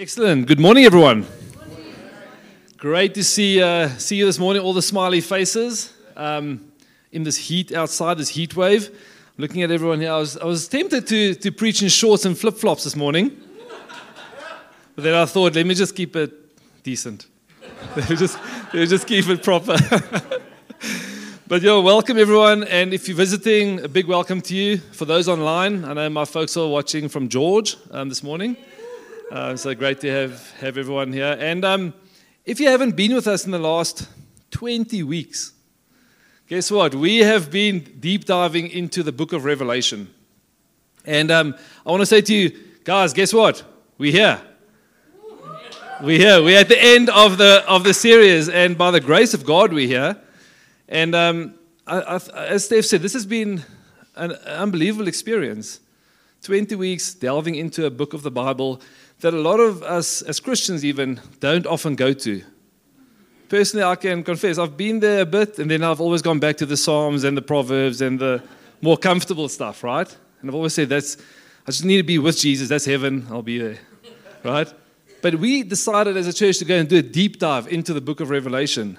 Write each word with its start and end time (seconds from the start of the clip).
Excellent. 0.00 0.46
Good 0.46 0.58
morning, 0.58 0.86
everyone. 0.86 1.26
Great 2.78 3.12
to 3.12 3.22
see, 3.22 3.60
uh, 3.60 3.88
see 3.98 4.16
you 4.16 4.24
this 4.24 4.38
morning, 4.38 4.62
all 4.62 4.72
the 4.72 4.80
smiley 4.80 5.20
faces 5.20 5.92
um, 6.16 6.72
in 7.12 7.22
this 7.22 7.36
heat 7.36 7.70
outside, 7.72 8.16
this 8.16 8.30
heat 8.30 8.56
wave. 8.56 8.98
Looking 9.36 9.60
at 9.60 9.70
everyone 9.70 10.00
here, 10.00 10.12
I 10.12 10.16
was, 10.16 10.38
I 10.38 10.46
was 10.46 10.68
tempted 10.68 11.06
to, 11.08 11.34
to 11.34 11.52
preach 11.52 11.82
in 11.82 11.90
shorts 11.90 12.24
and 12.24 12.38
flip 12.38 12.56
flops 12.56 12.84
this 12.84 12.96
morning. 12.96 13.38
But 14.94 15.04
then 15.04 15.12
I 15.12 15.26
thought, 15.26 15.54
let 15.54 15.66
me 15.66 15.74
just 15.74 15.94
keep 15.94 16.16
it 16.16 16.32
decent. 16.82 17.26
just, 18.08 18.38
just 18.72 19.06
keep 19.06 19.28
it 19.28 19.42
proper. 19.42 19.76
but 21.46 21.60
yo, 21.60 21.82
welcome 21.82 22.16
everyone. 22.16 22.64
And 22.64 22.94
if 22.94 23.06
you're 23.06 23.18
visiting, 23.18 23.84
a 23.84 23.88
big 23.88 24.06
welcome 24.06 24.40
to 24.40 24.56
you. 24.56 24.78
For 24.78 25.04
those 25.04 25.28
online, 25.28 25.84
I 25.84 25.92
know 25.92 26.08
my 26.08 26.24
folks 26.24 26.56
are 26.56 26.68
watching 26.68 27.10
from 27.10 27.28
George 27.28 27.76
um, 27.90 28.08
this 28.08 28.22
morning. 28.22 28.56
Uh, 29.30 29.54
so 29.54 29.72
great 29.76 30.00
to 30.00 30.10
have, 30.10 30.50
have 30.58 30.76
everyone 30.76 31.12
here. 31.12 31.36
And 31.38 31.64
um, 31.64 31.94
if 32.44 32.58
you 32.58 32.66
haven't 32.66 32.96
been 32.96 33.14
with 33.14 33.28
us 33.28 33.44
in 33.44 33.52
the 33.52 33.60
last 33.60 34.08
20 34.50 35.04
weeks, 35.04 35.52
guess 36.48 36.68
what? 36.68 36.96
We 36.96 37.18
have 37.18 37.48
been 37.48 37.78
deep 38.00 38.24
diving 38.24 38.70
into 38.70 39.04
the 39.04 39.12
book 39.12 39.32
of 39.32 39.44
Revelation. 39.44 40.12
And 41.04 41.30
um, 41.30 41.54
I 41.86 41.90
want 41.92 42.00
to 42.00 42.06
say 42.06 42.22
to 42.22 42.34
you, 42.34 42.58
guys, 42.82 43.12
guess 43.12 43.32
what? 43.32 43.62
We're 43.98 44.10
here. 44.10 44.42
We're 46.02 46.18
here. 46.18 46.42
We're 46.42 46.58
at 46.58 46.68
the 46.68 46.82
end 46.82 47.08
of 47.08 47.38
the, 47.38 47.62
of 47.68 47.84
the 47.84 47.94
series, 47.94 48.48
and 48.48 48.76
by 48.76 48.90
the 48.90 49.00
grace 49.00 49.32
of 49.32 49.46
God, 49.46 49.72
we're 49.72 49.86
here. 49.86 50.16
And 50.88 51.14
um, 51.14 51.54
I, 51.86 52.00
I, 52.00 52.46
as 52.46 52.64
Steph 52.64 52.84
said, 52.84 53.00
this 53.00 53.12
has 53.12 53.26
been 53.26 53.62
an 54.16 54.32
unbelievable 54.32 55.06
experience. 55.06 55.78
20 56.42 56.74
weeks 56.74 57.14
delving 57.14 57.54
into 57.54 57.84
a 57.84 57.90
book 57.90 58.12
of 58.12 58.22
the 58.22 58.30
Bible 58.30 58.80
that 59.20 59.34
a 59.34 59.40
lot 59.40 59.60
of 59.60 59.82
us, 59.82 60.22
as 60.22 60.40
Christians 60.40 60.84
even, 60.84 61.20
don't 61.40 61.66
often 61.66 61.94
go 61.94 62.12
to. 62.12 62.42
Personally, 63.48 63.84
I 63.84 63.96
can 63.96 64.22
confess, 64.22 64.58
I've 64.58 64.76
been 64.76 65.00
there 65.00 65.22
a 65.22 65.26
bit, 65.26 65.58
and 65.58 65.70
then 65.70 65.82
I've 65.82 66.00
always 66.00 66.22
gone 66.22 66.38
back 66.38 66.56
to 66.58 66.66
the 66.66 66.76
Psalms 66.76 67.24
and 67.24 67.36
the 67.36 67.42
Proverbs 67.42 68.00
and 68.00 68.18
the 68.18 68.42
more 68.80 68.96
comfortable 68.96 69.48
stuff, 69.48 69.82
right? 69.82 70.08
And 70.40 70.48
I've 70.48 70.54
always 70.54 70.72
said, 70.72 70.88
that's, 70.88 71.16
I 71.66 71.70
just 71.70 71.84
need 71.84 71.98
to 71.98 72.02
be 72.02 72.18
with 72.18 72.38
Jesus. 72.38 72.68
That's 72.68 72.84
heaven. 72.84 73.26
I'll 73.30 73.42
be 73.42 73.58
there, 73.58 73.78
right? 74.44 74.72
But 75.20 75.34
we 75.34 75.64
decided 75.64 76.16
as 76.16 76.26
a 76.26 76.32
church 76.32 76.58
to 76.58 76.64
go 76.64 76.76
and 76.76 76.88
do 76.88 76.98
a 76.98 77.02
deep 77.02 77.38
dive 77.38 77.68
into 77.68 77.92
the 77.92 78.00
book 78.00 78.20
of 78.20 78.30
Revelation. 78.30 78.98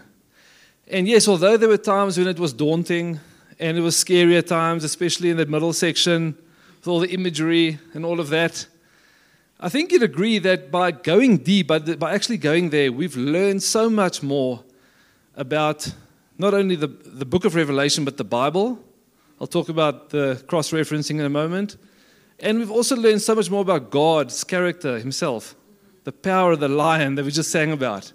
And 0.88 1.08
yes, 1.08 1.28
although 1.28 1.58
there 1.58 1.70
were 1.70 1.78
times 1.78 2.18
when 2.18 2.28
it 2.28 2.38
was 2.38 2.54
daunting 2.54 3.20
and 3.60 3.78
it 3.78 3.82
was 3.82 3.98
scary 3.98 4.38
at 4.38 4.48
times, 4.48 4.84
especially 4.84 5.30
in 5.30 5.38
that 5.38 5.50
middle 5.50 5.74
section 5.74 6.38
with 6.80 6.88
all 6.88 7.00
the 7.00 7.10
imagery 7.10 7.80
and 7.94 8.06
all 8.06 8.20
of 8.20 8.30
that, 8.30 8.68
I 9.64 9.70
think 9.70 9.92
you'd 9.92 10.02
agree 10.02 10.40
that 10.40 10.72
by 10.72 10.90
going 10.90 11.38
deep, 11.38 11.68
by, 11.68 11.78
by 11.78 12.16
actually 12.16 12.38
going 12.38 12.72
there, 12.72 12.92
we've 12.92 13.16
learned 13.16 13.62
so 13.62 13.92
much 13.92 14.24
more 14.24 14.64
about 15.36 15.94
not 16.40 16.56
only 16.56 16.76
the, 16.76 16.88
the 16.88 17.26
book 17.26 17.46
of 17.46 17.54
Revelation, 17.54 18.04
but 18.04 18.18
the 18.18 18.24
Bible. 18.24 18.84
I'll 19.40 19.46
talk 19.46 19.70
about 19.70 20.10
the 20.10 20.44
cross 20.48 20.72
referencing 20.72 21.20
in 21.20 21.26
a 21.26 21.30
moment. 21.30 21.78
And 22.40 22.58
we've 22.58 22.72
also 22.72 22.96
learned 22.96 23.22
so 23.22 23.36
much 23.36 23.52
more 23.52 23.62
about 23.62 23.92
God's 23.92 24.44
character 24.44 24.98
himself, 24.98 25.56
the 26.06 26.12
power 26.12 26.54
of 26.54 26.60
the 26.60 26.68
lion 26.68 27.14
that 27.16 27.26
we 27.26 27.30
just 27.30 27.52
sang 27.52 27.72
about. 27.72 28.12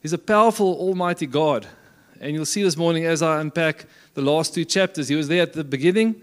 He's 0.00 0.14
a 0.14 0.18
powerful, 0.18 0.74
almighty 0.74 1.26
God. 1.26 1.66
And 2.18 2.32
you'll 2.32 2.46
see 2.46 2.62
this 2.62 2.78
morning 2.78 3.04
as 3.04 3.20
I 3.20 3.42
unpack 3.42 3.84
the 4.14 4.22
last 4.22 4.54
two 4.54 4.64
chapters, 4.64 5.08
he 5.08 5.16
was 5.16 5.28
there 5.28 5.42
at 5.42 5.52
the 5.52 5.64
beginning 5.64 6.22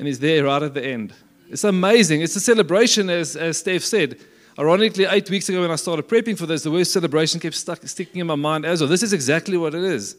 and 0.00 0.08
he's 0.08 0.18
there 0.18 0.44
right 0.44 0.64
at 0.64 0.74
the 0.74 0.84
end. 0.84 1.14
It's 1.50 1.64
amazing. 1.64 2.22
It's 2.22 2.36
a 2.36 2.40
celebration, 2.40 3.10
as, 3.10 3.34
as 3.34 3.58
Steph 3.58 3.82
said. 3.82 4.20
Ironically, 4.56 5.04
eight 5.06 5.28
weeks 5.30 5.48
ago 5.48 5.62
when 5.62 5.70
I 5.70 5.76
started 5.76 6.06
prepping 6.06 6.38
for 6.38 6.46
this, 6.46 6.62
the 6.62 6.70
word 6.70 6.86
celebration 6.86 7.40
kept 7.40 7.56
stuck, 7.56 7.84
sticking 7.88 8.20
in 8.20 8.26
my 8.28 8.36
mind 8.36 8.64
as 8.64 8.80
well. 8.80 8.88
This 8.88 9.02
is 9.02 9.12
exactly 9.12 9.56
what 9.56 9.74
it 9.74 9.82
is. 9.82 10.16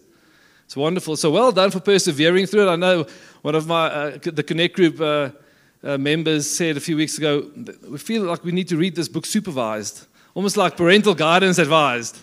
It's 0.66 0.76
wonderful. 0.76 1.16
So 1.16 1.32
well 1.32 1.54
done 1.54 1.72
for 1.72 1.80
persevering 1.80 2.48
through 2.48 2.68
it. 2.68 2.72
I 2.72 2.76
know 2.76 3.06
one 3.44 3.56
of 3.56 3.66
my 3.66 3.88
uh, 3.88 4.18
the 4.22 4.44
Connect 4.44 4.76
Group 4.76 5.00
uh, 5.00 5.30
uh, 5.84 5.98
members 5.98 6.50
said 6.50 6.76
a 6.76 6.80
few 6.82 6.98
weeks 6.98 7.18
ago, 7.18 7.50
we 7.90 7.98
feel 7.98 8.24
like 8.24 8.44
we 8.44 8.52
need 8.52 8.68
to 8.68 8.78
read 8.78 8.96
this 8.96 9.08
book 9.08 9.26
supervised, 9.26 10.08
almost 10.34 10.58
like 10.58 10.76
parental 10.76 11.16
guidance 11.16 11.60
advised. 11.60 12.20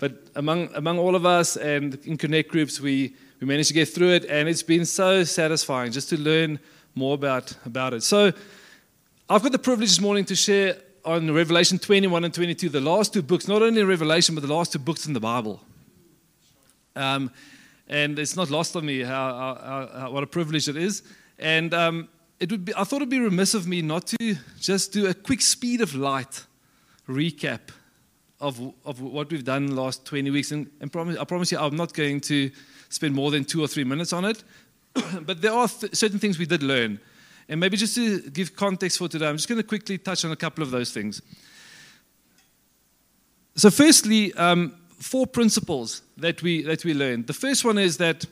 But 0.00 0.12
among 0.34 0.68
among 0.74 0.98
all 0.98 1.14
of 1.14 1.24
us 1.24 1.56
and 1.56 1.94
in 2.04 2.16
Connect 2.16 2.50
groups, 2.50 2.80
we 2.80 3.14
we 3.40 3.46
managed 3.46 3.68
to 3.68 3.74
get 3.74 3.88
through 3.88 4.10
it, 4.10 4.24
and 4.24 4.48
it's 4.48 4.62
been 4.64 4.84
so 4.84 5.22
satisfying 5.22 5.92
just 5.92 6.08
to 6.10 6.18
learn 6.18 6.58
more 6.94 7.14
about, 7.14 7.54
about 7.64 7.94
it. 7.94 8.02
So 8.02 8.32
I've 9.28 9.42
got 9.42 9.52
the 9.52 9.58
privilege 9.58 9.90
this 9.90 10.00
morning 10.00 10.24
to 10.26 10.36
share 10.36 10.76
on 11.04 11.32
Revelation 11.32 11.78
21 11.78 12.24
and 12.24 12.32
22, 12.32 12.68
the 12.68 12.80
last 12.80 13.12
two 13.12 13.22
books, 13.22 13.48
not 13.48 13.62
only 13.62 13.82
Revelation, 13.82 14.34
but 14.34 14.46
the 14.46 14.52
last 14.52 14.72
two 14.72 14.78
books 14.78 15.06
in 15.06 15.12
the 15.12 15.20
Bible. 15.20 15.60
Um, 16.94 17.30
and 17.88 18.18
it's 18.18 18.36
not 18.36 18.50
lost 18.50 18.76
on 18.76 18.86
me 18.86 19.00
how, 19.00 19.58
how, 19.64 20.00
how, 20.00 20.10
what 20.10 20.22
a 20.22 20.26
privilege 20.26 20.68
it 20.68 20.76
is. 20.76 21.02
And 21.38 21.74
um, 21.74 22.08
it 22.38 22.50
would 22.50 22.64
be, 22.64 22.74
I 22.74 22.84
thought 22.84 22.96
it 22.96 23.04
would 23.04 23.10
be 23.10 23.18
remiss 23.18 23.54
of 23.54 23.66
me 23.66 23.82
not 23.82 24.06
to 24.08 24.36
just 24.60 24.92
do 24.92 25.06
a 25.06 25.14
quick 25.14 25.40
speed 25.40 25.80
of 25.80 25.94
light 25.94 26.44
recap 27.08 27.60
of, 28.40 28.60
of 28.84 29.00
what 29.00 29.30
we've 29.30 29.44
done 29.44 29.74
last 29.74 30.04
20 30.04 30.30
weeks. 30.30 30.52
And, 30.52 30.70
and 30.80 30.92
promise, 30.92 31.16
I 31.16 31.24
promise 31.24 31.52
you, 31.52 31.58
I'm 31.58 31.76
not 31.76 31.94
going 31.94 32.20
to 32.22 32.50
spend 32.88 33.14
more 33.14 33.30
than 33.30 33.44
two 33.44 33.62
or 33.62 33.68
three 33.68 33.84
minutes 33.84 34.12
on 34.12 34.24
it. 34.24 34.42
but 35.22 35.40
there 35.40 35.52
are 35.52 35.68
th- 35.68 35.94
certain 35.94 36.18
things 36.18 36.38
we 36.38 36.46
did 36.46 36.62
learn. 36.62 37.00
And 37.48 37.60
maybe 37.60 37.76
just 37.76 37.94
to 37.96 38.20
give 38.30 38.54
context 38.56 38.98
for 38.98 39.08
today, 39.08 39.28
I'm 39.28 39.36
just 39.36 39.48
going 39.48 39.60
to 39.60 39.66
quickly 39.66 39.98
touch 39.98 40.24
on 40.24 40.32
a 40.32 40.36
couple 40.36 40.62
of 40.62 40.70
those 40.70 40.92
things. 40.92 41.20
So, 43.54 43.70
firstly, 43.70 44.32
um, 44.34 44.74
four 44.98 45.26
principles 45.26 46.02
that 46.16 46.42
we, 46.42 46.62
that 46.62 46.84
we 46.84 46.94
learned. 46.94 47.26
The 47.26 47.34
first 47.34 47.64
one 47.64 47.78
is 47.78 47.98
that 47.98 48.24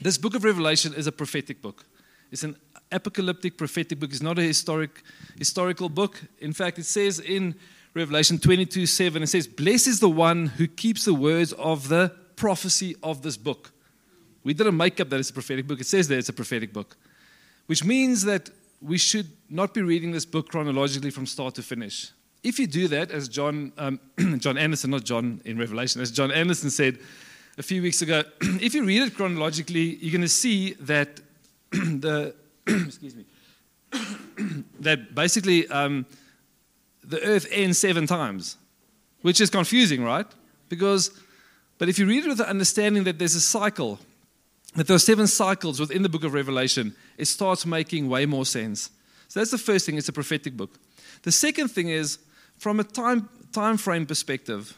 this 0.00 0.18
book 0.18 0.34
of 0.34 0.44
Revelation 0.44 0.92
is 0.94 1.06
a 1.06 1.12
prophetic 1.12 1.62
book. 1.62 1.86
It's 2.30 2.42
an 2.42 2.56
apocalyptic 2.92 3.56
prophetic 3.56 3.98
book. 3.98 4.10
It's 4.10 4.22
not 4.22 4.38
a 4.38 4.42
historic, 4.42 5.02
historical 5.38 5.88
book. 5.88 6.20
In 6.40 6.52
fact, 6.52 6.78
it 6.78 6.84
says 6.84 7.20
in 7.20 7.54
Revelation 7.94 8.38
22 8.38 8.86
7, 8.86 9.22
it 9.22 9.28
says, 9.28 9.46
Blessed 9.46 9.86
is 9.86 10.00
the 10.00 10.10
one 10.10 10.46
who 10.46 10.66
keeps 10.66 11.04
the 11.04 11.14
words 11.14 11.52
of 11.54 11.88
the 11.88 12.12
prophecy 12.36 12.94
of 13.02 13.22
this 13.22 13.36
book. 13.36 13.72
We 14.46 14.54
didn't 14.54 14.76
make 14.76 15.00
up 15.00 15.08
that 15.08 15.18
it's 15.18 15.30
a 15.30 15.32
prophetic 15.32 15.66
book. 15.66 15.80
It 15.80 15.88
says 15.88 16.06
that 16.06 16.18
it's 16.18 16.28
a 16.28 16.32
prophetic 16.32 16.72
book, 16.72 16.96
which 17.66 17.82
means 17.82 18.22
that 18.26 18.48
we 18.80 18.96
should 18.96 19.26
not 19.50 19.74
be 19.74 19.82
reading 19.82 20.12
this 20.12 20.24
book 20.24 20.50
chronologically 20.50 21.10
from 21.10 21.26
start 21.26 21.56
to 21.56 21.62
finish. 21.62 22.12
If 22.44 22.60
you 22.60 22.68
do 22.68 22.86
that, 22.86 23.10
as 23.10 23.26
John, 23.26 23.72
um, 23.76 23.98
John 24.38 24.56
Anderson, 24.56 24.90
not 24.90 25.02
John 25.02 25.40
in 25.44 25.58
Revelation, 25.58 26.00
as 26.00 26.12
John 26.12 26.30
Anderson 26.30 26.70
said 26.70 27.00
a 27.58 27.62
few 27.64 27.82
weeks 27.82 28.02
ago, 28.02 28.22
if 28.40 28.72
you 28.72 28.84
read 28.84 29.02
it 29.02 29.16
chronologically, 29.16 29.96
you're 29.96 30.12
going 30.12 30.22
to 30.22 30.28
see 30.28 30.74
that 30.74 31.20
the, 31.72 32.32
excuse 32.68 33.16
me, 33.16 33.24
that 34.78 35.12
basically 35.12 35.66
um, 35.70 36.06
the 37.02 37.20
earth 37.24 37.48
ends 37.50 37.78
seven 37.78 38.06
times, 38.06 38.58
which 39.22 39.40
is 39.40 39.50
confusing, 39.50 40.04
right? 40.04 40.26
Because, 40.68 41.10
but 41.78 41.88
if 41.88 41.98
you 41.98 42.06
read 42.06 42.24
it 42.24 42.28
with 42.28 42.38
the 42.38 42.48
understanding 42.48 43.02
that 43.02 43.18
there's 43.18 43.34
a 43.34 43.40
cycle, 43.40 43.98
that 44.76 44.86
there 44.86 44.94
are 44.94 45.00
seven 45.00 45.26
cycles 45.26 45.80
within 45.80 46.02
the 46.02 46.08
book 46.08 46.24
of 46.24 46.34
Revelation, 46.34 46.94
it 47.18 47.26
starts 47.26 47.66
making 47.66 48.08
way 48.08 48.26
more 48.26 48.46
sense. 48.46 48.90
So 49.28 49.40
that's 49.40 49.50
the 49.50 49.58
first 49.58 49.86
thing, 49.86 49.96
it's 49.96 50.08
a 50.08 50.12
prophetic 50.12 50.56
book. 50.56 50.78
The 51.22 51.32
second 51.32 51.68
thing 51.68 51.88
is, 51.88 52.18
from 52.58 52.78
a 52.78 52.84
time, 52.84 53.28
time 53.52 53.76
frame 53.76 54.06
perspective, 54.06 54.76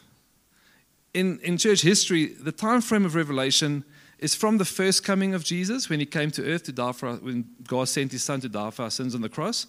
in, 1.13 1.39
in 1.41 1.57
church 1.57 1.81
history, 1.81 2.27
the 2.27 2.51
time 2.51 2.81
frame 2.81 3.05
of 3.05 3.15
Revelation 3.15 3.83
is 4.19 4.35
from 4.35 4.57
the 4.57 4.65
first 4.65 5.03
coming 5.03 5.33
of 5.33 5.43
Jesus, 5.43 5.89
when 5.89 5.99
he 5.99 6.05
came 6.05 6.31
to 6.31 6.45
earth 6.45 6.63
to 6.63 6.71
die 6.71 6.91
for 6.91 7.13
when 7.15 7.45
God 7.67 7.87
sent 7.87 8.11
his 8.11 8.23
son 8.23 8.41
to 8.41 8.49
die 8.49 8.69
for 8.69 8.83
our 8.83 8.91
sins 8.91 9.15
on 9.15 9.21
the 9.21 9.29
cross, 9.29 9.67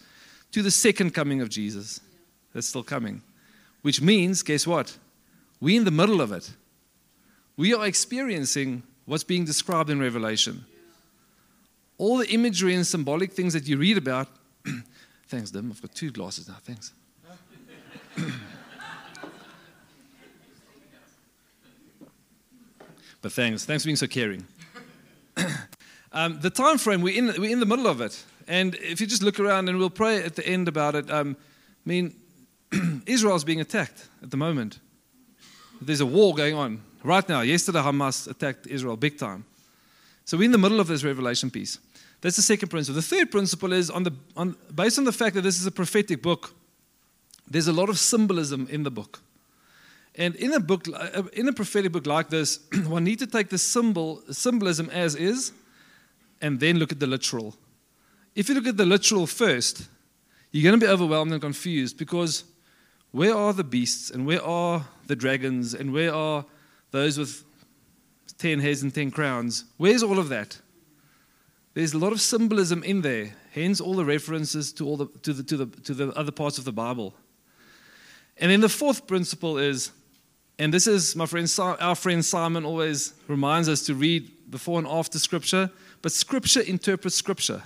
to 0.52 0.62
the 0.62 0.70
second 0.70 1.14
coming 1.14 1.40
of 1.40 1.48
Jesus. 1.48 2.00
That's 2.52 2.66
still 2.66 2.82
coming. 2.82 3.22
Which 3.82 4.02
means, 4.02 4.42
guess 4.42 4.66
what? 4.66 4.96
We're 5.60 5.78
in 5.78 5.84
the 5.84 5.90
middle 5.90 6.20
of 6.20 6.32
it. 6.32 6.50
We 7.56 7.74
are 7.74 7.86
experiencing 7.86 8.82
what's 9.06 9.24
being 9.24 9.44
described 9.44 9.90
in 9.90 10.00
Revelation. 10.00 10.64
All 11.98 12.16
the 12.18 12.28
imagery 12.28 12.74
and 12.74 12.86
symbolic 12.86 13.32
things 13.32 13.52
that 13.52 13.66
you 13.68 13.76
read 13.76 13.98
about. 13.98 14.28
thanks, 15.28 15.50
Dim. 15.50 15.70
I've 15.70 15.82
got 15.82 15.94
two 15.94 16.10
glasses 16.10 16.48
now. 16.48 16.56
Thanks. 16.62 16.92
but 23.20 23.32
thanks. 23.32 23.64
Thanks 23.64 23.82
for 23.82 23.88
being 23.88 23.96
so 23.96 24.06
caring. 24.06 24.46
um, 26.12 26.40
the 26.40 26.50
time 26.50 26.78
frame, 26.78 27.02
we're 27.02 27.16
in, 27.16 27.34
we're 27.38 27.52
in 27.52 27.60
the 27.60 27.66
middle 27.66 27.86
of 27.86 28.00
it. 28.00 28.24
And 28.48 28.74
if 28.76 29.00
you 29.00 29.06
just 29.06 29.22
look 29.22 29.38
around, 29.38 29.68
and 29.68 29.78
we'll 29.78 29.90
pray 29.90 30.22
at 30.24 30.36
the 30.36 30.46
end 30.46 30.68
about 30.68 30.94
it, 30.94 31.10
um, 31.10 31.36
I 31.86 31.88
mean, 31.88 32.14
Israel's 33.06 33.44
being 33.44 33.60
attacked 33.60 34.08
at 34.22 34.30
the 34.30 34.36
moment. 34.36 34.80
There's 35.80 36.00
a 36.00 36.06
war 36.06 36.34
going 36.34 36.54
on 36.54 36.82
Right 37.02 37.26
now, 37.28 37.40
yesterday 37.40 37.78
Hamas 37.78 38.28
attacked 38.28 38.66
Israel 38.66 38.96
big 38.96 39.18
time. 39.18 39.44
So 40.24 40.36
we're 40.36 40.44
in 40.44 40.52
the 40.52 40.58
middle 40.58 40.80
of 40.80 40.86
this 40.86 41.02
revelation 41.02 41.50
piece. 41.50 41.78
That's 42.20 42.36
the 42.36 42.42
second 42.42 42.68
principle. 42.68 43.00
The 43.00 43.06
third 43.06 43.30
principle 43.30 43.72
is 43.72 43.90
on 43.90 44.02
the, 44.02 44.12
on, 44.36 44.54
based 44.74 44.98
on 44.98 45.04
the 45.04 45.12
fact 45.12 45.34
that 45.34 45.42
this 45.42 45.58
is 45.58 45.66
a 45.66 45.70
prophetic 45.70 46.22
book, 46.22 46.54
there's 47.50 47.68
a 47.68 47.72
lot 47.72 47.88
of 47.88 47.98
symbolism 47.98 48.68
in 48.70 48.82
the 48.82 48.90
book. 48.90 49.20
And 50.16 50.34
in 50.36 50.52
a 50.52 50.60
book, 50.60 50.86
uh, 50.92 51.22
in 51.32 51.48
a 51.48 51.52
prophetic 51.52 51.92
book 51.92 52.06
like 52.06 52.28
this, 52.28 52.60
one 52.86 53.04
need 53.04 53.18
to 53.20 53.26
take 53.26 53.48
the 53.48 53.58
symbol, 53.58 54.22
symbolism 54.30 54.90
as 54.90 55.14
is, 55.14 55.52
and 56.42 56.60
then 56.60 56.78
look 56.78 56.92
at 56.92 57.00
the 57.00 57.06
literal. 57.06 57.54
If 58.34 58.48
you 58.48 58.54
look 58.54 58.66
at 58.66 58.76
the 58.76 58.86
literal 58.86 59.26
first, 59.26 59.88
you're 60.52 60.64
going 60.68 60.78
to 60.78 60.86
be 60.86 60.90
overwhelmed 60.90 61.32
and 61.32 61.40
confused 61.40 61.96
because 61.96 62.44
where 63.12 63.34
are 63.34 63.52
the 63.52 63.64
beasts 63.64 64.10
and 64.10 64.26
where 64.26 64.44
are 64.44 64.84
the 65.06 65.16
dragons 65.16 65.74
and 65.74 65.92
where 65.92 66.14
are 66.14 66.44
those 66.90 67.18
with 67.18 67.44
10 68.38 68.58
heads 68.60 68.82
and 68.82 68.94
10 68.94 69.10
crowns? 69.10 69.64
Where's 69.76 70.02
all 70.02 70.18
of 70.18 70.28
that? 70.30 70.58
There's 71.74 71.94
a 71.94 71.98
lot 71.98 72.12
of 72.12 72.20
symbolism 72.20 72.82
in 72.82 73.02
there, 73.02 73.30
hence 73.52 73.80
all 73.80 73.94
the 73.94 74.04
references 74.04 74.72
to, 74.74 74.86
all 74.86 74.96
the, 74.96 75.06
to, 75.22 75.32
the, 75.32 75.42
to, 75.44 75.56
the, 75.56 75.66
to 75.82 75.94
the 75.94 76.08
other 76.18 76.32
parts 76.32 76.58
of 76.58 76.64
the 76.64 76.72
Bible. 76.72 77.14
And 78.38 78.50
then 78.50 78.60
the 78.60 78.68
fourth 78.68 79.06
principle 79.06 79.58
is, 79.58 79.92
and 80.58 80.74
this 80.74 80.86
is 80.86 81.14
my 81.14 81.26
friend, 81.26 81.48
our 81.58 81.94
friend 81.94 82.24
Simon 82.24 82.64
always 82.64 83.14
reminds 83.28 83.68
us 83.68 83.82
to 83.86 83.94
read 83.94 84.50
before 84.50 84.78
and 84.78 84.88
after 84.88 85.18
Scripture, 85.18 85.70
but 86.02 86.10
Scripture 86.10 86.60
interprets 86.60 87.16
Scripture. 87.16 87.62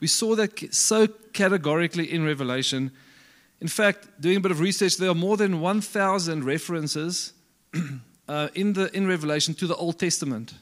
We 0.00 0.06
saw 0.06 0.34
that 0.36 0.74
so 0.74 1.06
categorically 1.32 2.10
in 2.10 2.24
Revelation. 2.24 2.92
In 3.60 3.68
fact, 3.68 4.20
doing 4.20 4.38
a 4.38 4.40
bit 4.40 4.50
of 4.50 4.60
research, 4.60 4.96
there 4.96 5.10
are 5.10 5.14
more 5.14 5.36
than 5.36 5.60
1,000 5.60 6.44
references 6.44 7.32
uh, 8.28 8.48
in, 8.54 8.72
the, 8.72 8.94
in 8.96 9.06
Revelation 9.06 9.54
to 9.54 9.66
the 9.66 9.76
Old 9.76 9.98
Testament. 9.98 10.54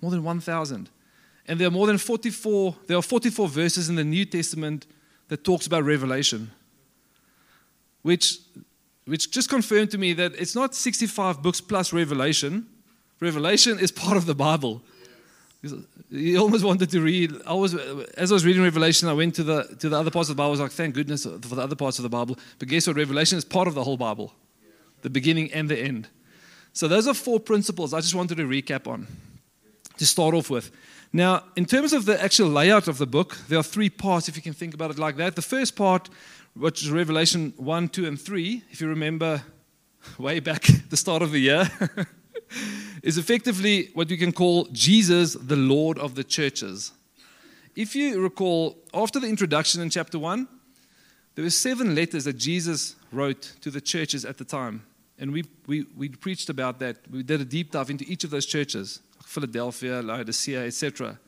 More 0.00 0.10
than 0.10 0.22
1,000. 0.22 0.88
And 1.46 1.58
there 1.58 1.68
are 1.68 1.72
more 1.72 1.86
than 1.86 1.98
44, 1.98 2.76
there 2.86 2.96
are 2.96 3.02
44 3.02 3.48
verses 3.48 3.88
in 3.88 3.96
the 3.96 4.04
New 4.04 4.24
Testament 4.24 4.86
that 5.28 5.44
talks 5.44 5.66
about 5.66 5.84
Revelation. 5.84 6.50
Which, 8.02 8.38
which 9.06 9.30
just 9.30 9.48
confirmed 9.48 9.90
to 9.90 9.98
me 9.98 10.12
that 10.14 10.34
it's 10.34 10.54
not 10.54 10.74
65 10.74 11.42
books 11.42 11.60
plus 11.60 11.92
Revelation. 11.92 12.66
Revelation 13.20 13.78
is 13.78 13.90
part 13.90 14.16
of 14.16 14.26
the 14.26 14.34
Bible. 14.34 14.82
He 16.10 16.38
almost 16.38 16.64
wanted 16.64 16.90
to 16.90 17.00
read. 17.00 17.34
I 17.46 17.54
was, 17.54 17.74
as 17.74 18.30
I 18.30 18.34
was 18.34 18.46
reading 18.46 18.62
Revelation, 18.62 19.08
I 19.08 19.12
went 19.12 19.34
to 19.34 19.42
the 19.42 19.64
to 19.80 19.88
the 19.88 19.98
other 19.98 20.10
parts 20.10 20.30
of 20.30 20.36
the 20.36 20.40
Bible. 20.40 20.48
I 20.48 20.50
was 20.52 20.60
like, 20.60 20.70
thank 20.70 20.94
goodness 20.94 21.24
for 21.24 21.36
the 21.36 21.60
other 21.60 21.74
parts 21.74 21.98
of 21.98 22.04
the 22.04 22.08
Bible. 22.08 22.38
But 22.60 22.68
guess 22.68 22.86
what? 22.86 22.96
Revelation 22.96 23.36
is 23.36 23.44
part 23.44 23.66
of 23.66 23.74
the 23.74 23.82
whole 23.82 23.96
Bible, 23.96 24.32
the 25.02 25.10
beginning 25.10 25.52
and 25.52 25.68
the 25.68 25.76
end. 25.76 26.08
So 26.78 26.86
those 26.86 27.08
are 27.08 27.14
four 27.14 27.40
principles 27.40 27.92
I 27.92 28.00
just 28.00 28.14
wanted 28.14 28.36
to 28.36 28.44
recap 28.44 28.86
on 28.86 29.08
to 29.96 30.06
start 30.06 30.32
off 30.32 30.48
with. 30.48 30.70
Now, 31.12 31.42
in 31.56 31.64
terms 31.64 31.92
of 31.92 32.04
the 32.04 32.22
actual 32.22 32.50
layout 32.50 32.86
of 32.86 32.98
the 32.98 33.06
book, 33.06 33.36
there 33.48 33.58
are 33.58 33.64
three 33.64 33.90
parts, 33.90 34.28
if 34.28 34.36
you 34.36 34.42
can 34.42 34.52
think 34.52 34.74
about 34.74 34.92
it 34.92 34.96
like 34.96 35.16
that. 35.16 35.34
The 35.34 35.42
first 35.42 35.74
part, 35.74 36.08
which 36.54 36.84
is 36.84 36.92
Revelation 36.92 37.52
1, 37.56 37.88
2, 37.88 38.06
and 38.06 38.20
3, 38.20 38.62
if 38.70 38.80
you 38.80 38.86
remember 38.86 39.42
way 40.18 40.38
back 40.38 40.68
the 40.88 40.96
start 40.96 41.20
of 41.20 41.32
the 41.32 41.40
year, 41.40 41.68
is 43.02 43.18
effectively 43.18 43.90
what 43.94 44.08
you 44.08 44.16
can 44.16 44.30
call 44.30 44.66
Jesus, 44.66 45.34
the 45.34 45.56
Lord 45.56 45.98
of 45.98 46.14
the 46.14 46.22
churches. 46.22 46.92
If 47.74 47.96
you 47.96 48.22
recall, 48.22 48.78
after 48.94 49.18
the 49.18 49.26
introduction 49.26 49.82
in 49.82 49.90
chapter 49.90 50.20
1, 50.20 50.46
there 51.34 51.42
were 51.42 51.50
seven 51.50 51.96
letters 51.96 52.22
that 52.26 52.36
Jesus 52.36 52.94
wrote 53.10 53.54
to 53.62 53.72
the 53.72 53.80
churches 53.80 54.24
at 54.24 54.38
the 54.38 54.44
time. 54.44 54.84
And 55.18 55.32
we, 55.32 55.44
we, 55.66 55.86
we 55.96 56.08
preached 56.08 56.48
about 56.48 56.78
that. 56.78 56.96
We 57.10 57.22
did 57.22 57.40
a 57.40 57.44
deep 57.44 57.72
dive 57.72 57.90
into 57.90 58.04
each 58.04 58.24
of 58.24 58.30
those 58.30 58.46
churches 58.46 59.00
Philadelphia, 59.24 60.00
Laodicea, 60.00 60.64
etc. 60.64 61.18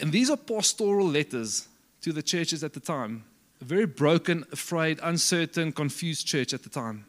And 0.00 0.12
these 0.12 0.28
are 0.28 0.36
pastoral 0.36 1.06
letters 1.06 1.68
to 2.02 2.12
the 2.12 2.22
churches 2.22 2.62
at 2.62 2.74
the 2.74 2.80
time. 2.80 3.24
A 3.60 3.64
very 3.64 3.86
broken, 3.86 4.44
afraid, 4.52 4.98
uncertain, 5.02 5.72
confused 5.72 6.26
church 6.26 6.52
at 6.52 6.62
the 6.62 6.68
time. 6.68 7.06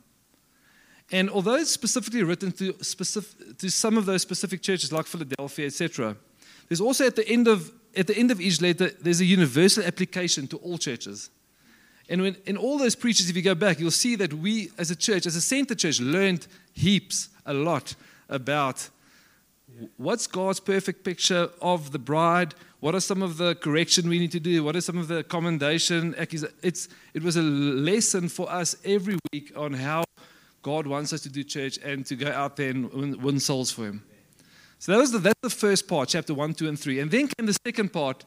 And 1.12 1.30
although 1.30 1.56
it's 1.56 1.72
specifically 1.72 2.24
written 2.24 2.52
to, 2.54 2.76
specific, 2.82 3.58
to 3.58 3.70
some 3.70 3.98
of 3.98 4.06
those 4.06 4.22
specific 4.22 4.62
churches 4.62 4.92
like 4.94 5.06
Philadelphia, 5.06 5.66
etc., 5.66 6.16
there's 6.70 6.82
also 6.82 7.06
at 7.06 7.16
the 7.16 7.28
end 7.28 7.48
of 7.48 7.72
at 7.96 8.08
the 8.08 8.18
end 8.18 8.32
of 8.32 8.42
each 8.42 8.60
letter, 8.60 8.90
there's 9.02 9.22
a 9.22 9.26
universal 9.26 9.84
application 9.84 10.48
to 10.48 10.58
all 10.58 10.80
churches. 10.80 11.30
And 12.10 12.22
when, 12.22 12.36
in 12.46 12.58
all 12.58 12.78
those 12.78 12.96
preachers, 12.96 13.30
if 13.30 13.36
you 13.36 13.42
go 13.42 13.56
back, 13.56 13.80
you'll 13.80 13.92
see 13.92 14.16
that 14.18 14.34
we 14.34 14.72
as 14.78 14.92
a 14.92 14.96
church, 14.96 15.26
as 15.26 15.36
a 15.36 15.42
center 15.42 15.76
church, 15.76 16.00
learned 16.00 16.48
heaps, 16.74 17.30
a 17.46 17.54
lot 17.54 17.96
about 18.30 18.90
what's 19.98 20.28
God's 20.28 20.60
perfect 20.60 21.04
picture 21.04 21.50
of 21.62 21.92
the 21.92 22.00
bride. 22.00 22.56
What 22.80 22.96
are 22.96 23.00
some 23.00 23.22
of 23.22 23.38
the 23.38 23.56
correction 23.56 24.10
we 24.10 24.20
need 24.20 24.32
to 24.34 24.40
do? 24.40 24.64
What 24.64 24.76
are 24.76 24.82
some 24.82 24.98
of 24.98 25.08
the 25.08 25.24
commendation? 25.24 26.14
It's, 26.18 26.90
it 27.14 27.24
was 27.24 27.38
a 27.38 27.42
lesson 27.42 28.28
for 28.28 28.52
us 28.52 28.76
every 28.84 29.18
week 29.32 29.54
on 29.56 29.74
how 29.74 30.04
God 30.62 30.88
wants 30.88 31.14
us 31.14 31.22
to 31.22 31.30
do 31.30 31.44
church 31.44 31.78
and 31.84 32.06
to 32.06 32.16
go 32.16 32.32
out 32.32 32.58
there 32.58 32.72
and 32.72 32.92
win, 32.92 33.22
win 33.22 33.40
souls 33.40 33.72
for 33.72 33.86
Him. 33.86 34.04
So 34.80 34.92
that 34.92 34.98
was 34.98 35.12
the, 35.12 35.20
that's 35.20 35.40
the 35.42 35.50
first 35.50 35.88
part, 35.88 36.10
chapter 36.10 36.34
1, 36.34 36.56
2, 36.56 36.68
and 36.68 36.80
3. 36.80 37.00
And 37.00 37.10
then 37.10 37.28
came 37.28 37.46
the 37.46 37.58
second 37.66 37.94
part, 37.94 38.26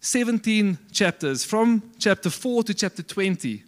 17 0.00 0.78
chapters, 0.92 1.44
from 1.44 1.82
chapter 1.98 2.30
4 2.30 2.64
to 2.64 2.74
chapter 2.74 3.02
20, 3.02 3.62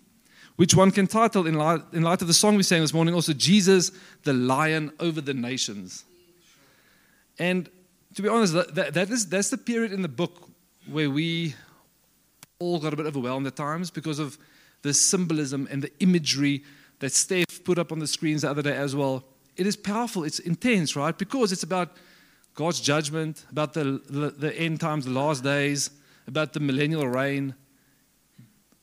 which 0.57 0.75
one 0.75 0.91
can 0.91 1.07
title, 1.07 1.47
in 1.47 1.55
light, 1.55 1.81
in 1.93 2.03
light 2.03 2.23
of 2.23 2.27
the 2.27 2.35
song 2.35 2.57
we 2.57 2.63
sang 2.63 2.81
this 2.81 2.95
morning, 2.95 3.15
also 3.15 3.33
Jesus, 3.35 3.93
the 4.25 4.33
Lion 4.33 4.93
over 4.99 5.21
the 5.21 5.35
Nations. 5.35 6.05
And 7.39 7.69
to 8.15 8.23
be 8.23 8.29
honest, 8.29 8.55
that, 8.55 8.95
that, 8.95 9.11
is, 9.11 9.29
that's 9.29 9.51
the 9.51 9.59
period 9.59 9.93
in 9.93 10.03
the 10.03 10.09
book 10.09 10.49
where 10.91 11.11
we 11.11 11.55
all 12.59 12.79
got 12.79 12.93
a 12.95 12.97
bit 12.97 13.07
overwhelmed 13.07 13.47
at 13.47 13.57
times 13.57 13.91
because 13.91 14.19
of 14.19 14.39
the 14.83 14.95
symbolism 14.95 15.69
and 15.71 15.83
the 15.83 15.93
imagery 16.01 16.65
that 17.01 17.13
Steph 17.13 17.65
put 17.65 17.79
up 17.79 17.93
on 17.93 17.99
the 17.99 18.07
screens 18.07 18.43
the 18.43 18.51
other 18.51 18.63
day 18.63 18.77
as 18.77 18.97
well. 18.97 19.25
It 19.57 19.67
is 19.67 19.77
powerful, 19.77 20.25
it's 20.25 20.39
intense, 20.39 20.97
right? 20.97 21.17
Because 21.17 21.53
it's 21.53 21.63
about 21.63 21.97
God's 22.55 22.81
judgment, 22.81 23.45
about 23.51 23.75
the, 23.75 24.01
the, 24.09 24.31
the 24.31 24.57
end 24.59 24.81
times, 24.81 25.05
the 25.05 25.11
last 25.11 25.43
days, 25.43 25.91
about 26.27 26.53
the 26.53 26.61
millennial 26.61 27.07
reign, 27.07 27.55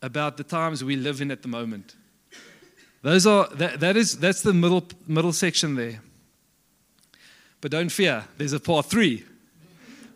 about 0.02 0.38
the 0.38 0.44
times 0.44 0.84
we 0.84 0.96
live 0.96 1.22
in 1.22 1.32
at 1.32 1.42
the 1.42 1.48
moment. 1.48 1.96
Those 3.02 3.26
are, 3.26 3.48
that, 3.56 3.80
that 3.80 3.96
is, 3.96 4.18
that's 4.18 4.42
the 4.42 4.54
middle, 4.54 4.84
middle 5.08 5.34
section 5.34 5.76
there. 5.76 6.02
But 7.62 7.72
don't 7.72 7.90
fear, 7.90 8.26
there's 8.38 8.54
a 8.54 8.60
part 8.60 8.86
three, 8.86 9.26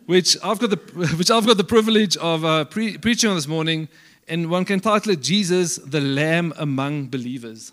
which 0.06 0.36
I've 0.42 0.58
got 0.58 0.70
the, 0.70 0.76
which 1.16 1.30
I've 1.30 1.46
got 1.46 1.56
the 1.56 1.64
privilege 1.64 2.16
of 2.16 2.44
uh, 2.44 2.64
pre- 2.64 2.98
preaching 2.98 3.30
on 3.30 3.36
this 3.36 3.48
morning, 3.48 3.88
and 4.28 4.50
one 4.50 4.64
can 4.64 4.80
title 4.80 5.12
it 5.12 5.22
Jesus, 5.22 5.76
the 5.76 6.00
Lamb 6.00 6.52
among 6.56 7.08
believers. 7.08 7.72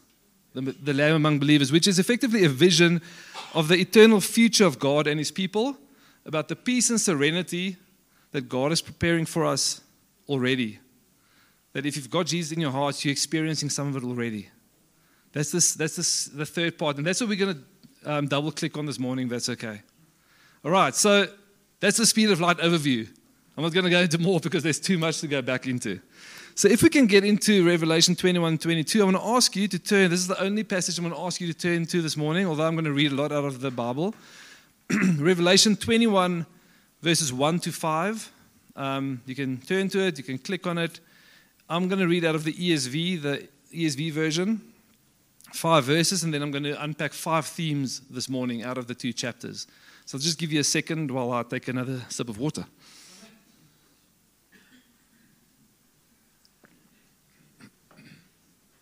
The, 0.53 0.61
the 0.61 0.93
Lamb 0.93 1.15
among 1.15 1.39
believers, 1.39 1.71
which 1.71 1.87
is 1.87 1.97
effectively 1.97 2.43
a 2.43 2.49
vision 2.49 3.01
of 3.53 3.69
the 3.69 3.75
eternal 3.75 4.19
future 4.19 4.65
of 4.65 4.79
God 4.79 5.07
and 5.07 5.17
His 5.17 5.31
people, 5.31 5.77
about 6.25 6.49
the 6.49 6.55
peace 6.55 6.89
and 6.89 6.99
serenity 6.99 7.77
that 8.31 8.49
God 8.49 8.71
is 8.71 8.81
preparing 8.81 9.25
for 9.25 9.45
us 9.45 9.81
already. 10.27 10.79
That 11.73 11.85
if 11.85 11.95
you've 11.95 12.09
got 12.09 12.25
Jesus 12.25 12.51
in 12.51 12.59
your 12.59 12.71
heart, 12.71 13.03
you're 13.03 13.11
experiencing 13.11 13.69
some 13.69 13.87
of 13.87 13.95
it 13.95 14.05
already. 14.05 14.49
That's, 15.33 15.51
this, 15.51 15.73
that's 15.73 15.95
this, 15.95 16.25
the 16.25 16.45
third 16.45 16.77
part. 16.77 16.97
And 16.97 17.05
that's 17.05 17.21
what 17.21 17.29
we're 17.29 17.45
going 17.45 17.55
to 17.55 18.11
um, 18.11 18.27
double 18.27 18.51
click 18.51 18.77
on 18.77 18.85
this 18.85 18.99
morning, 18.99 19.27
that's 19.27 19.49
okay. 19.49 19.81
All 20.63 20.71
right, 20.71 20.93
so 20.93 21.27
that's 21.79 21.97
the 21.97 22.05
speed 22.05 22.29
of 22.29 22.39
light 22.39 22.57
overview. 22.57 23.07
I'm 23.57 23.63
not 23.63 23.73
going 23.73 23.83
to 23.85 23.89
go 23.89 23.99
into 23.99 24.17
more 24.17 24.39
because 24.39 24.63
there's 24.63 24.79
too 24.79 24.97
much 24.97 25.19
to 25.21 25.27
go 25.27 25.41
back 25.41 25.67
into. 25.67 25.99
So, 26.53 26.67
if 26.67 26.83
we 26.83 26.89
can 26.89 27.05
get 27.05 27.23
into 27.23 27.65
Revelation 27.65 28.15
21 28.15 28.57
22, 28.57 29.01
I 29.01 29.03
want 29.05 29.17
to 29.17 29.23
ask 29.23 29.55
you 29.55 29.67
to 29.67 29.79
turn. 29.79 30.09
This 30.09 30.19
is 30.19 30.27
the 30.27 30.41
only 30.41 30.63
passage 30.63 30.97
I'm 30.97 31.05
going 31.05 31.15
to 31.15 31.21
ask 31.21 31.39
you 31.39 31.47
to 31.47 31.53
turn 31.53 31.85
to 31.85 32.01
this 32.01 32.17
morning, 32.17 32.45
although 32.45 32.67
I'm 32.67 32.75
going 32.75 32.85
to 32.85 32.91
read 32.91 33.11
a 33.11 33.15
lot 33.15 33.31
out 33.31 33.45
of 33.45 33.61
the 33.61 33.71
Bible. 33.71 34.13
Revelation 35.17 35.75
21, 35.75 36.45
verses 37.01 37.33
1 37.33 37.59
to 37.59 37.71
5. 37.71 38.31
Um, 38.75 39.21
you 39.25 39.35
can 39.35 39.57
turn 39.57 39.89
to 39.89 39.99
it, 39.99 40.17
you 40.17 40.23
can 40.23 40.37
click 40.37 40.65
on 40.65 40.77
it. 40.77 40.99
I'm 41.69 41.87
going 41.87 41.99
to 41.99 42.07
read 42.07 42.25
out 42.25 42.35
of 42.35 42.43
the 42.43 42.53
ESV, 42.53 43.21
the 43.21 43.47
ESV 43.73 44.11
version 44.11 44.61
five 45.53 45.83
verses, 45.83 46.23
and 46.23 46.33
then 46.33 46.41
I'm 46.41 46.51
going 46.51 46.63
to 46.63 46.81
unpack 46.81 47.13
five 47.13 47.45
themes 47.45 48.01
this 48.09 48.27
morning 48.29 48.63
out 48.63 48.77
of 48.77 48.87
the 48.87 48.95
two 48.95 49.13
chapters. 49.13 49.67
So 50.05 50.17
I'll 50.17 50.21
just 50.21 50.39
give 50.39 50.51
you 50.51 50.59
a 50.59 50.63
second 50.63 51.11
while 51.11 51.31
I 51.31 51.43
take 51.43 51.67
another 51.67 52.01
sip 52.09 52.29
of 52.29 52.39
water. 52.39 52.65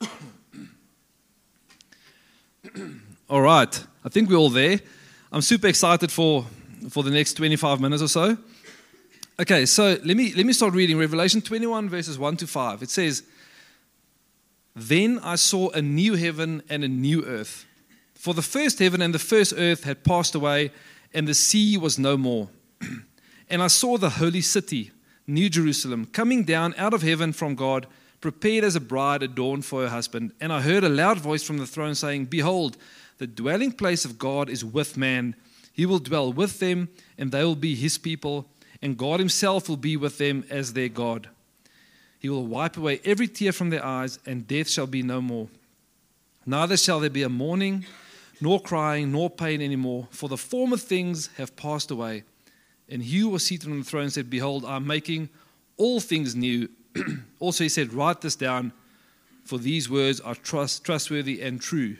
all 3.29 3.41
right, 3.41 3.83
I 4.03 4.09
think 4.09 4.29
we're 4.29 4.38
all 4.38 4.49
there. 4.49 4.79
I'm 5.31 5.41
super 5.41 5.67
excited 5.67 6.11
for, 6.11 6.45
for 6.89 7.03
the 7.03 7.12
next 7.12 7.33
25 7.33 7.81
minutes 7.81 8.01
or 8.01 8.07
so. 8.07 8.38
Okay, 9.39 9.65
so 9.65 9.98
let 10.03 10.17
me, 10.17 10.33
let 10.33 10.45
me 10.45 10.53
start 10.53 10.74
reading 10.74 10.98
Revelation 10.98 11.41
21, 11.41 11.89
verses 11.89 12.19
1 12.19 12.38
to 12.38 12.48
5. 12.48 12.83
It 12.83 12.89
says, 12.89 13.24
then 14.75 15.19
I 15.19 15.36
saw 15.36 15.69
a 15.71 15.81
new 15.81 16.15
heaven 16.15 16.63
and 16.69 16.83
a 16.83 16.88
new 16.88 17.25
earth. 17.25 17.65
For 18.15 18.33
the 18.33 18.41
first 18.41 18.79
heaven 18.79 19.01
and 19.01 19.13
the 19.13 19.19
first 19.19 19.53
earth 19.57 19.83
had 19.83 20.03
passed 20.03 20.36
away, 20.36 20.71
and 21.13 21.27
the 21.27 21.33
sea 21.33 21.77
was 21.77 21.98
no 21.98 22.17
more. 22.17 22.50
and 23.50 23.62
I 23.62 23.67
saw 23.67 23.98
the 23.98 24.09
holy 24.09 24.41
city, 24.41 24.91
New 25.27 25.50
Jerusalem, 25.50 26.05
coming 26.05 26.43
down 26.43 26.74
out 26.77 26.93
of 26.93 27.01
heaven 27.01 27.33
from 27.33 27.55
God, 27.55 27.88
prepared 28.21 28.63
as 28.63 28.75
a 28.75 28.81
bride 28.81 29.24
adorned 29.24 29.65
for 29.65 29.81
her 29.81 29.89
husband. 29.89 30.33
And 30.41 30.51
I 30.51 30.62
heard 30.62 30.83
a 30.83 30.89
loud 30.89 31.19
voice 31.19 31.43
from 31.43 31.57
the 31.57 31.67
throne 31.67 31.95
saying, 31.95 32.25
Behold, 32.25 32.77
the 33.17 33.27
dwelling 33.27 33.71
place 33.71 34.05
of 34.05 34.19
God 34.19 34.50
is 34.50 34.63
with 34.63 34.98
man. 34.98 35.36
He 35.79 35.86
will 35.86 36.00
dwell 36.00 36.33
with 36.33 36.59
them, 36.59 36.89
and 37.17 37.31
they 37.31 37.41
will 37.41 37.55
be 37.55 37.74
his 37.74 37.98
people, 37.98 38.45
and 38.81 38.98
God 38.98 39.21
himself 39.21 39.69
will 39.69 39.77
be 39.77 39.95
with 39.95 40.17
them 40.17 40.43
as 40.50 40.74
their 40.74 40.89
God. 40.89 41.29
He 42.19 42.27
will 42.27 42.45
wipe 42.45 42.75
away 42.75 43.00
every 43.05 43.29
tear 43.29 43.53
from 43.53 43.69
their 43.69 43.86
eyes, 43.86 44.19
and 44.25 44.45
death 44.45 44.69
shall 44.69 44.88
be 44.88 45.03
no 45.03 45.21
more. 45.21 45.48
Neither 46.45 46.75
shall 46.75 47.00
there 47.00 47.09
be 47.09 47.24
a 47.24 47.29
mourning, 47.29 47.86
nor 48.41 48.59
crying, 48.59 49.13
nor 49.13 49.29
pain 49.29 49.62
anymore, 49.62 50.09
for 50.12 50.27
the 50.27 50.36
former 50.36 50.75
things 50.75 51.27
have 51.38 51.55
passed 51.55 51.91
away. 51.91 52.24
And 52.89 53.01
he 53.01 53.19
who 53.19 53.29
was 53.29 53.45
seated 53.45 53.71
on 53.71 53.79
the 53.79 53.86
throne 53.86 54.09
said, 54.09 54.29
Behold, 54.29 54.65
I'm 54.65 54.86
making 54.86 55.29
all 55.77 56.01
things 56.01 56.36
new. 56.36 56.67
also, 57.39 57.63
he 57.63 57.69
said, 57.69 57.93
Write 57.93 58.19
this 58.19 58.36
down, 58.36 58.74
for 59.45 59.57
these 59.57 59.89
words 59.89 60.19
are 60.19 60.36
trust, 60.36 60.83
trustworthy 60.83 61.41
and 61.41 61.62
true. 61.62 61.95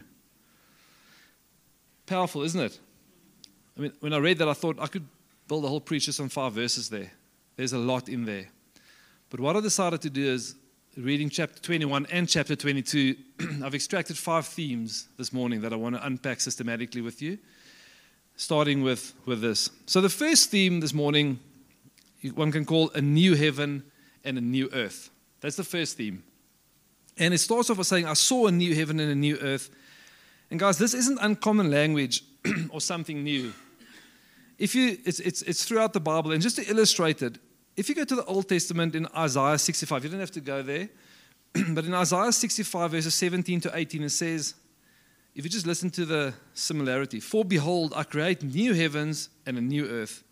Powerful, 2.08 2.42
isn't 2.42 2.60
it? 2.60 2.78
I 3.80 3.84
mean, 3.84 3.94
when 4.02 4.12
I 4.12 4.18
read 4.18 4.38
that, 4.40 4.50
I 4.50 4.54
thought 4.54 4.78
I 4.78 4.88
could 4.88 5.08
build 5.48 5.64
a 5.64 5.70
whole 5.70 5.80
preach 5.80 6.08
just 6.08 6.20
on 6.20 6.28
five 6.28 6.52
verses 6.52 6.90
there. 6.90 7.14
There's 7.56 7.72
a 7.72 7.78
lot 7.78 8.10
in 8.10 8.26
there. 8.26 8.50
But 9.30 9.40
what 9.40 9.56
I 9.56 9.62
decided 9.62 10.02
to 10.02 10.10
do 10.10 10.34
is, 10.34 10.56
reading 10.98 11.30
chapter 11.30 11.62
21 11.62 12.08
and 12.12 12.28
chapter 12.28 12.58
22, 12.58 13.16
I've 13.64 13.74
extracted 13.74 14.18
five 14.18 14.46
themes 14.46 15.08
this 15.18 15.32
morning 15.32 15.62
that 15.62 15.72
I 15.72 15.78
want 15.78 15.96
to 15.96 16.06
unpack 16.06 16.42
systematically 16.42 17.00
with 17.00 17.22
you, 17.22 17.38
starting 18.36 18.84
with, 18.84 19.14
with 19.26 19.40
this. 19.40 19.70
So, 19.86 20.02
the 20.02 20.10
first 20.10 20.52
theme 20.52 20.82
this 20.82 20.94
morning, 20.94 21.40
one 22.34 22.52
can 22.52 22.66
call 22.66 22.90
a 22.96 23.02
new 23.02 23.34
heaven 23.34 23.84
and 24.26 24.38
a 24.38 24.42
new 24.42 24.70
earth. 24.74 25.10
That's 25.40 25.56
the 25.56 25.64
first 25.64 25.96
theme. 25.96 26.22
And 27.18 27.34
it 27.34 27.38
starts 27.38 27.70
off 27.70 27.78
by 27.78 27.84
saying, 27.84 28.08
I 28.08 28.14
saw 28.14 28.48
a 28.48 28.52
new 28.52 28.76
heaven 28.76 29.00
and 29.00 29.10
a 29.10 29.16
new 29.16 29.38
earth. 29.38 29.70
And 30.52 30.60
guys, 30.60 30.78
this 30.78 30.94
isn't 30.94 31.20
uncommon 31.22 31.72
language 31.72 32.24
or 32.72 32.82
something 32.82 33.24
new. 33.24 33.54
If 34.60 34.76
you, 34.76 34.98
it's, 35.06 35.20
it's, 35.22 35.42
it's 35.44 35.66
throughout 35.66 35.94
the 35.94 36.02
Bible. 36.02 36.32
And 36.32 36.42
just 36.42 36.58
to 36.58 36.70
illustrate 36.70 37.22
it, 37.22 37.40
if 37.78 37.88
you 37.88 37.96
go 37.96 38.04
to 38.04 38.16
the 38.16 38.26
Old 38.26 38.50
Testament 38.50 38.94
in 38.94 39.08
Isaiah 39.16 39.58
65, 39.58 40.04
you 40.04 40.10
don't 40.10 40.20
have 40.20 40.32
to 40.32 40.42
go 40.42 40.62
there, 40.62 40.90
but 41.70 41.86
in 41.86 41.94
Isaiah 41.94 42.34
65, 42.34 42.92
verses 42.92 43.16
17 43.16 43.62
to 43.62 43.72
18, 43.74 44.04
it 44.04 44.10
says, 44.10 44.56
if 45.34 45.46
you 45.46 45.50
just 45.50 45.66
listen 45.66 45.90
to 45.92 46.06
the 46.06 46.34
similarity, 46.54 47.22
for 47.22 47.46
behold, 47.46 47.94
I 47.96 48.04
create 48.04 48.44
new 48.44 48.74
heavens 48.74 49.30
and 49.46 49.58
a 49.58 49.62
new 49.62 49.88
earth, 49.88 50.24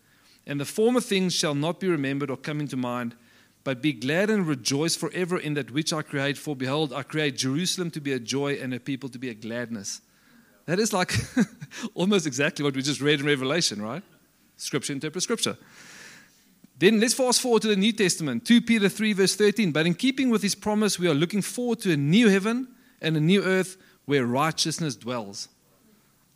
and 0.46 0.60
the 0.60 0.66
former 0.66 1.00
things 1.00 1.34
shall 1.34 1.54
not 1.54 1.80
be 1.80 1.88
remembered 1.88 2.30
or 2.30 2.36
come 2.36 2.60
into 2.60 2.76
mind, 2.76 3.16
but 3.64 3.80
be 3.80 3.94
glad 3.94 4.28
and 4.28 4.46
rejoice 4.46 4.96
forever 4.96 5.38
in 5.38 5.54
that 5.54 5.70
which 5.70 5.92
I 5.92 6.02
create. 6.02 6.36
For 6.36 6.54
behold, 6.54 6.92
I 6.92 7.02
create 7.02 7.36
Jerusalem 7.36 7.90
to 7.92 8.00
be 8.00 8.12
a 8.12 8.18
joy 8.18 8.54
and 8.54 8.74
a 8.74 8.80
people 8.80 9.08
to 9.10 9.18
be 9.18 9.30
a 9.30 9.34
gladness. 9.34 10.00
That 10.66 10.78
is 10.78 10.92
like 10.92 11.14
almost 11.94 12.26
exactly 12.26 12.62
what 12.62 12.74
we 12.74 12.82
just 12.82 13.00
read 13.00 13.20
in 13.20 13.26
Revelation, 13.26 13.80
right? 13.80 14.02
Scripture 14.58 14.92
interprets 14.92 15.24
Scripture. 15.24 15.56
Then 16.78 17.00
let's 17.00 17.14
fast 17.14 17.40
forward 17.40 17.62
to 17.62 17.68
the 17.68 17.76
New 17.76 17.92
Testament, 17.92 18.44
2 18.44 18.60
Peter 18.60 18.88
3, 18.88 19.12
verse 19.14 19.34
13. 19.34 19.72
But 19.72 19.86
in 19.86 19.94
keeping 19.94 20.30
with 20.30 20.42
his 20.42 20.54
promise, 20.54 20.98
we 20.98 21.08
are 21.08 21.14
looking 21.14 21.42
forward 21.42 21.80
to 21.80 21.92
a 21.92 21.96
new 21.96 22.28
heaven 22.28 22.68
and 23.00 23.16
a 23.16 23.20
new 23.20 23.42
earth 23.42 23.76
where 24.04 24.24
righteousness 24.24 24.94
dwells. 24.94 25.48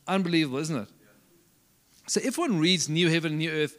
Unbelievable, 0.09 0.59
isn't 0.59 0.77
it? 0.77 0.89
So 2.09 2.21
if 2.25 2.39
one 2.39 2.59
reads 2.59 2.89
new 2.89 3.09
heaven 3.09 3.33
and 3.33 3.39
new 3.39 3.51
earth, 3.51 3.77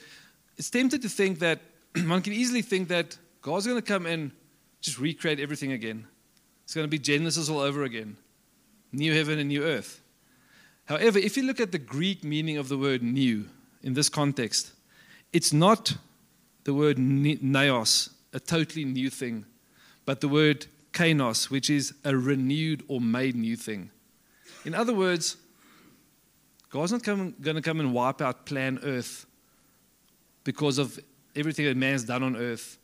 it's 0.58 0.70
tempted 0.70 1.02
to 1.02 1.10
think 1.10 1.40
that 1.40 1.60
one 2.06 2.22
can 2.22 2.34
easily 2.34 2.62
think 2.62 2.88
that 2.90 3.18
God's 3.42 3.68
going 3.68 3.82
to 3.82 3.86
come 3.86 4.06
and 4.06 4.32
just 4.80 5.00
recreate 5.00 5.40
everything 5.40 5.74
again. 5.74 6.08
It's 6.64 6.74
going 6.74 6.86
to 6.86 6.92
be 6.92 7.00
Genesis 7.00 7.50
all 7.50 7.60
over 7.60 7.84
again. 7.84 8.16
New 8.94 9.14
heaven 9.14 9.38
and 9.38 9.50
new 9.50 9.64
earth. 9.64 10.02
However, 10.86 11.20
if 11.20 11.36
you 11.36 11.44
look 11.44 11.60
at 11.60 11.72
the 11.72 11.80
Greek 11.80 12.24
meaning 12.24 12.58
of 12.58 12.70
the 12.70 12.78
word 12.78 13.04
new 13.04 13.50
in 13.84 13.94
this 13.94 14.10
context, 14.10 14.72
it's 15.32 15.54
not 15.54 15.96
the 16.64 16.74
word 16.74 16.98
neos, 16.98 18.10
a 18.34 18.40
totally 18.40 18.86
new 18.86 19.10
thing, 19.10 19.46
but 20.06 20.22
the 20.22 20.28
word 20.28 20.66
kainos, 20.94 21.50
which 21.50 21.70
is 21.70 21.94
a 22.04 22.16
renewed 22.16 22.84
or 22.88 23.02
made 23.02 23.36
new 23.36 23.56
thing. 23.56 23.90
In 24.66 24.74
other 24.74 24.94
words, 24.94 25.38
God's 26.70 26.92
not 26.92 27.04
going 27.04 27.34
to 27.42 27.62
come 27.62 27.80
and 27.80 27.94
wipe 27.94 28.22
out 28.22 28.46
plan 28.46 28.80
earth 28.84 29.26
because 30.44 30.78
of 30.78 31.00
everything 31.36 31.66
that 31.66 31.78
man's 31.78 32.04
done 32.04 32.24
on 32.24 32.36
earth, 32.36 32.78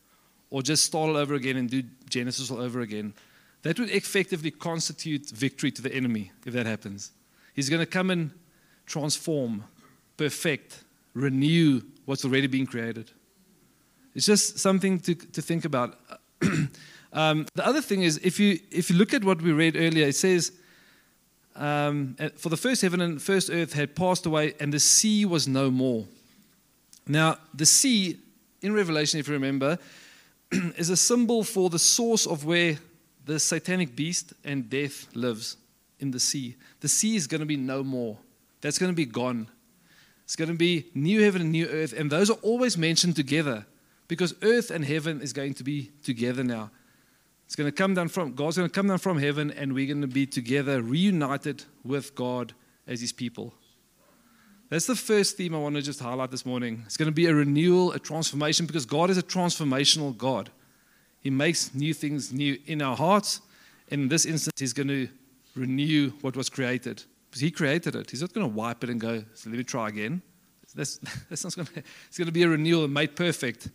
or 0.50 0.62
just 0.62 0.84
start 0.84 1.10
all 1.10 1.18
over 1.18 1.36
again 1.36 1.58
and 1.58 1.70
do 1.70 1.84
Genesis 2.10 2.50
all 2.52 2.60
over 2.60 2.82
again. 2.82 3.14
That 3.62 3.80
would 3.80 3.90
effectively 3.90 4.52
constitute 4.52 5.30
victory 5.30 5.72
to 5.72 5.82
the 5.82 5.94
enemy 5.94 6.32
if 6.46 6.54
that 6.54 6.66
happens. 6.66 7.12
He's 7.54 7.70
going 7.70 7.82
to 7.82 7.86
come 7.86 8.10
and 8.10 8.32
transform, 8.86 9.66
perfect, 10.18 10.84
renew 11.14 11.82
what's 12.06 12.26
already 12.26 12.48
been 12.48 12.66
created. 12.66 13.12
It's 14.16 14.26
just 14.26 14.60
something 14.60 15.00
to, 15.02 15.16
to 15.16 15.42
think 15.42 15.66
about. 15.66 15.98
um, 17.14 17.46
the 17.54 17.66
other 17.66 17.82
thing 17.82 18.02
is, 18.02 18.18
if 18.24 18.40
you, 18.40 18.60
if 18.72 18.90
you 18.90 18.96
look 18.96 19.14
at 19.14 19.24
what 19.24 19.42
we 19.42 19.52
read 19.52 19.76
earlier, 19.76 20.08
it 20.08 20.16
says, 20.16 20.52
um, 21.56 22.16
For 22.38 22.50
the 22.50 22.58
first 22.58 22.82
heaven 22.82 23.02
and 23.02 23.22
first 23.22 23.50
earth 23.50 23.74
had 23.74 23.96
passed 23.96 24.26
away, 24.26 24.54
and 24.60 24.74
the 24.74 24.80
sea 24.80 25.26
was 25.26 25.48
no 25.48 25.70
more. 25.70 26.06
Now, 27.08 27.38
the 27.54 27.66
sea, 27.66 28.18
in 28.62 28.74
Revelation, 28.74 29.20
if 29.20 29.28
you 29.28 29.34
remember, 29.34 29.78
is 30.52 30.90
a 30.90 30.98
symbol 30.98 31.44
for 31.44 31.70
the 31.70 31.80
source 31.80 32.26
of 32.26 32.46
where 32.46 32.78
the 33.26 33.40
satanic 33.40 33.96
beast 33.96 34.34
and 34.44 34.70
death 34.70 35.08
lives 35.14 35.58
in 36.00 36.12
the 36.12 36.20
sea. 36.20 36.56
The 36.80 36.88
sea 36.88 37.16
is 37.16 37.28
going 37.28 37.42
to 37.42 37.46
be 37.46 37.58
no 37.58 37.84
more. 37.84 38.18
That's 38.62 38.80
going 38.80 38.92
to 38.92 38.96
be 38.96 39.06
gone. 39.06 39.48
It's 40.30 40.36
going 40.36 40.50
to 40.50 40.54
be 40.54 40.86
new 40.94 41.24
heaven 41.24 41.42
and 41.42 41.52
new 41.52 41.66
earth, 41.66 41.92
and 41.92 42.12
those 42.12 42.30
are 42.30 42.38
always 42.44 42.78
mentioned 42.78 43.16
together. 43.16 43.66
Because 44.08 44.36
earth 44.44 44.70
and 44.70 44.86
heaven 44.86 45.22
is 45.22 45.34
going 45.34 45.56
to 45.56 45.64
be 45.64 45.90
together 46.04 46.44
now. 46.44 46.70
It's 47.48 47.56
going 47.56 47.68
to 47.68 47.76
come 47.76 47.96
down 47.96 48.10
from 48.10 48.36
God's 48.36 48.58
going 48.58 48.70
to 48.70 48.72
come 48.72 48.86
down 48.86 49.00
from 49.00 49.18
heaven 49.18 49.50
and 49.50 49.74
we're 49.74 49.88
going 49.88 50.02
to 50.02 50.08
be 50.08 50.28
together 50.28 50.84
reunited 50.84 51.64
with 51.84 52.14
God 52.14 52.54
as 52.86 53.02
his 53.02 53.12
people. 53.12 53.56
That's 54.70 54.86
the 54.86 54.96
first 54.96 55.36
theme 55.36 55.56
I 55.56 55.58
want 55.58 55.78
to 55.78 55.82
just 55.82 56.00
highlight 56.00 56.30
this 56.30 56.46
morning. 56.46 56.84
It's 56.86 56.96
going 56.96 57.08
to 57.08 57.12
be 57.12 57.26
a 57.26 57.34
renewal, 57.34 57.92
a 57.94 57.98
transformation 58.00 58.68
because 58.68 58.86
God 58.86 59.10
is 59.10 59.18
a 59.18 59.24
transformational 59.24 60.16
God. 60.16 60.52
He 61.22 61.32
makes 61.32 61.74
new 61.74 61.96
things 61.96 62.32
new 62.32 62.60
in 62.68 62.84
our 62.84 62.96
hearts. 62.96 63.42
And 63.90 64.04
in 64.04 64.08
this 64.10 64.28
instance, 64.28 64.60
He's 64.60 64.74
going 64.74 64.90
to 64.90 65.08
renew 65.56 66.12
what 66.22 66.36
was 66.36 66.52
created. 66.52 67.04
Because 67.30 67.42
He 67.42 67.52
created 67.52 67.96
it. 67.96 68.10
He's 68.10 68.22
not 68.22 68.34
going 68.34 68.48
to 68.50 68.54
wipe 68.54 68.84
it 68.84 68.90
and 68.90 69.00
go, 69.00 69.24
so 69.34 69.50
let 69.50 69.58
me 69.58 69.64
try 69.64 69.90
again. 69.90 70.22
That's, 70.76 70.98
that's 71.30 71.44
not 71.44 71.56
going 71.56 71.68
to, 71.68 71.84
it's 72.08 72.18
going 72.18 72.28
to 72.28 72.32
be 72.32 72.44
a 72.44 72.50
renewal 72.50 72.86
and 72.86 72.94
made 72.94 73.16
perfect. 73.16 73.70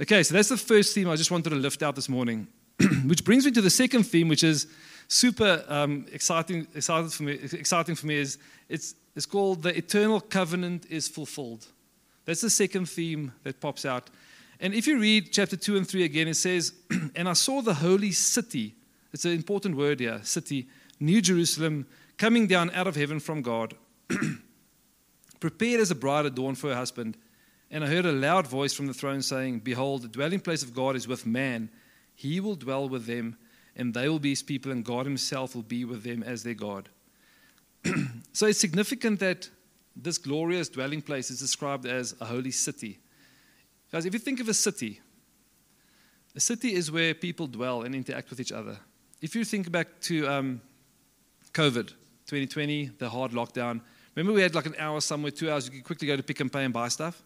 Okay, 0.00 0.22
so 0.22 0.34
that's 0.34 0.48
the 0.48 0.56
first 0.56 0.94
theme 0.94 1.08
I 1.08 1.16
just 1.16 1.30
wanted 1.30 1.50
to 1.50 1.56
lift 1.56 1.82
out 1.82 1.94
this 1.94 2.08
morning, 2.08 2.48
which 3.06 3.24
brings 3.24 3.44
me 3.44 3.52
to 3.52 3.60
the 3.60 3.70
second 3.70 4.04
theme, 4.04 4.28
which 4.28 4.42
is 4.42 4.66
super 5.08 5.64
um, 5.68 6.06
exciting, 6.12 6.66
exciting 6.74 7.10
for 7.10 7.22
me. 7.22 7.38
Exciting 7.52 7.94
for 7.94 8.06
me 8.06 8.16
is 8.16 8.38
it's, 8.68 8.94
it's 9.14 9.26
called 9.26 9.62
the 9.62 9.76
eternal 9.76 10.20
covenant 10.20 10.86
is 10.90 11.06
fulfilled. 11.06 11.66
That's 12.24 12.40
the 12.40 12.50
second 12.50 12.88
theme 12.88 13.32
that 13.44 13.60
pops 13.60 13.84
out. 13.84 14.10
And 14.60 14.74
if 14.74 14.86
you 14.86 14.98
read 14.98 15.32
chapter 15.32 15.56
2 15.56 15.76
and 15.76 15.86
3 15.86 16.04
again, 16.04 16.28
it 16.28 16.34
says, 16.34 16.72
And 17.14 17.28
I 17.28 17.34
saw 17.34 17.60
the 17.60 17.74
holy 17.74 18.12
city. 18.12 18.74
It's 19.12 19.24
an 19.24 19.32
important 19.32 19.76
word 19.76 20.00
here 20.00 20.20
city, 20.24 20.66
New 20.98 21.20
Jerusalem, 21.20 21.86
coming 22.18 22.46
down 22.46 22.70
out 22.70 22.86
of 22.86 22.96
heaven 22.96 23.20
from 23.20 23.42
God, 23.42 23.74
prepared 25.40 25.80
as 25.80 25.90
a 25.90 25.94
bride 25.94 26.26
adorned 26.26 26.58
for 26.58 26.68
her 26.68 26.76
husband. 26.76 27.16
And 27.70 27.82
I 27.82 27.88
heard 27.88 28.06
a 28.06 28.12
loud 28.12 28.46
voice 28.46 28.72
from 28.72 28.86
the 28.86 28.94
throne 28.94 29.22
saying, 29.22 29.60
Behold, 29.60 30.02
the 30.02 30.08
dwelling 30.08 30.40
place 30.40 30.62
of 30.62 30.74
God 30.74 30.96
is 30.96 31.08
with 31.08 31.26
man. 31.26 31.70
He 32.14 32.38
will 32.40 32.54
dwell 32.54 32.88
with 32.88 33.06
them, 33.06 33.36
and 33.74 33.92
they 33.92 34.08
will 34.08 34.20
be 34.20 34.30
his 34.30 34.42
people, 34.42 34.70
and 34.70 34.84
God 34.84 35.06
himself 35.06 35.54
will 35.54 35.62
be 35.62 35.84
with 35.84 36.04
them 36.04 36.22
as 36.22 36.42
their 36.42 36.54
God. 36.54 36.88
so 38.32 38.46
it's 38.46 38.60
significant 38.60 39.20
that 39.20 39.48
this 39.96 40.18
glorious 40.18 40.68
dwelling 40.68 41.02
place 41.02 41.30
is 41.30 41.40
described 41.40 41.86
as 41.86 42.14
a 42.20 42.24
holy 42.24 42.50
city. 42.50 42.98
Guys, 43.92 44.06
if 44.06 44.12
you 44.12 44.18
think 44.18 44.40
of 44.40 44.48
a 44.48 44.54
city, 44.54 45.00
a 46.34 46.40
city 46.40 46.74
is 46.74 46.90
where 46.90 47.14
people 47.14 47.46
dwell 47.46 47.82
and 47.82 47.94
interact 47.94 48.30
with 48.30 48.40
each 48.40 48.52
other. 48.52 48.76
If 49.20 49.34
you 49.36 49.44
think 49.44 49.70
back 49.70 50.00
to 50.02 50.28
um, 50.28 50.60
COVID 51.52 51.92
2020, 52.34 52.90
the 52.98 53.08
hard 53.08 53.32
lockdown, 53.32 53.80
remember 54.14 54.32
we 54.32 54.42
had 54.42 54.54
like 54.54 54.66
an 54.66 54.74
hour 54.78 55.00
somewhere, 55.00 55.30
two 55.30 55.50
hours, 55.50 55.66
you 55.66 55.72
could 55.72 55.84
quickly 55.84 56.06
go 56.06 56.16
to 56.16 56.22
Pick 56.22 56.40
and 56.40 56.52
Pay 56.52 56.64
and 56.64 56.72
buy 56.72 56.88
stuff? 56.88 57.22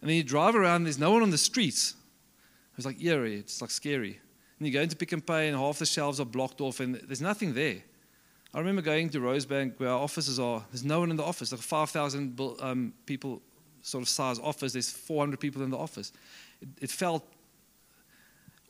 And 0.00 0.10
then 0.10 0.16
you 0.16 0.22
drive 0.22 0.54
around, 0.54 0.84
there's 0.84 0.98
no 0.98 1.10
one 1.10 1.22
on 1.22 1.30
the 1.30 1.38
streets. 1.38 1.94
It 2.72 2.76
was 2.76 2.86
like 2.86 3.02
eerie, 3.02 3.36
it's 3.36 3.60
like 3.60 3.70
scary. 3.70 4.20
And 4.58 4.66
you 4.66 4.72
go 4.72 4.80
into 4.80 4.96
Pick 4.96 5.12
and 5.12 5.26
Pay, 5.26 5.48
and 5.48 5.56
half 5.56 5.78
the 5.78 5.86
shelves 5.86 6.20
are 6.20 6.24
blocked 6.24 6.60
off, 6.60 6.80
and 6.80 6.94
there's 6.94 7.20
nothing 7.20 7.54
there. 7.54 7.82
I 8.54 8.58
remember 8.58 8.80
going 8.80 9.10
to 9.10 9.18
Rosebank 9.18 9.78
where 9.78 9.90
our 9.90 9.98
offices 9.98 10.40
are. 10.40 10.64
There's 10.70 10.84
no 10.84 11.00
one 11.00 11.10
in 11.10 11.16
the 11.16 11.24
office. 11.24 11.52
Like 11.52 11.60
5,000 11.60 12.40
um, 12.60 12.94
people 13.04 13.42
sort 13.82 14.02
of 14.02 14.08
size 14.08 14.38
office. 14.38 14.72
There's 14.72 14.90
400 14.90 15.38
people 15.38 15.62
in 15.62 15.70
the 15.70 15.76
office. 15.76 16.12
It, 16.62 16.68
it, 16.80 16.90
felt 16.90 17.22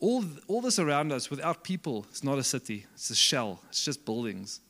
all, 0.01 0.25
all 0.49 0.61
this 0.61 0.79
around 0.79 1.13
us 1.13 1.31
without 1.31 1.65
people, 1.65 2.05
it's 2.11 2.25
not 2.25 2.39
a 2.39 2.43
city, 2.43 2.87
it's 2.95 3.11
a 3.11 3.15
shell, 3.15 3.61
it's 3.69 3.85
just 3.85 4.05
buildings. 4.05 4.61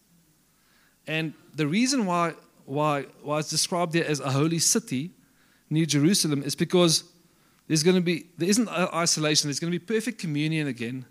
And 1.06 1.34
the 1.54 1.66
reason 1.66 2.06
why, 2.06 2.34
why, 2.64 3.02
why 3.22 3.38
it's 3.38 3.50
described 3.50 3.92
there 3.92 4.06
as 4.06 4.20
a 4.20 4.30
holy 4.30 4.58
city, 4.58 5.10
New 5.70 5.86
Jerusalem, 5.86 6.42
is 6.42 6.54
because 6.54 7.04
there's 7.68 7.82
going 7.82 7.96
to 7.96 8.02
be, 8.02 8.26
there 8.38 8.48
isn't 8.48 8.68
isolation, 8.68 9.48
there's 9.48 9.60
going 9.60 9.72
to 9.72 9.78
be 9.78 9.84
perfect 9.84 10.18
communion 10.18 10.66
again 10.68 11.04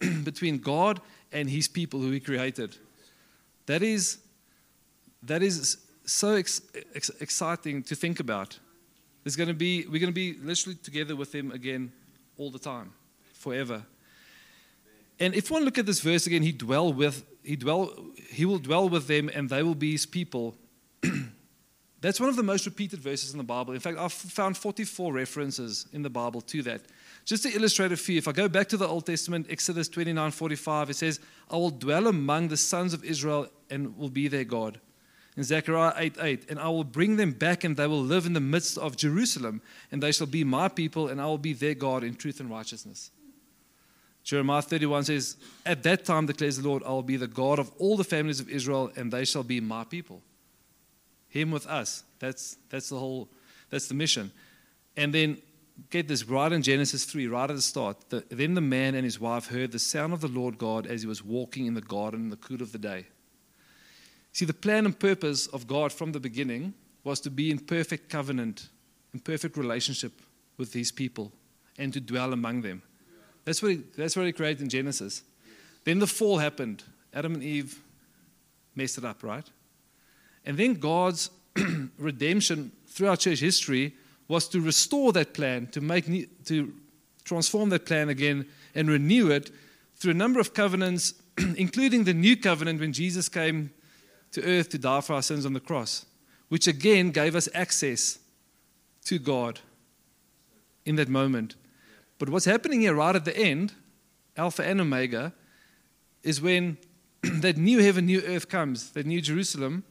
between 0.24 0.58
God 0.58 1.00
and 1.32 1.48
his 1.48 1.68
people 1.68 2.00
who 2.00 2.10
he 2.10 2.20
created. 2.20 2.76
That 3.66 3.82
is, 3.82 4.18
that 5.22 5.42
is 5.42 5.78
so 6.06 6.34
ex, 6.34 6.62
ex, 6.94 7.10
exciting 7.20 7.82
to 7.84 7.94
think 7.94 8.20
about. 8.20 8.58
There's 9.24 9.36
going 9.36 9.48
to 9.48 9.54
be, 9.54 9.84
we're 9.86 10.00
going 10.00 10.06
to 10.06 10.12
be 10.12 10.34
literally 10.34 10.76
together 10.76 11.14
with 11.14 11.34
him 11.34 11.52
again 11.52 11.92
all 12.38 12.50
the 12.50 12.58
time 12.58 12.92
forever. 13.34 13.84
And 15.20 15.34
if 15.34 15.50
one 15.50 15.64
look 15.64 15.78
at 15.78 15.86
this 15.86 16.00
verse 16.00 16.26
again, 16.26 16.42
he 16.42 16.52
dwell 16.52 16.92
with 16.92 17.24
he 17.48 17.56
dwell 17.56 17.90
he 18.30 18.44
will 18.44 18.58
dwell 18.58 18.90
with 18.90 19.06
them 19.06 19.30
and 19.34 19.48
they 19.48 19.62
will 19.62 19.74
be 19.74 19.92
his 19.92 20.04
people. 20.04 20.54
That's 22.02 22.20
one 22.20 22.28
of 22.28 22.36
the 22.36 22.42
most 22.42 22.66
repeated 22.66 23.00
verses 23.00 23.32
in 23.32 23.38
the 23.38 23.44
Bible. 23.44 23.72
In 23.72 23.80
fact, 23.80 23.98
I've 23.98 24.12
found 24.12 24.58
44 24.58 25.14
references 25.14 25.86
in 25.94 26.02
the 26.02 26.10
Bible 26.10 26.42
to 26.42 26.62
that. 26.64 26.82
Just 27.24 27.44
to 27.44 27.50
illustrate 27.50 27.90
a 27.90 27.96
few, 27.96 28.18
if 28.18 28.28
I 28.28 28.32
go 28.32 28.48
back 28.48 28.68
to 28.68 28.76
the 28.76 28.86
Old 28.86 29.06
Testament, 29.06 29.46
Exodus 29.48 29.88
29 29.88 30.30
45, 30.30 30.90
it 30.90 30.96
says, 30.96 31.20
I 31.50 31.56
will 31.56 31.70
dwell 31.70 32.06
among 32.06 32.48
the 32.48 32.56
sons 32.58 32.92
of 32.92 33.02
Israel 33.02 33.48
and 33.70 33.96
will 33.96 34.10
be 34.10 34.28
their 34.28 34.44
God. 34.44 34.78
In 35.38 35.42
Zechariah 35.42 35.94
8 35.96 36.16
8, 36.20 36.50
and 36.50 36.58
I 36.60 36.68
will 36.68 36.84
bring 36.84 37.16
them 37.16 37.32
back 37.32 37.64
and 37.64 37.78
they 37.78 37.86
will 37.86 38.02
live 38.02 38.26
in 38.26 38.34
the 38.34 38.40
midst 38.40 38.76
of 38.76 38.96
Jerusalem, 38.96 39.62
and 39.90 40.02
they 40.02 40.12
shall 40.12 40.26
be 40.26 40.44
my 40.44 40.68
people, 40.68 41.08
and 41.08 41.18
I 41.18 41.24
will 41.24 41.38
be 41.38 41.54
their 41.54 41.74
God 41.74 42.04
in 42.04 42.14
truth 42.14 42.40
and 42.40 42.50
righteousness. 42.50 43.10
Jeremiah 44.28 44.60
31 44.60 45.04
says, 45.04 45.38
At 45.64 45.82
that 45.84 46.04
time 46.04 46.26
declares 46.26 46.58
the 46.58 46.68
Lord, 46.68 46.82
I 46.84 46.90
will 46.90 47.02
be 47.02 47.16
the 47.16 47.26
God 47.26 47.58
of 47.58 47.72
all 47.78 47.96
the 47.96 48.04
families 48.04 48.40
of 48.40 48.50
Israel, 48.50 48.92
and 48.94 49.10
they 49.10 49.24
shall 49.24 49.42
be 49.42 49.58
my 49.58 49.84
people. 49.84 50.20
Him 51.28 51.50
with 51.50 51.66
us. 51.66 52.04
That's, 52.18 52.58
that's 52.68 52.90
the 52.90 52.98
whole, 52.98 53.30
that's 53.70 53.88
the 53.88 53.94
mission. 53.94 54.30
And 54.98 55.14
then 55.14 55.38
get 55.88 56.08
this 56.08 56.24
right 56.24 56.52
in 56.52 56.60
Genesis 56.60 57.06
3, 57.06 57.26
right 57.26 57.48
at 57.48 57.56
the 57.56 57.62
start. 57.62 58.10
The, 58.10 58.22
then 58.28 58.52
the 58.52 58.60
man 58.60 58.94
and 58.94 59.02
his 59.02 59.18
wife 59.18 59.46
heard 59.46 59.72
the 59.72 59.78
sound 59.78 60.12
of 60.12 60.20
the 60.20 60.28
Lord 60.28 60.58
God 60.58 60.86
as 60.86 61.00
he 61.00 61.08
was 61.08 61.24
walking 61.24 61.64
in 61.64 61.72
the 61.72 61.80
garden 61.80 62.20
in 62.20 62.28
the 62.28 62.36
cool 62.36 62.60
of 62.60 62.72
the 62.72 62.78
day. 62.78 63.06
See, 64.32 64.44
the 64.44 64.52
plan 64.52 64.84
and 64.84 64.98
purpose 64.98 65.46
of 65.46 65.66
God 65.66 65.90
from 65.90 66.12
the 66.12 66.20
beginning 66.20 66.74
was 67.02 67.18
to 67.20 67.30
be 67.30 67.50
in 67.50 67.60
perfect 67.60 68.10
covenant, 68.10 68.68
in 69.14 69.20
perfect 69.20 69.56
relationship 69.56 70.12
with 70.58 70.72
these 70.72 70.92
people, 70.92 71.32
and 71.78 71.94
to 71.94 72.00
dwell 72.00 72.34
among 72.34 72.60
them. 72.60 72.82
That's 73.48 73.62
what, 73.62 73.70
he, 73.70 73.76
that's 73.96 74.14
what 74.14 74.26
he 74.26 74.32
created 74.32 74.60
in 74.60 74.68
Genesis. 74.68 75.22
Then 75.84 76.00
the 76.00 76.06
fall 76.06 76.36
happened. 76.36 76.82
Adam 77.14 77.32
and 77.32 77.42
Eve 77.42 77.80
messed 78.76 78.98
it 78.98 79.06
up, 79.06 79.22
right? 79.22 79.46
And 80.44 80.58
then 80.58 80.74
God's 80.74 81.30
redemption 81.98 82.72
throughout 82.88 83.20
church 83.20 83.40
history 83.40 83.94
was 84.28 84.48
to 84.48 84.60
restore 84.60 85.14
that 85.14 85.32
plan, 85.32 85.66
to 85.68 85.80
make 85.80 86.44
to 86.44 86.74
transform 87.24 87.70
that 87.70 87.86
plan 87.86 88.10
again 88.10 88.46
and 88.74 88.90
renew 88.90 89.30
it 89.30 89.50
through 89.96 90.10
a 90.10 90.14
number 90.14 90.40
of 90.40 90.52
covenants, 90.52 91.14
including 91.56 92.04
the 92.04 92.12
new 92.12 92.36
covenant 92.36 92.80
when 92.80 92.92
Jesus 92.92 93.30
came 93.30 93.70
to 94.32 94.44
earth 94.44 94.68
to 94.68 94.78
die 94.78 95.00
for 95.00 95.14
our 95.14 95.22
sins 95.22 95.46
on 95.46 95.54
the 95.54 95.60
cross, 95.60 96.04
which 96.50 96.66
again 96.66 97.12
gave 97.12 97.34
us 97.34 97.48
access 97.54 98.18
to 99.06 99.18
God 99.18 99.60
in 100.84 100.96
that 100.96 101.08
moment. 101.08 101.54
But 102.18 102.28
what's 102.28 102.44
happening 102.44 102.80
here 102.80 102.94
right 102.94 103.14
at 103.14 103.24
the 103.24 103.36
end, 103.36 103.74
Alpha 104.36 104.64
and 104.64 104.80
Omega, 104.80 105.32
is 106.22 106.40
when 106.40 106.78
that 107.22 107.56
new 107.56 107.78
heaven, 107.78 108.06
new 108.06 108.22
earth 108.26 108.48
comes, 108.48 108.90
that 108.92 109.06
new 109.06 109.20
Jerusalem, 109.20 109.84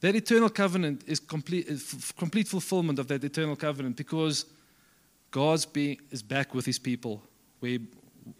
that 0.00 0.14
eternal 0.14 0.48
covenant 0.48 1.04
is 1.06 1.20
complete, 1.20 1.68
complete 2.16 2.48
fulfillment 2.48 2.98
of 2.98 3.08
that 3.08 3.22
eternal 3.22 3.56
covenant 3.56 3.96
because 3.96 4.46
God's 5.30 5.64
being, 5.64 5.98
is 6.10 6.22
back 6.22 6.54
with 6.54 6.66
his 6.66 6.78
people, 6.78 7.22
where, 7.60 7.78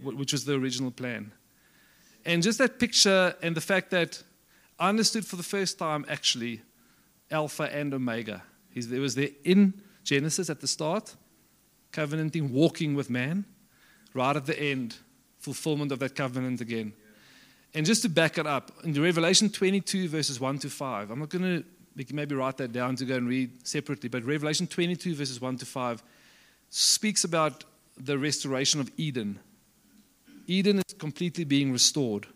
which 0.03 0.33
was 0.33 0.45
the 0.45 0.55
original 0.55 0.91
plan. 0.91 1.33
And 2.25 2.43
just 2.43 2.59
that 2.59 2.79
picture 2.79 3.35
and 3.43 3.57
the 3.57 3.61
fact 3.61 3.91
that 3.91 4.23
I 4.79 4.89
understood 4.89 5.25
for 5.25 5.37
the 5.37 5.43
first 5.43 5.79
time 5.79 6.05
actually 6.09 6.63
Alpha 7.31 7.75
and 7.75 7.95
Omega. 7.95 8.43
There 8.75 9.01
was 9.01 9.15
there 9.15 9.31
in 9.45 9.75
Genesis 10.05 10.51
at 10.51 10.61
the 10.61 10.67
start, 10.67 11.15
covenanting, 11.93 12.53
walking 12.53 12.95
with 12.95 13.11
man, 13.11 13.45
right 14.15 14.37
at 14.37 14.47
the 14.47 14.59
end, 14.59 14.97
fulfillment 15.39 15.93
of 15.93 15.99
that 16.01 16.15
covenant 16.15 16.61
again. 16.61 16.93
And 17.75 17.87
just 17.87 18.03
to 18.03 18.09
back 18.09 18.39
it 18.39 18.47
up, 18.47 18.71
in 18.85 18.93
Revelation 19.01 19.49
22, 19.49 20.09
verses 20.09 20.41
1 20.41 20.59
to 20.61 20.71
5, 20.71 21.11
I'm 21.11 21.21
not 21.21 21.31
going 21.31 21.65
to 21.97 22.15
maybe 22.15 22.35
write 22.35 22.59
that 22.59 22.73
down 22.73 22.97
to 22.97 23.05
go 23.05 23.17
and 23.17 23.29
read 23.29 23.67
separately, 23.67 24.09
but 24.09 24.25
Revelation 24.25 24.67
22, 24.67 25.15
verses 25.15 25.41
1 25.41 25.59
to 25.59 25.67
5, 25.67 26.03
speaks 26.71 27.25
about 27.25 27.65
the 27.97 28.19
restoration 28.19 28.81
of 28.81 28.91
Eden. 28.97 29.39
Eden 30.47 30.79
is 30.79 30.95
completely 30.99 31.45
being 31.45 31.73
restored 31.73 32.27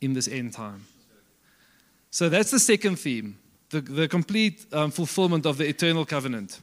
in 0.00 0.12
this 0.12 0.28
end 0.28 0.52
time. 0.52 0.84
So 2.10 2.28
that's 2.28 2.50
the 2.50 2.60
second 2.60 2.96
theme 2.96 3.38
the, 3.70 3.80
the 3.80 4.08
complete 4.08 4.66
um, 4.72 4.90
fulfillment 4.92 5.46
of 5.46 5.58
the 5.58 5.66
eternal 5.66 6.04
covenant. 6.04 6.60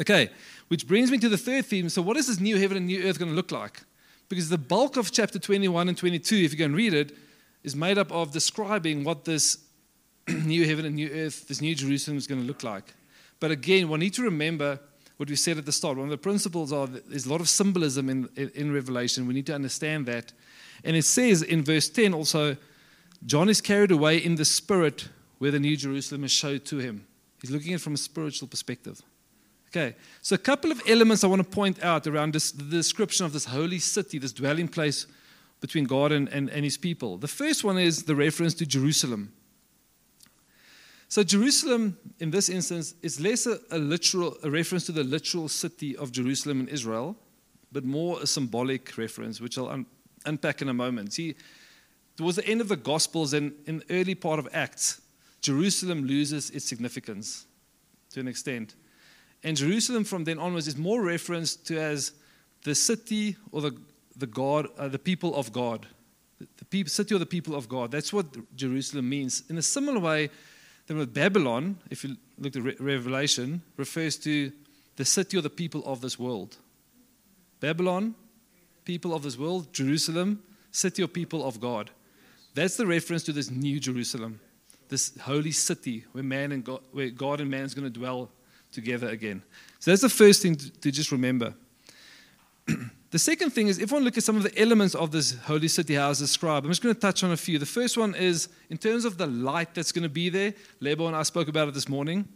Okay, 0.00 0.30
which 0.68 0.86
brings 0.86 1.10
me 1.10 1.18
to 1.18 1.28
the 1.28 1.38
third 1.38 1.66
theme. 1.66 1.88
So, 1.88 2.02
what 2.02 2.16
is 2.16 2.28
this 2.28 2.40
new 2.40 2.56
heaven 2.56 2.76
and 2.76 2.86
new 2.86 3.02
earth 3.04 3.18
going 3.18 3.30
to 3.30 3.36
look 3.36 3.50
like? 3.50 3.82
Because 4.28 4.48
the 4.48 4.58
bulk 4.58 4.96
of 4.96 5.10
chapter 5.10 5.38
21 5.38 5.88
and 5.88 5.96
22, 5.96 6.36
if 6.36 6.52
you 6.52 6.58
go 6.58 6.66
and 6.66 6.76
read 6.76 6.94
it, 6.94 7.16
is 7.64 7.74
made 7.74 7.98
up 7.98 8.12
of 8.12 8.30
describing 8.30 9.04
what 9.04 9.24
this 9.24 9.58
new 10.28 10.66
heaven 10.66 10.84
and 10.84 10.94
new 10.94 11.10
earth, 11.12 11.48
this 11.48 11.60
new 11.60 11.74
Jerusalem 11.74 12.16
is 12.16 12.26
going 12.26 12.40
to 12.40 12.46
look 12.46 12.62
like. 12.62 12.94
But 13.40 13.50
again, 13.50 13.88
we 13.88 13.98
need 13.98 14.14
to 14.14 14.22
remember 14.22 14.78
what 15.16 15.28
we 15.28 15.36
said 15.36 15.58
at 15.58 15.66
the 15.66 15.72
start. 15.72 15.96
One 15.96 16.06
of 16.06 16.10
the 16.10 16.18
principles 16.18 16.72
are 16.72 16.86
there's 16.86 17.26
a 17.26 17.30
lot 17.30 17.40
of 17.40 17.48
symbolism 17.48 18.08
in, 18.08 18.28
in, 18.36 18.50
in 18.54 18.72
Revelation. 18.72 19.26
We 19.26 19.34
need 19.34 19.46
to 19.46 19.54
understand 19.54 20.06
that. 20.06 20.32
And 20.84 20.94
it 20.96 21.04
says 21.04 21.42
in 21.42 21.64
verse 21.64 21.88
10 21.88 22.14
also, 22.14 22.56
John 23.26 23.48
is 23.48 23.60
carried 23.60 23.90
away 23.90 24.18
in 24.18 24.36
the 24.36 24.44
spirit 24.44 25.08
where 25.38 25.50
the 25.50 25.58
new 25.58 25.76
Jerusalem 25.76 26.24
is 26.24 26.30
showed 26.30 26.64
to 26.66 26.78
him. 26.78 27.06
He's 27.40 27.50
looking 27.50 27.72
at 27.72 27.80
it 27.80 27.82
from 27.82 27.94
a 27.94 27.98
spiritual 27.98 28.48
perspective. 28.48 29.02
Okay, 29.70 29.94
so 30.22 30.34
a 30.34 30.38
couple 30.38 30.72
of 30.72 30.80
elements 30.86 31.24
I 31.24 31.26
want 31.26 31.42
to 31.42 31.48
point 31.48 31.82
out 31.82 32.06
around 32.06 32.32
this, 32.32 32.52
the 32.52 32.64
description 32.64 33.26
of 33.26 33.34
this 33.34 33.44
holy 33.44 33.78
city, 33.78 34.18
this 34.18 34.32
dwelling 34.32 34.66
place 34.66 35.06
between 35.60 35.84
God 35.84 36.10
and, 36.10 36.28
and, 36.30 36.48
and 36.48 36.64
his 36.64 36.78
people. 36.78 37.18
The 37.18 37.28
first 37.28 37.64
one 37.64 37.76
is 37.76 38.04
the 38.04 38.14
reference 38.14 38.54
to 38.54 38.66
Jerusalem. 38.66 39.32
So, 41.08 41.22
Jerusalem, 41.22 41.98
in 42.18 42.30
this 42.30 42.48
instance, 42.48 42.94
is 43.02 43.20
less 43.20 43.46
a, 43.46 43.58
a, 43.70 43.78
literal 43.78 44.36
a 44.42 44.50
reference 44.50 44.86
to 44.86 44.92
the 44.92 45.04
literal 45.04 45.48
city 45.48 45.96
of 45.96 46.12
Jerusalem 46.12 46.60
in 46.60 46.68
Israel, 46.68 47.16
but 47.72 47.84
more 47.84 48.20
a 48.22 48.26
symbolic 48.26 48.96
reference, 48.96 49.40
which 49.40 49.58
I'll 49.58 49.68
un, 49.68 49.86
unpack 50.24 50.62
in 50.62 50.68
a 50.68 50.74
moment. 50.74 51.14
See, 51.14 51.34
towards 52.16 52.36
the 52.36 52.46
end 52.46 52.60
of 52.60 52.68
the 52.68 52.76
Gospels 52.76 53.32
and 53.32 53.52
in 53.66 53.78
the 53.78 53.84
early 53.90 54.14
part 54.14 54.38
of 54.38 54.48
Acts, 54.52 55.00
Jerusalem 55.40 56.04
loses 56.04 56.50
its 56.50 56.66
significance 56.66 57.46
to 58.10 58.20
an 58.20 58.28
extent. 58.28 58.74
And 59.44 59.56
Jerusalem 59.56 60.04
from 60.04 60.24
then 60.24 60.38
onwards 60.38 60.66
is 60.66 60.76
more 60.76 61.02
referenced 61.02 61.66
to 61.68 61.80
as 61.80 62.12
the 62.64 62.74
city 62.74 63.36
or 63.52 63.60
the, 63.60 63.76
the 64.16 64.26
God, 64.26 64.66
uh, 64.78 64.88
the 64.88 64.98
people 64.98 65.34
of 65.36 65.52
God. 65.52 65.86
The, 66.38 66.46
the 66.58 66.64
people, 66.64 66.90
city 66.90 67.14
or 67.14 67.18
the 67.18 67.26
people 67.26 67.54
of 67.54 67.68
God. 67.68 67.90
That's 67.90 68.12
what 68.12 68.26
Jerusalem 68.56 69.08
means. 69.08 69.44
In 69.48 69.58
a 69.58 69.62
similar 69.62 70.00
way 70.00 70.30
than 70.86 70.98
with 70.98 71.14
Babylon, 71.14 71.78
if 71.90 72.04
you 72.04 72.16
look 72.38 72.56
at 72.56 72.62
Re- 72.62 72.76
Revelation, 72.80 73.62
refers 73.76 74.16
to 74.18 74.52
the 74.96 75.04
city 75.04 75.36
or 75.36 75.42
the 75.42 75.50
people 75.50 75.84
of 75.84 76.00
this 76.00 76.18
world. 76.18 76.56
Babylon, 77.60 78.14
people 78.84 79.14
of 79.14 79.22
this 79.22 79.38
world. 79.38 79.72
Jerusalem, 79.72 80.42
city 80.72 81.02
or 81.02 81.08
people 81.08 81.46
of 81.46 81.60
God. 81.60 81.90
That's 82.54 82.76
the 82.76 82.86
reference 82.86 83.22
to 83.24 83.32
this 83.32 83.50
new 83.50 83.78
Jerusalem, 83.78 84.40
this 84.88 85.16
holy 85.20 85.52
city 85.52 86.04
where 86.12 86.24
man 86.24 86.50
and 86.50 86.64
God, 86.64 86.80
where 86.90 87.10
God 87.10 87.40
and 87.40 87.50
man 87.50 87.64
is 87.64 87.74
going 87.74 87.90
to 87.90 87.98
dwell 87.98 88.30
together 88.72 89.08
again. 89.08 89.42
So 89.78 89.90
that's 89.90 90.02
the 90.02 90.08
first 90.08 90.42
thing 90.42 90.56
to, 90.56 90.90
just 90.90 91.12
remember. 91.12 91.54
the 93.10 93.18
second 93.18 93.50
thing 93.50 93.68
is 93.68 93.78
if 93.78 93.92
one 93.92 94.04
look 94.04 94.16
at 94.16 94.24
some 94.24 94.36
of 94.36 94.42
the 94.42 94.58
elements 94.60 94.94
of 94.94 95.10
this 95.10 95.36
holy 95.36 95.68
city, 95.68 95.94
how 95.94 96.10
it's 96.10 96.18
described, 96.18 96.66
I'm 96.66 96.70
just 96.70 96.82
going 96.82 96.94
to 96.94 97.00
touch 97.00 97.22
on 97.22 97.30
a 97.30 97.36
few. 97.36 97.58
The 97.58 97.66
first 97.66 97.96
one 97.96 98.14
is 98.14 98.48
in 98.70 98.78
terms 98.78 99.04
of 99.04 99.18
the 99.18 99.26
light 99.26 99.74
that's 99.74 99.92
going 99.92 100.02
to 100.02 100.08
be 100.08 100.28
there. 100.28 100.54
Lebo 100.80 101.06
and 101.06 101.16
I 101.16 101.22
spoke 101.22 101.48
about 101.48 101.68
it 101.68 101.74
this 101.74 101.88
morning. 101.88 102.28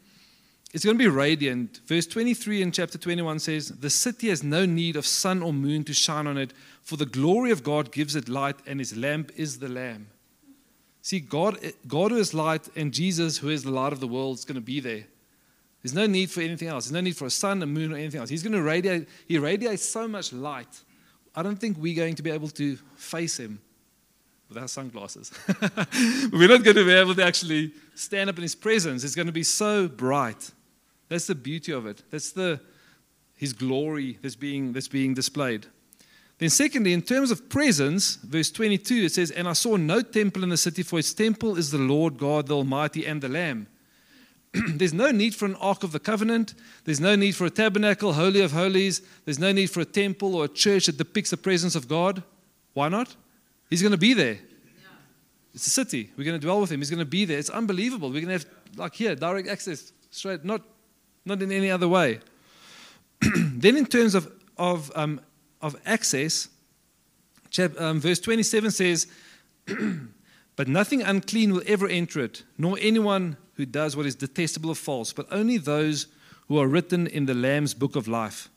It's 0.73 0.87
going 0.87 0.97
to 0.97 1.05
be 1.05 1.09
radiant. 1.09 1.81
Verse 1.87 2.07
23 2.07 2.63
in 2.63 2.73
chapter 2.73 2.97
21 2.97 3.41
says, 3.41 3.69
The 3.69 3.91
city 3.91 4.31
has 4.31 4.43
no 4.43 4.65
need 4.65 4.97
of 4.97 5.07
sun 5.07 5.43
or 5.43 5.53
moon 5.53 5.85
to 5.85 5.93
shine 5.93 6.27
on 6.27 6.39
it, 6.39 6.55
for 6.83 6.97
the 6.97 7.05
glory 7.05 7.51
of 7.51 7.63
God 7.63 7.93
gives 7.93 8.17
it 8.17 8.29
light, 8.29 8.57
and 8.67 8.81
his 8.81 8.97
lamp 8.97 9.33
is 9.37 9.59
the 9.59 9.69
Lamb. 9.69 10.09
See, 11.03 11.21
God, 11.21 11.59
God 11.87 12.13
who 12.13 12.17
is 12.17 12.33
light, 12.33 12.69
and 12.75 12.93
Jesus, 12.93 13.39
who 13.39 13.51
is 13.51 13.65
the 13.65 13.71
light 13.71 13.93
of 13.93 14.01
the 14.01 14.09
world, 14.09 14.39
is 14.39 14.47
going 14.47 14.55
to 14.55 14.63
be 14.63 14.81
there. 14.81 15.05
There's 15.83 15.95
no 15.95 16.07
need 16.07 16.31
for 16.31 16.41
anything 16.41 16.69
else. 16.69 16.85
There's 16.85 16.93
no 16.93 17.01
need 17.01 17.17
for 17.17 17.27
a 17.27 17.31
sun, 17.31 17.63
a 17.63 17.67
moon, 17.67 17.93
or 17.93 17.97
anything 17.97 18.21
else. 18.21 18.31
He's 18.31 18.43
going 18.43 18.53
to 18.53 18.63
radiate, 18.63 19.09
he 19.27 19.39
radiates 19.39 19.85
so 19.85 20.07
much 20.07 20.33
light 20.33 20.83
I 21.35 21.43
don't 21.43 21.57
think 21.57 21.79
we're 21.79 21.97
going 21.97 22.15
to 22.17 22.23
be 22.23 22.31
able 22.31 22.49
to 22.49 22.77
face 22.97 23.39
him 23.39 23.61
without 24.49 24.69
sunglasses. 24.69 25.33
we're 26.33 26.49
not 26.49 26.63
going 26.63 26.77
to 26.77 26.85
be 26.85 26.93
able 26.93 27.15
to 27.15 27.25
actually 27.25 27.73
stand 27.95 28.29
up 28.29 28.37
in 28.37 28.43
his 28.43 28.55
presence. 28.55 29.03
It's 29.03 29.15
going 29.15 29.27
to 29.27 29.33
be 29.33 29.43
so 29.43 29.89
bright. 29.89 30.51
That's 31.09 31.27
the 31.27 31.35
beauty 31.35 31.73
of 31.73 31.87
it. 31.87 32.03
That's 32.11 32.33
the 32.33 32.61
his 33.37 33.53
glory 33.53 34.19
that's 34.23 34.37
being 34.37 34.73
that's 34.73 34.89
being 34.89 35.15
displayed. 35.15 35.67
Then, 36.39 36.51
secondly, 36.51 36.93
in 36.93 37.03
terms 37.03 37.31
of 37.31 37.49
presence, 37.49 38.17
verse 38.17 38.51
22, 38.51 38.95
it 38.95 39.13
says, 39.13 39.31
And 39.31 39.49
I 39.49 39.53
saw 39.53 39.77
no 39.77 40.01
temple 40.03 40.43
in 40.43 40.49
the 40.49 40.57
city, 40.57 40.83
for 40.83 40.99
its 40.99 41.15
temple 41.15 41.57
is 41.57 41.71
the 41.71 41.79
Lord 41.79 42.19
God, 42.19 42.49
the 42.49 42.57
Almighty, 42.57 43.07
and 43.07 43.21
the 43.21 43.29
Lamb. 43.29 43.69
There's 44.69 44.93
no 44.93 45.11
need 45.11 45.35
for 45.35 45.47
an 45.47 45.55
Ark 45.57 45.83
of 45.83 45.93
the 45.93 45.99
Covenant. 45.99 46.55
There's 46.85 47.01
no 47.01 47.17
need 47.17 47.33
for 47.33 47.47
a 47.47 47.51
tabernacle, 47.51 48.13
Holy 48.13 48.41
of 48.41 48.53
Holies. 48.53 49.03
There's 49.25 49.39
no 49.39 49.53
need 49.53 49.71
for 49.71 49.81
a 49.81 49.85
temple 49.85 50.35
or 50.35 50.45
a 50.45 50.49
church 50.49 50.87
that 50.87 50.99
depicts 50.99 51.31
the 51.31 51.37
presence 51.37 51.75
of 51.75 51.89
God. 51.89 52.23
Why 52.75 52.89
not? 52.89 53.15
He's 53.71 53.83
going 53.83 53.93
to 53.93 53.99
be 53.99 54.15
there. 54.15 54.39
It's 55.55 55.67
a 55.67 55.71
city. 55.71 56.11
We're 56.17 56.25
going 56.25 56.41
to 56.41 56.45
dwell 56.47 56.61
with 56.61 56.71
him. 56.71 56.81
He's 56.81 56.91
going 56.91 56.99
to 56.99 57.05
be 57.05 57.25
there. 57.25 57.39
It's 57.39 57.51
unbelievable. 57.51 58.09
We're 58.09 58.25
going 58.25 58.39
to 58.39 58.45
have, 58.45 58.47
like 58.77 58.95
here, 58.95 59.15
direct 59.15 59.49
access, 59.49 59.93
straight, 60.11 60.45
not, 60.45 60.63
not 61.25 61.43
in 61.43 61.53
any 61.53 61.71
other 61.71 61.89
way. 61.89 62.21
then, 63.37 63.77
in 63.77 63.87
terms 63.87 64.15
of, 64.15 64.33
of 64.57 64.91
um, 64.95 65.21
of 65.63 65.77
access, 65.87 66.49
chap, 67.51 67.81
um, 67.81 68.01
verse 68.01 68.19
27 68.19 68.71
says, 68.73 69.07
But 70.57 70.69
nothing 70.69 71.01
unclean 71.01 71.53
will 71.53 71.63
ever 71.67 71.89
enter 71.89 72.21
it, 72.21 72.43
nor 72.59 72.77
anyone 72.81 73.39
who 73.63 73.67
does 73.67 73.97
what 73.97 74.07
is 74.07 74.17
detestable 74.17 74.71
or 74.71 74.75
false, 74.75 75.13
but 75.13 75.25
only 75.31 75.57
those 75.57 76.09
who 76.49 76.59
are 76.59 76.67
written 76.67 77.07
in 77.07 77.27
the 77.27 77.35
Lamb's 77.35 77.75
book 77.75 77.95
of 77.95 78.09
life. 78.09 78.49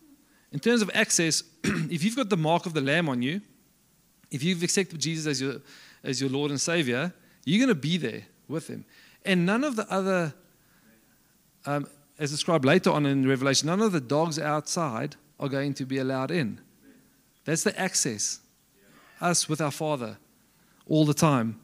In 0.51 0.59
terms 0.59 0.81
of 0.81 0.89
access, 0.95 1.43
if 1.63 2.03
you've 2.03 2.15
got 2.15 2.29
the 2.29 2.37
mark 2.37 2.65
of 2.65 2.73
the 2.73 2.81
Lamb 2.81 3.07
on 3.07 3.21
you, 3.21 3.39
if 4.31 4.43
you've 4.43 4.63
accepted 4.63 4.99
Jesus 4.99 5.27
as 5.27 5.41
your, 5.41 5.61
as 6.03 6.19
your 6.19 6.31
Lord 6.31 6.49
and 6.49 6.59
Savior, 6.59 7.13
you're 7.45 7.63
going 7.63 7.75
to 7.75 7.79
be 7.79 7.97
there 7.97 8.23
with 8.47 8.67
Him. 8.67 8.83
And 9.23 9.45
none 9.45 9.63
of 9.63 9.75
the 9.75 9.85
other, 9.93 10.33
um, 11.67 11.85
as 12.17 12.31
described 12.31 12.65
later 12.65 12.89
on 12.89 13.05
in 13.05 13.27
Revelation, 13.27 13.67
none 13.67 13.81
of 13.81 13.91
the 13.91 14.01
dogs 14.01 14.39
outside 14.39 15.15
are 15.39 15.49
going 15.49 15.75
to 15.75 15.85
be 15.85 15.99
allowed 15.99 16.31
in. 16.31 16.59
That's 17.43 17.63
the 17.63 17.79
access. 17.79 18.39
Us 19.21 19.47
with 19.47 19.61
our 19.61 19.71
Father 19.71 20.17
all 20.87 21.05
the 21.05 21.13
time. 21.13 21.59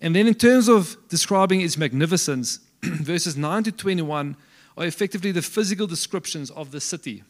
And 0.00 0.16
then, 0.16 0.26
in 0.26 0.34
terms 0.34 0.68
of 0.68 0.96
describing 1.08 1.60
its 1.60 1.76
magnificence, 1.76 2.60
verses 3.02 3.36
9 3.36 3.64
to 3.64 3.72
21 3.72 4.36
are 4.76 4.86
effectively 4.86 5.32
the 5.32 5.42
physical 5.42 5.86
descriptions 5.86 6.50
of 6.50 6.70
the 6.70 6.80
city, 6.80 7.24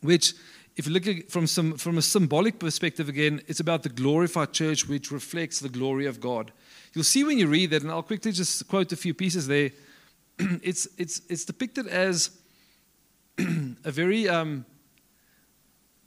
which, 0.00 0.34
if 0.76 0.86
you 0.86 0.92
look 0.92 1.06
at 1.06 1.30
from, 1.30 1.46
some, 1.46 1.76
from 1.76 1.98
a 1.98 2.02
symbolic 2.02 2.58
perspective 2.58 3.08
again, 3.08 3.42
it's 3.46 3.60
about 3.60 3.82
the 3.82 3.88
glorified 3.88 4.52
church 4.52 4.88
which 4.88 5.12
reflects 5.12 5.60
the 5.60 5.68
glory 5.68 6.06
of 6.06 6.20
God. 6.20 6.52
You'll 6.94 7.04
see 7.04 7.24
when 7.24 7.38
you 7.38 7.46
read 7.46 7.70
that, 7.70 7.82
and 7.82 7.90
I'll 7.90 8.02
quickly 8.02 8.32
just 8.32 8.66
quote 8.68 8.90
a 8.92 8.96
few 8.96 9.14
pieces 9.14 9.46
there. 9.46 9.70
it's, 10.38 10.88
it's, 10.98 11.20
it's 11.28 11.44
depicted 11.44 11.86
as 11.86 12.30
a 13.38 13.90
very 13.90 14.28
um, 14.28 14.64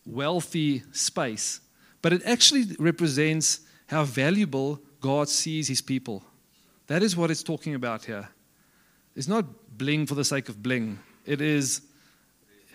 wealthy 0.05 0.83
space, 0.91 1.61
but 2.01 2.11
it 2.11 2.21
actually 2.25 2.75
represents 2.79 3.61
how 3.87 4.03
valuable 4.03 4.81
God 4.99 5.29
sees 5.29 5.67
his 5.67 5.81
people. 5.81 6.23
That 6.87 7.03
is 7.03 7.15
what 7.15 7.31
it's 7.31 7.43
talking 7.43 7.75
about 7.75 8.05
here. 8.05 8.29
It's 9.19 9.27
not 9.27 9.77
bling 9.77 10.05
for 10.05 10.15
the 10.15 10.23
sake 10.23 10.47
of 10.47 10.63
bling, 10.63 10.97
it 11.25 11.41
is 11.41 11.81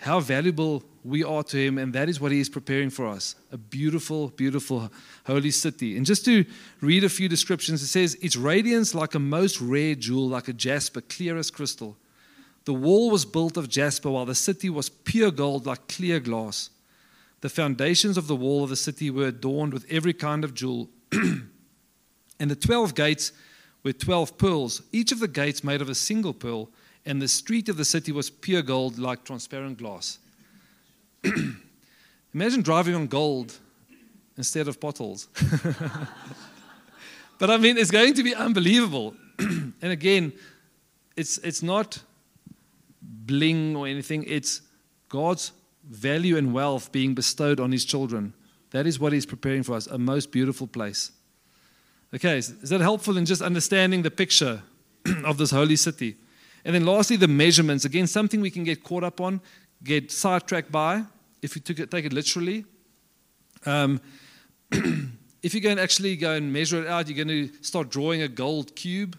how 0.02 0.20
valuable 0.20 0.84
we 1.02 1.24
are 1.24 1.42
to 1.42 1.56
him, 1.56 1.78
and 1.78 1.90
that 1.94 2.10
is 2.10 2.20
what 2.20 2.32
he 2.32 2.38
is 2.38 2.50
preparing 2.50 2.90
for 2.90 3.06
us 3.06 3.34
a 3.50 3.56
beautiful, 3.56 4.28
beautiful 4.28 4.92
holy 5.26 5.50
city. 5.50 5.96
And 5.96 6.04
just 6.04 6.22
to 6.26 6.44
read 6.82 7.02
a 7.02 7.08
few 7.08 7.30
descriptions, 7.30 7.82
it 7.82 7.86
says, 7.86 8.16
Its 8.16 8.36
radiance 8.36 8.94
like 8.94 9.14
a 9.14 9.18
most 9.18 9.58
rare 9.58 9.94
jewel, 9.94 10.28
like 10.28 10.48
a 10.48 10.52
jasper, 10.52 11.00
clear 11.00 11.38
as 11.38 11.50
crystal. 11.50 11.96
The 12.66 12.74
wall 12.74 13.10
was 13.10 13.24
built 13.24 13.56
of 13.56 13.70
jasper, 13.70 14.10
while 14.10 14.26
the 14.26 14.34
city 14.34 14.68
was 14.68 14.90
pure 14.90 15.30
gold, 15.30 15.64
like 15.64 15.88
clear 15.88 16.20
glass. 16.20 16.68
The 17.40 17.48
foundations 17.48 18.18
of 18.18 18.26
the 18.26 18.36
wall 18.36 18.62
of 18.62 18.68
the 18.68 18.76
city 18.76 19.08
were 19.08 19.28
adorned 19.28 19.72
with 19.72 19.86
every 19.90 20.12
kind 20.12 20.44
of 20.44 20.52
jewel. 20.52 20.90
and 21.10 22.50
the 22.50 22.54
12 22.54 22.94
gates 22.94 23.32
were 23.84 23.92
12 23.92 24.38
pearls, 24.38 24.82
each 24.90 25.12
of 25.12 25.20
the 25.20 25.28
gates 25.28 25.62
made 25.62 25.80
of 25.80 25.88
a 25.88 25.94
single 25.94 26.32
pearl, 26.32 26.70
and 27.06 27.20
the 27.20 27.28
street 27.28 27.68
of 27.68 27.76
the 27.76 27.84
city 27.84 28.10
was 28.10 28.30
pure 28.30 28.62
gold 28.62 28.98
like 28.98 29.24
transparent 29.24 29.78
glass. 29.78 30.18
Imagine 32.34 32.62
driving 32.62 32.94
on 32.94 33.06
gold 33.06 33.58
instead 34.36 34.66
of 34.66 34.80
potholes. 34.80 35.28
but 37.38 37.50
I 37.50 37.58
mean, 37.58 37.76
it's 37.76 37.90
going 37.90 38.14
to 38.14 38.22
be 38.22 38.34
unbelievable. 38.34 39.14
and 39.38 39.74
again, 39.82 40.32
it's, 41.16 41.38
it's 41.38 41.62
not 41.62 42.02
bling 43.02 43.76
or 43.76 43.86
anything, 43.86 44.24
it's 44.26 44.62
God's 45.08 45.52
value 45.88 46.36
and 46.36 46.54
wealth 46.54 46.90
being 46.90 47.14
bestowed 47.14 47.60
on 47.60 47.70
his 47.70 47.84
children. 47.84 48.32
That 48.70 48.86
is 48.86 48.98
what 48.98 49.12
he's 49.12 49.26
preparing 49.26 49.62
for 49.62 49.74
us, 49.74 49.86
a 49.86 49.98
most 49.98 50.32
beautiful 50.32 50.66
place. 50.66 51.12
Okay, 52.14 52.38
is 52.38 52.68
that 52.68 52.80
helpful 52.80 53.16
in 53.16 53.24
just 53.24 53.42
understanding 53.42 54.02
the 54.02 54.10
picture 54.10 54.62
of 55.24 55.36
this 55.36 55.50
holy 55.50 55.76
city? 55.76 56.16
And 56.64 56.74
then 56.74 56.86
lastly, 56.86 57.16
the 57.16 57.28
measurements. 57.28 57.84
Again, 57.84 58.06
something 58.06 58.40
we 58.40 58.50
can 58.50 58.64
get 58.64 58.84
caught 58.84 59.02
up 59.02 59.20
on, 59.20 59.40
get 59.82 60.12
sidetracked 60.12 60.70
by, 60.70 61.02
if 61.42 61.56
you 61.56 61.62
it, 61.66 61.90
take 61.90 62.04
it 62.04 62.12
literally. 62.12 62.64
Um, 63.66 64.00
if 65.42 65.52
you're 65.52 65.60
going 65.60 65.76
to 65.76 65.82
actually 65.82 66.16
go 66.16 66.34
and 66.34 66.52
measure 66.52 66.80
it 66.80 66.86
out, 66.86 67.08
you're 67.08 67.24
going 67.24 67.48
to 67.48 67.62
start 67.62 67.90
drawing 67.90 68.22
a 68.22 68.28
gold 68.28 68.76
cube, 68.76 69.18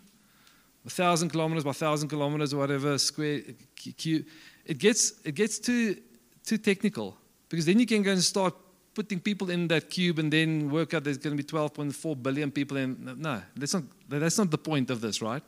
a 0.85 0.89
thousand 0.89 1.29
kilometers 1.29 1.63
by 1.63 1.73
thousand 1.73 2.09
kilometers 2.09 2.53
or 2.53 2.57
whatever 2.57 2.97
square 2.97 3.41
cube. 3.75 4.25
It 4.65 4.77
gets, 4.77 5.13
it 5.23 5.35
gets 5.35 5.59
too 5.59 5.97
too 6.45 6.57
technical 6.57 7.17
because 7.49 7.65
then 7.65 7.79
you 7.79 7.85
can 7.85 8.03
go 8.03 8.11
and 8.11 8.21
start 8.21 8.53
putting 8.95 9.19
people 9.19 9.49
in 9.49 9.67
that 9.67 9.89
cube 9.89 10.17
and 10.17 10.31
then 10.31 10.71
work 10.71 10.93
out 10.93 11.03
there's 11.03 11.17
going 11.17 11.37
to 11.37 11.43
be 11.43 11.47
12.4 11.47 12.23
billion 12.23 12.49
people 12.49 12.77
in. 12.77 13.15
No, 13.17 13.41
that's 13.55 13.73
not, 13.73 13.83
that's 14.09 14.37
not 14.37 14.49
the 14.49 14.57
point 14.57 14.89
of 14.89 15.01
this, 15.01 15.21
right? 15.21 15.43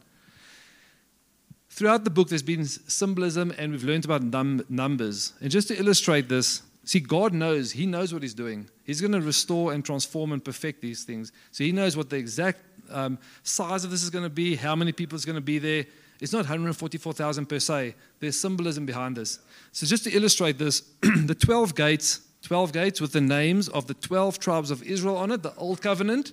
Throughout 1.69 2.03
the 2.03 2.09
book, 2.09 2.27
there's 2.29 2.43
been 2.43 2.65
symbolism 2.65 3.53
and 3.57 3.71
we've 3.71 3.83
learned 3.83 4.05
about 4.05 4.23
num- 4.23 4.65
numbers. 4.67 5.33
And 5.41 5.49
just 5.49 5.67
to 5.69 5.79
illustrate 5.79 6.27
this, 6.27 6.61
see, 6.83 6.99
God 6.99 7.33
knows, 7.33 7.71
He 7.71 7.85
knows 7.85 8.13
what 8.13 8.21
He's 8.21 8.33
doing. 8.33 8.67
He's 8.83 8.99
going 8.99 9.13
to 9.13 9.21
restore 9.21 9.73
and 9.73 9.85
transform 9.85 10.31
and 10.31 10.43
perfect 10.43 10.81
these 10.81 11.03
things. 11.03 11.31
So 11.51 11.63
He 11.63 11.71
knows 11.71 11.95
what 11.95 12.09
the 12.09 12.17
exact 12.17 12.61
um, 12.91 13.17
size 13.43 13.83
of 13.83 13.91
this 13.91 14.03
is 14.03 14.09
going 14.09 14.23
to 14.23 14.29
be, 14.29 14.55
how 14.55 14.75
many 14.75 14.91
people 14.91 15.15
is 15.15 15.25
going 15.25 15.35
to 15.35 15.41
be 15.41 15.59
there. 15.59 15.85
It's 16.19 16.33
not 16.33 16.39
144,000 16.39 17.45
per 17.45 17.59
se. 17.59 17.93
There's 18.19 18.39
symbolism 18.39 18.85
behind 18.85 19.15
this. 19.15 19.39
So 19.71 19.85
just 19.85 20.03
to 20.05 20.11
illustrate 20.11 20.57
this, 20.57 20.81
the 21.01 21.35
12 21.35 21.75
gates, 21.75 22.21
12 22.47 22.71
gates 22.71 23.01
with 23.01 23.11
the 23.11 23.19
names 23.19 23.67
of 23.67 23.87
the 23.87 23.93
12 23.93 24.39
tribes 24.39 24.71
of 24.71 24.81
Israel 24.83 25.17
on 25.17 25.31
it, 25.31 25.43
the 25.43 25.53
old 25.55 25.81
covenant, 25.81 26.31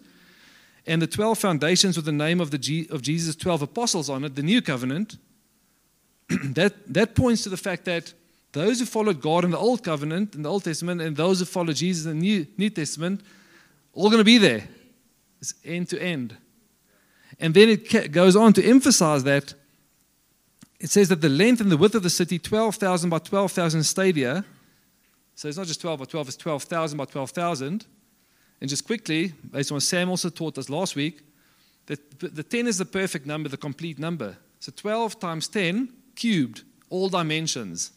and 0.87 1.03
the 1.03 1.09
12 1.09 1.37
foundations 1.37 1.96
with 1.96 2.05
the 2.05 2.12
name 2.12 2.40
of 2.40 2.53
the 2.53 2.59
G, 2.59 2.87
of 2.88 3.03
Jesus' 3.03 3.35
12 3.35 3.62
apostles 3.62 4.09
on 4.09 4.22
it, 4.22 4.37
the 4.37 4.42
new 4.42 4.62
covenant. 4.62 5.16
that 6.29 6.72
that 6.87 7.16
points 7.16 7.42
to 7.42 7.48
the 7.48 7.57
fact 7.57 7.85
that 7.87 8.14
those 8.53 8.79
who 8.79 8.87
followed 8.87 9.20
God 9.20 9.44
in 9.44 9.50
the 9.50 9.59
old 9.59 9.83
covenant, 9.83 10.37
in 10.37 10.42
the 10.42 10.48
Old 10.48 10.62
Testament, 10.62 11.03
and 11.03 11.16
those 11.16 11.40
who 11.40 11.46
followed 11.46 11.74
Jesus 11.74 12.07
in 12.07 12.20
the 12.20 12.24
New, 12.24 12.46
New 12.57 12.70
Testament, 12.70 13.20
all 13.92 14.09
going 14.09 14.20
to 14.20 14.24
be 14.24 14.38
there. 14.38 14.68
It's 15.40 15.55
end 15.64 15.88
to 15.88 16.00
end. 16.00 16.37
And 17.40 17.55
then 17.55 17.68
it 17.68 18.12
goes 18.12 18.37
on 18.37 18.53
to 18.53 18.64
emphasize 18.64 19.24
that 19.24 19.55
it 20.79 20.90
says 20.90 21.09
that 21.09 21.20
the 21.20 21.29
length 21.29 21.61
and 21.61 21.72
the 21.72 21.77
width 21.77 21.96
of 21.96 22.05
the 22.05 22.11
city, 22.11 22.38
12,000 22.38 23.11
by 23.11 23.18
12,000 23.18 23.83
stadia. 23.83 24.44
So 25.35 25.49
it's 25.49 25.59
not 25.59 25.66
just 25.66 25.81
12 25.81 25.99
by 25.99 26.05
12, 26.05 26.29
it's 26.29 26.37
12,000 26.37 26.97
by 26.97 27.05
12,000. 27.05 27.87
And 28.61 28.70
just 28.70 28.87
quickly, 28.87 29.33
based 29.51 29.70
on 29.70 29.77
what 29.77 29.83
Sam 29.83 30.09
also 30.09 30.31
taught 30.31 30.59
us 30.59 30.70
last 30.70 30.97
week, 30.97 31.23
that 31.87 32.18
the 32.18 32.42
10 32.42 32.66
is 32.66 32.79
the 32.79 32.85
perfect 32.85 33.27
number, 33.27 33.49
the 33.49 33.57
complete 33.57 33.99
number. 33.99 34.37
So 34.61 34.73
12 34.75 35.20
times 35.20 35.49
10 35.49 35.88
cubed, 36.14 36.62
all 36.88 37.09
dimensions. 37.09 37.92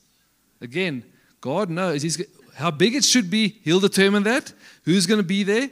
Again, 0.59 1.03
God 1.39 1.69
knows 1.69 2.01
he's, 2.01 2.21
how 2.55 2.71
big 2.71 2.95
it 2.95 3.05
should 3.05 3.29
be. 3.29 3.59
He'll 3.63 3.79
determine 3.79 4.23
that. 4.23 4.51
Who's 4.83 5.05
going 5.05 5.19
to 5.19 5.27
be 5.27 5.43
there? 5.43 5.69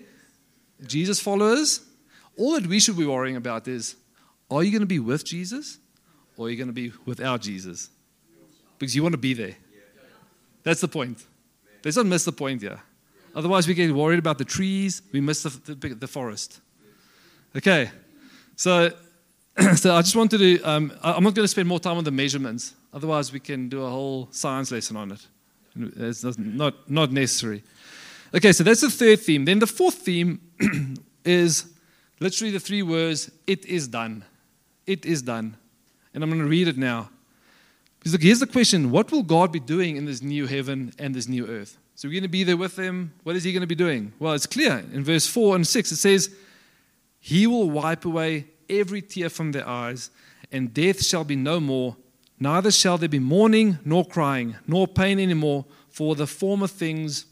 Jesus 0.86 1.20
followers. 1.20 1.82
All 2.38 2.54
that 2.54 2.68
we 2.68 2.80
should 2.80 2.98
be 2.98 3.06
worrying 3.06 3.36
about 3.36 3.68
is 3.68 3.96
are 4.52 4.64
you 4.64 4.72
going 4.72 4.82
to 4.82 4.86
be 4.86 5.00
with 5.00 5.26
Jesus? 5.26 5.80
or 6.38 6.48
are 6.48 6.50
you're 6.50 6.58
going 6.58 6.68
to 6.68 6.74
be 6.74 6.92
without 7.06 7.42
Jesus. 7.42 7.90
Because 8.78 8.96
you 8.96 9.04
want 9.04 9.14
to 9.14 9.18
be 9.18 9.34
there. 9.34 9.56
That's 10.64 10.82
the 10.82 10.88
point. 10.88 11.24
Let's 11.86 11.98
not 11.98 12.08
miss 12.08 12.26
the 12.26 12.32
point 12.32 12.64
here. 12.64 12.82
Otherwise, 13.36 13.68
we 13.68 13.76
get 13.76 13.94
worried 13.94 14.18
about 14.18 14.40
the 14.40 14.46
trees, 14.46 15.04
we 15.12 15.22
miss 15.22 15.44
the, 15.44 15.76
the, 15.76 15.90
the 15.90 16.08
forest. 16.08 16.60
Okay, 17.56 17.92
so, 18.56 18.90
so 19.76 19.94
I 19.94 20.02
just 20.02 20.16
wanted 20.16 20.40
to, 20.40 20.62
um, 20.64 20.92
I'm 21.04 21.24
not 21.24 21.36
going 21.36 21.44
to 21.44 21.48
spend 21.48 21.68
more 21.68 21.80
time 21.80 21.98
on 21.98 22.04
the 22.04 22.12
measurements. 22.12 22.74
Otherwise, 22.92 23.32
we 23.32 23.40
can 23.40 23.70
do 23.70 23.84
a 23.84 23.90
whole 23.90 24.30
science 24.32 24.72
lesson 24.72 24.98
on 24.98 25.12
it. 25.12 25.28
It's 25.98 26.24
not, 26.38 26.90
not 26.90 27.12
necessary. 27.12 27.62
Okay, 28.34 28.52
so 28.52 28.64
that's 28.64 28.82
the 28.82 28.90
third 28.90 29.20
theme. 29.20 29.46
Then 29.46 29.60
the 29.60 29.68
fourth 29.68 29.96
theme 29.96 30.42
is 31.26 31.66
literally 32.20 32.52
the 32.52 32.60
three 32.60 32.82
words, 32.82 33.30
it 33.46 33.66
is 33.66 33.88
done. 33.88 34.24
It 34.88 35.06
is 35.06 35.22
done. 35.22 35.56
And 36.14 36.24
I'm 36.24 36.30
going 36.30 36.42
to 36.42 36.48
read 36.48 36.68
it 36.68 36.78
now. 36.78 37.10
Because 38.06 38.14
look, 38.14 38.22
here's 38.22 38.40
the 38.40 38.46
question 38.46 38.92
What 38.92 39.12
will 39.12 39.24
God 39.24 39.52
be 39.52 39.60
doing 39.60 39.98
in 39.98 40.06
this 40.06 40.22
new 40.22 40.46
heaven 40.46 40.94
and 41.00 41.16
this 41.16 41.28
new 41.28 41.48
earth? 41.48 41.76
So 41.96 42.08
we're 42.08 42.14
going 42.14 42.22
to 42.22 42.30
be 42.30 42.44
there 42.44 42.56
with 42.56 42.78
him. 42.78 43.14
What 43.24 43.36
is 43.36 43.44
he 43.44 43.52
going 43.52 43.62
to 43.62 43.68
be 43.68 43.74
doing? 43.74 44.14
Well, 44.20 44.34
it's 44.34 44.46
clear. 44.46 44.86
In 44.94 45.04
verse 45.04 45.26
4 45.26 45.56
and 45.56 45.66
6, 45.66 45.92
it 45.92 45.96
says, 45.96 46.30
He 47.20 47.48
will 47.48 47.72
wipe 47.72 48.06
away 48.06 48.46
every 48.70 49.02
tear 49.02 49.32
from 49.32 49.54
their 49.54 49.68
eyes, 49.68 50.12
and 50.52 50.72
death 50.72 51.04
shall 51.04 51.24
be 51.24 51.36
no 51.36 51.60
more. 51.60 51.98
Neither 52.40 52.70
shall 52.70 53.00
there 53.00 53.10
be 53.10 53.18
mourning, 53.18 53.80
nor 53.84 54.06
crying, 54.06 54.56
nor 54.68 54.88
pain 54.88 55.20
anymore, 55.20 55.66
for 55.90 56.14
the 56.14 56.28
former 56.28 56.68
things 56.68 57.26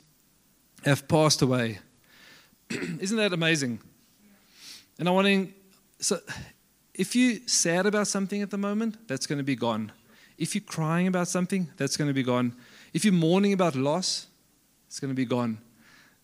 have 0.86 1.08
passed 1.08 1.44
away. 1.44 1.82
Isn't 3.00 3.18
that 3.18 3.32
amazing? 3.32 3.80
And 4.98 5.08
I'm 5.08 5.14
wondering 5.14 5.54
so 6.00 6.20
if 6.96 7.16
you're 7.16 7.42
sad 7.46 7.86
about 7.86 8.08
something 8.08 8.42
at 8.42 8.50
the 8.50 8.58
moment, 8.58 9.08
that's 9.08 9.28
going 9.28 9.38
to 9.38 9.44
be 9.44 9.56
gone. 9.56 9.92
If 10.38 10.56
you're 10.56 10.64
crying 10.64 11.08
about 11.08 11.28
something, 11.28 11.70
that's 11.78 11.98
going 11.98 12.08
to 12.08 12.14
be 12.14 12.24
gone. 12.24 12.56
If 12.94 13.06
you're 13.06 13.14
mourning 13.14 13.54
about 13.54 13.76
loss, 13.76 14.28
it's 14.88 15.00
going 15.00 15.10
to 15.10 15.16
be 15.16 15.26
gone. 15.26 15.60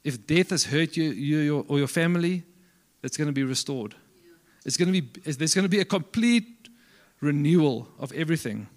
If 0.04 0.26
death 0.26 0.52
has 0.52 0.66
hurt 0.66 0.96
you, 0.96 1.12
you 1.12 1.38
your, 1.40 1.66
or 1.68 1.78
your 1.78 1.88
family, 1.88 2.44
that's 3.02 3.18
going 3.18 3.28
to 3.28 3.34
be 3.34 3.44
restored. 3.44 3.96
It's 4.66 4.78
going 4.78 4.92
to 4.94 5.02
be, 5.02 5.22
there's 5.32 5.56
going 5.56 5.66
to 5.66 5.70
be 5.70 5.80
a 5.80 5.86
complete 5.86 6.70
renewal 7.22 7.88
of 8.00 8.12
everything. 8.14 8.68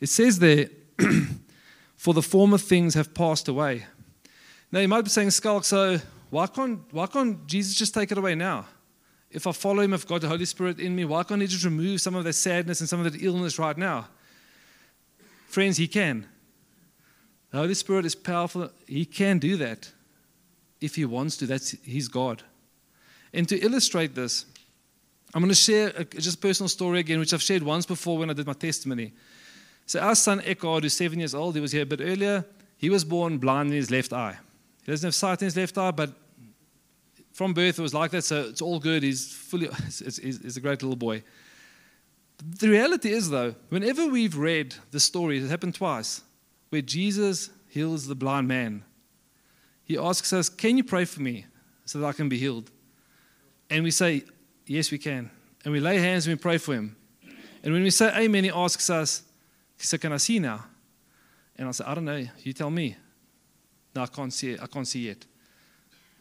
It 0.00 0.08
says 0.08 0.38
there, 0.38 0.68
for 1.96 2.14
the 2.14 2.22
former 2.22 2.58
things 2.58 2.94
have 2.94 3.14
passed 3.14 3.48
away. 3.48 3.86
Now, 4.70 4.80
you 4.80 4.88
might 4.88 5.02
be 5.02 5.10
saying, 5.10 5.30
Schalk, 5.30 5.64
so 5.64 5.98
why 6.30 6.46
can't, 6.46 6.80
why 6.92 7.06
can't 7.06 7.46
Jesus 7.46 7.74
just 7.74 7.94
take 7.94 8.10
it 8.10 8.18
away 8.18 8.34
now? 8.34 8.66
If 9.30 9.46
I 9.46 9.52
follow 9.52 9.82
him, 9.82 9.94
I've 9.94 10.06
got 10.06 10.20
the 10.20 10.28
Holy 10.28 10.44
Spirit 10.44 10.78
in 10.78 10.94
me, 10.94 11.04
why 11.04 11.22
can't 11.22 11.40
he 11.40 11.46
just 11.46 11.64
remove 11.64 12.00
some 12.00 12.14
of 12.14 12.24
that 12.24 12.32
sadness 12.34 12.80
and 12.80 12.88
some 12.88 13.04
of 13.04 13.12
that 13.12 13.22
illness 13.22 13.58
right 13.58 13.76
now? 13.76 14.08
Friends, 15.52 15.76
he 15.76 15.86
can. 15.86 16.26
The 17.50 17.58
Holy 17.58 17.74
Spirit 17.74 18.06
is 18.06 18.14
powerful. 18.14 18.70
He 18.86 19.04
can 19.04 19.38
do 19.38 19.58
that 19.58 19.92
if 20.80 20.94
he 20.94 21.04
wants 21.04 21.36
to. 21.36 21.46
That's 21.46 21.72
he's 21.84 22.08
God. 22.08 22.42
And 23.34 23.46
to 23.50 23.58
illustrate 23.58 24.14
this, 24.14 24.46
I'm 25.34 25.42
going 25.42 25.50
to 25.50 25.54
share 25.54 25.88
a, 25.88 26.04
just 26.06 26.38
a 26.38 26.40
personal 26.40 26.70
story 26.70 27.00
again, 27.00 27.18
which 27.18 27.34
I've 27.34 27.42
shared 27.42 27.62
once 27.62 27.84
before 27.84 28.16
when 28.16 28.30
I 28.30 28.32
did 28.32 28.46
my 28.46 28.54
testimony. 28.54 29.12
So 29.84 30.00
our 30.00 30.14
son 30.14 30.40
Eckhard, 30.40 30.84
who's 30.84 30.94
seven 30.94 31.18
years 31.18 31.34
old, 31.34 31.54
he 31.54 31.60
was 31.60 31.72
here 31.72 31.82
a 31.82 31.86
bit 31.86 32.00
earlier. 32.00 32.46
He 32.78 32.88
was 32.88 33.04
born 33.04 33.36
blind 33.36 33.68
in 33.68 33.76
his 33.76 33.90
left 33.90 34.14
eye. 34.14 34.38
He 34.86 34.92
doesn't 34.92 35.06
have 35.06 35.14
sight 35.14 35.42
in 35.42 35.46
his 35.48 35.56
left 35.58 35.76
eye, 35.76 35.90
but 35.90 36.14
from 37.34 37.52
birth 37.52 37.78
it 37.78 37.82
was 37.82 37.92
like 37.92 38.10
that, 38.12 38.24
so 38.24 38.48
it's 38.48 38.62
all 38.62 38.78
good. 38.78 39.02
He's 39.02 39.30
fully, 39.30 39.68
he's, 39.84 40.16
he's 40.16 40.56
a 40.56 40.60
great 40.62 40.82
little 40.82 40.96
boy. 40.96 41.22
The 42.50 42.68
reality 42.68 43.10
is, 43.10 43.30
though, 43.30 43.54
whenever 43.68 44.06
we've 44.06 44.36
read 44.36 44.74
the 44.90 44.98
story, 44.98 45.38
it 45.38 45.48
happened 45.48 45.74
twice, 45.74 46.22
where 46.70 46.82
Jesus 46.82 47.50
heals 47.68 48.06
the 48.06 48.14
blind 48.14 48.48
man. 48.48 48.84
He 49.84 49.96
asks 49.96 50.32
us, 50.32 50.48
Can 50.48 50.76
you 50.76 50.84
pray 50.84 51.04
for 51.04 51.20
me 51.20 51.46
so 51.84 52.00
that 52.00 52.06
I 52.06 52.12
can 52.12 52.28
be 52.28 52.38
healed? 52.38 52.70
And 53.70 53.84
we 53.84 53.90
say, 53.90 54.24
Yes, 54.66 54.90
we 54.90 54.98
can. 54.98 55.30
And 55.64 55.72
we 55.72 55.80
lay 55.80 55.98
hands 55.98 56.26
and 56.26 56.36
we 56.36 56.40
pray 56.40 56.58
for 56.58 56.74
him. 56.74 56.96
And 57.62 57.72
when 57.72 57.82
we 57.82 57.90
say 57.90 58.12
Amen, 58.16 58.44
he 58.44 58.50
asks 58.50 58.90
us, 58.90 59.22
said, 59.76 60.00
Can 60.00 60.12
I 60.12 60.16
see 60.16 60.38
now? 60.38 60.64
And 61.56 61.68
I 61.68 61.70
say, 61.70 61.84
I 61.86 61.94
don't 61.94 62.04
know. 62.04 62.24
You 62.42 62.52
tell 62.52 62.70
me. 62.70 62.96
No, 63.94 64.02
I 64.02 64.06
can't 64.06 64.32
see 64.32 64.52
it. 64.52 64.62
I 64.62 64.66
can't 64.66 64.88
see 64.88 65.06
yet. 65.06 65.26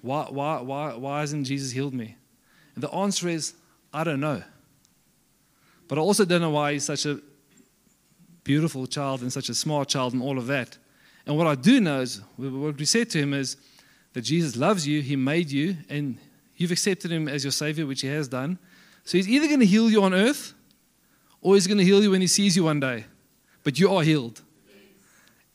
Why, 0.02 0.26
why, 0.30 0.62
why, 0.62 0.94
why 0.96 1.20
hasn't 1.22 1.48
Jesus 1.48 1.72
healed 1.72 1.94
me? 1.94 2.18
And 2.76 2.84
the 2.84 2.92
answer 2.92 3.30
is, 3.30 3.54
I 3.94 4.04
don't 4.04 4.20
know. 4.20 4.44
But 5.92 5.98
I 5.98 6.04
also 6.04 6.24
don't 6.24 6.40
know 6.40 6.52
why 6.52 6.72
he's 6.72 6.86
such 6.86 7.06
a 7.06 7.20
beautiful 8.46 8.88
child 8.88 9.24
and 9.24 9.34
such 9.34 9.50
a 9.50 9.54
smart 9.54 9.90
child 9.90 10.14
and 10.14 10.22
all 10.22 10.38
of 10.38 10.48
that. 10.48 10.78
And 11.26 11.36
what 11.36 11.48
I 11.48 11.56
do 11.56 11.82
know 11.82 12.00
is, 12.00 12.22
what 12.38 12.78
we 12.78 12.86
said 12.86 13.10
to 13.10 13.18
him 13.18 13.34
is 13.34 13.58
that 14.14 14.22
Jesus 14.22 14.56
loves 14.56 14.88
you, 14.88 15.02
he 15.02 15.18
made 15.18 15.52
you, 15.52 15.76
and 15.90 16.18
you've 16.56 16.72
accepted 16.72 17.12
him 17.12 17.28
as 17.28 17.44
your 17.44 17.52
Savior, 17.52 17.86
which 17.86 18.00
he 18.00 18.08
has 18.08 18.30
done. 18.30 18.58
So 19.04 19.18
he's 19.18 19.28
either 19.28 19.48
going 19.48 19.60
to 19.60 19.66
heal 19.66 19.92
you 19.92 20.02
on 20.02 20.14
earth 20.14 20.54
or 21.42 21.56
he's 21.56 21.68
going 21.68 21.80
to 21.80 21.84
heal 21.84 22.02
you 22.02 22.12
when 22.12 22.22
he 22.22 22.28
sees 22.28 22.56
you 22.56 22.64
one 22.64 22.80
day. 22.80 23.04
But 23.66 23.78
you 23.78 23.94
are 23.94 24.02
healed. 24.02 24.42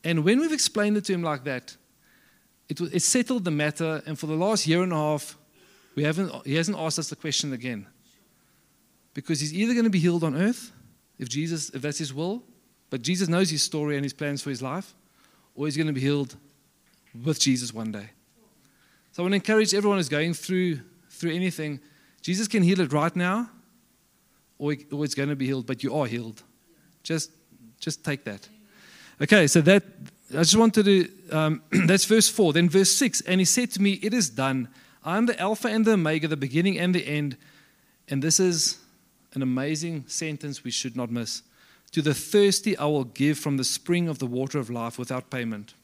And 0.05 0.23
when 0.23 0.41
we've 0.41 0.53
explained 0.53 0.99
it 0.99 1.07
to 1.07 1.15
him 1.15 1.23
like 1.23 1.45
that, 1.45 1.75
it, 2.69 2.79
it 2.79 3.01
settled 3.01 3.45
the 3.45 3.51
matter, 3.51 4.03
and 4.05 4.19
for 4.19 4.27
the 4.27 4.37
last 4.37 4.67
year 4.67 4.83
and 4.83 4.93
a 4.93 4.97
half, 4.97 5.39
we 5.95 6.05
haven't, 6.05 6.31
he 6.47 6.57
hasn't 6.57 6.77
asked 6.77 6.99
us 6.99 7.09
the 7.09 7.17
question 7.17 7.55
again. 7.55 7.87
Because 9.17 9.41
he's 9.41 9.55
either 9.55 9.73
going 9.73 9.85
to 9.85 9.91
be 9.91 9.99
healed 9.99 10.23
on 10.23 10.37
earth, 10.37 10.73
if 11.19 11.27
Jesus, 11.27 11.71
if 11.71 11.81
that's 11.81 11.97
his 11.97 12.13
will, 12.13 12.43
but 12.91 13.01
Jesus 13.01 13.29
knows 13.29 13.49
his 13.49 13.63
story 13.63 13.97
and 13.97 14.05
his 14.05 14.13
plans 14.13 14.43
for 14.43 14.51
his 14.51 14.61
life, 14.61 14.95
or 15.55 15.65
he's 15.65 15.75
going 15.75 15.87
to 15.87 15.95
be 15.95 16.03
healed 16.03 16.37
with 17.25 17.41
Jesus 17.41 17.73
one 17.73 17.91
day. 17.91 18.11
So 19.13 19.23
I 19.23 19.25
want 19.25 19.33
to 19.33 19.37
encourage 19.37 19.73
everyone 19.73 19.97
who's 19.97 20.11
going 20.11 20.35
through 20.35 20.81
through 21.09 21.33
anything, 21.33 21.81
Jesus 22.21 22.47
can 22.47 22.63
heal 22.63 22.79
it 22.81 22.93
right 22.93 23.17
now, 23.17 23.49
or, 24.59 24.75
or 24.93 25.03
it's 25.03 25.15
going 25.15 25.31
to 25.31 25.37
be 25.37 25.47
healed, 25.47 25.65
but 25.67 25.83
you 25.83 25.95
are 25.95 26.05
healed. 26.05 26.43
Just 27.03 27.31
just 27.81 28.05
take 28.05 28.23
that. 28.25 28.47
Okay, 29.23 29.47
so 29.47 29.63
that 29.63 29.83
I 30.35 30.39
just 30.39 30.57
wanted 30.57 30.85
to, 30.85 31.09
um, 31.35 31.63
that's 31.87 32.05
verse 32.05 32.29
4. 32.29 32.53
Then 32.53 32.69
verse 32.69 32.91
6, 32.91 33.23
and 33.23 33.41
he 33.41 33.47
said 33.47 33.71
to 33.73 33.81
me, 33.81 33.93
It 34.03 34.13
is 34.13 34.29
done. 34.29 34.69
I 35.03 35.17
am 35.17 35.25
the 35.25 35.41
Alpha 35.41 35.69
and 35.69 35.87
the 35.87 35.93
Omega, 35.93 36.29
the 36.29 36.37
beginning 36.37 36.79
and 36.79 36.95
the 36.95 37.07
end. 37.07 37.39
And 38.09 38.23
this 38.23 38.39
is 38.39 38.79
an 39.37 39.43
amazing 39.43 40.05
sentence 40.09 40.65
we 40.65 40.71
should 40.71 40.97
not 40.97 41.11
miss. 41.11 41.43
To 41.93 42.03
the 42.03 42.15
thirsty, 42.15 42.77
I 42.77 42.87
will 42.87 43.05
give 43.05 43.39
from 43.39 43.59
the 43.59 43.65
spring 43.65 44.09
of 44.09 44.19
the 44.19 44.27
water 44.27 44.59
of 44.59 44.71
life 44.71 44.99
without 44.99 45.31
payment. 45.31 45.75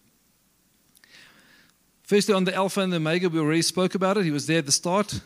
Firstly, 2.02 2.34
on 2.34 2.44
the 2.44 2.54
Alpha 2.54 2.80
and 2.80 2.92
the 2.92 2.96
Omega, 2.96 3.28
we 3.28 3.38
already 3.38 3.62
spoke 3.62 3.94
about 3.94 4.16
it. 4.16 4.24
He 4.24 4.30
was 4.30 4.46
there 4.46 4.58
at 4.58 4.66
the 4.66 4.72
start, 4.72 5.20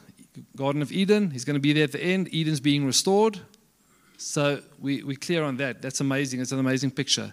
Garden 0.56 0.82
of 0.82 0.92
Eden. 0.92 1.30
He's 1.30 1.44
going 1.44 1.54
to 1.54 1.60
be 1.60 1.72
there 1.72 1.84
at 1.84 1.92
the 1.92 2.02
end. 2.02 2.28
Eden's 2.34 2.60
being 2.60 2.84
restored. 2.84 3.40
So 4.18 4.60
we, 4.80 5.04
we're 5.04 5.16
clear 5.16 5.44
on 5.44 5.56
that. 5.58 5.80
That's 5.80 6.00
amazing. 6.00 6.40
It's 6.40 6.52
an 6.52 6.58
amazing 6.58 6.90
picture. 6.90 7.32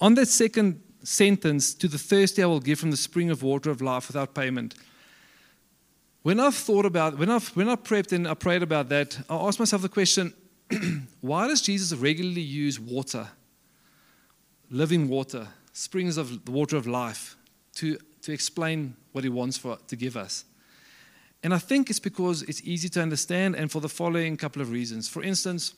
On 0.00 0.14
that 0.14 0.28
second 0.28 0.80
sentence, 1.02 1.72
to 1.74 1.88
the 1.88 1.98
thirsty 1.98 2.42
I 2.42 2.46
will 2.46 2.60
give 2.60 2.78
from 2.78 2.90
the 2.90 2.96
spring 2.98 3.30
of 3.30 3.42
water 3.42 3.70
of 3.70 3.80
life 3.80 4.08
without 4.08 4.34
payment. 4.34 4.74
When 6.24 6.40
I've 6.40 6.54
thought 6.54 6.86
about, 6.86 7.18
when 7.18 7.28
I've 7.28 7.48
when 7.54 7.68
I 7.68 7.76
prepped 7.76 8.12
and 8.12 8.26
I 8.26 8.32
prayed 8.32 8.62
about 8.62 8.88
that, 8.88 9.18
I 9.28 9.36
asked 9.36 9.58
myself 9.58 9.82
the 9.82 9.90
question, 9.90 10.32
why 11.20 11.46
does 11.48 11.60
Jesus 11.60 11.92
regularly 11.98 12.40
use 12.40 12.80
water, 12.80 13.28
living 14.70 15.06
water, 15.10 15.48
springs 15.74 16.16
of 16.16 16.46
the 16.46 16.50
water 16.50 16.78
of 16.78 16.86
life, 16.86 17.36
to, 17.74 17.98
to 18.22 18.32
explain 18.32 18.96
what 19.12 19.22
he 19.22 19.28
wants 19.28 19.58
for, 19.58 19.76
to 19.86 19.96
give 19.96 20.16
us? 20.16 20.46
And 21.42 21.52
I 21.52 21.58
think 21.58 21.90
it's 21.90 22.00
because 22.00 22.40
it's 22.44 22.62
easy 22.62 22.88
to 22.88 23.02
understand 23.02 23.54
and 23.54 23.70
for 23.70 23.80
the 23.80 23.90
following 23.90 24.38
couple 24.38 24.62
of 24.62 24.70
reasons. 24.70 25.06
For 25.06 25.22
instance, 25.22 25.74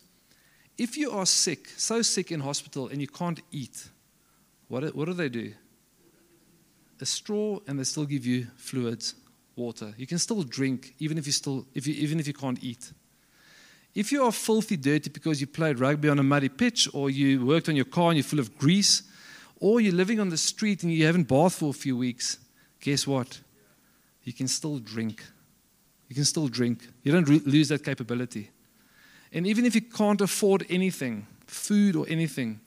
if 0.79 0.97
you 0.97 1.11
are 1.11 1.27
sick, 1.27 1.71
so 1.71 2.03
sick 2.03 2.31
in 2.31 2.39
hospital 2.39 2.87
and 2.87 3.01
you 3.01 3.09
can't 3.09 3.41
eat, 3.51 3.89
what, 4.69 4.95
what 4.95 5.07
do 5.07 5.13
they 5.13 5.29
do? 5.29 5.55
A 7.01 7.05
straw, 7.05 7.59
and 7.67 7.81
they 7.81 7.85
still 7.85 8.07
give 8.07 8.25
you 8.25 8.47
fluids, 8.57 9.17
water. 9.57 9.95
You 9.97 10.07
can 10.07 10.19
still 10.19 10.43
drink, 10.43 10.95
even 10.99 11.19
if 11.19 11.27
you 11.27 11.33
still, 11.33 11.67
if 11.75 11.87
you, 11.87 11.95
even 11.95 12.21
if 12.21 12.27
you 12.27 12.35
can't 12.35 12.63
eat. 12.63 12.93
If 13.95 14.13
you 14.13 14.25
are 14.25 14.33
filthy 14.33 14.77
dirty 14.77 15.09
because 15.09 15.41
you 15.41 15.47
played 15.47 15.81
rugby 15.81 16.11
on 16.11 16.19
a 16.19 16.23
muddy 16.23 16.51
pitch, 16.51 16.89
or 16.93 17.09
you 17.09 17.45
worked 17.45 17.69
on 17.69 17.77
your 17.77 17.87
car 17.87 18.11
and 18.11 18.19
you're 18.19 18.25
full 18.25 18.39
of 18.39 18.57
grease, 18.59 19.03
or 19.59 19.81
you're 19.81 19.95
living 19.95 20.21
on 20.21 20.29
the 20.29 20.37
street 20.37 20.83
and 20.83 20.93
you 20.93 21.07
haven't 21.07 21.29
bathed 21.29 21.55
for 21.55 21.71
a 21.71 21.73
few 21.73 21.97
weeks, 21.97 22.39
guess 22.81 23.07
what? 23.07 23.41
You 24.23 24.35
can 24.35 24.49
still 24.49 24.79
drink. 24.79 25.25
You 26.09 26.15
can 26.15 26.25
still 26.25 26.49
drink. 26.49 26.87
You 27.03 27.13
don't 27.13 27.29
re- 27.29 27.43
lose 27.47 27.69
that 27.69 27.85
capability. 27.85 28.51
And 29.33 29.47
even 29.47 29.65
if 29.65 29.75
you 29.75 29.81
can't 29.81 30.21
afford 30.21 30.67
anything, 30.69 31.27
food 31.47 31.97
or 31.97 32.07
anything, 32.09 32.61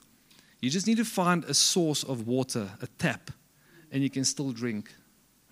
you 0.60 0.68
just 0.68 0.86
need 0.86 0.98
to 0.98 1.04
find 1.04 1.44
a 1.44 1.54
source 1.54 2.02
of 2.02 2.26
water, 2.26 2.70
a 2.82 2.86
tap, 2.98 3.30
and 3.92 4.02
you 4.02 4.10
can 4.10 4.24
still 4.24 4.52
drink, 4.52 4.92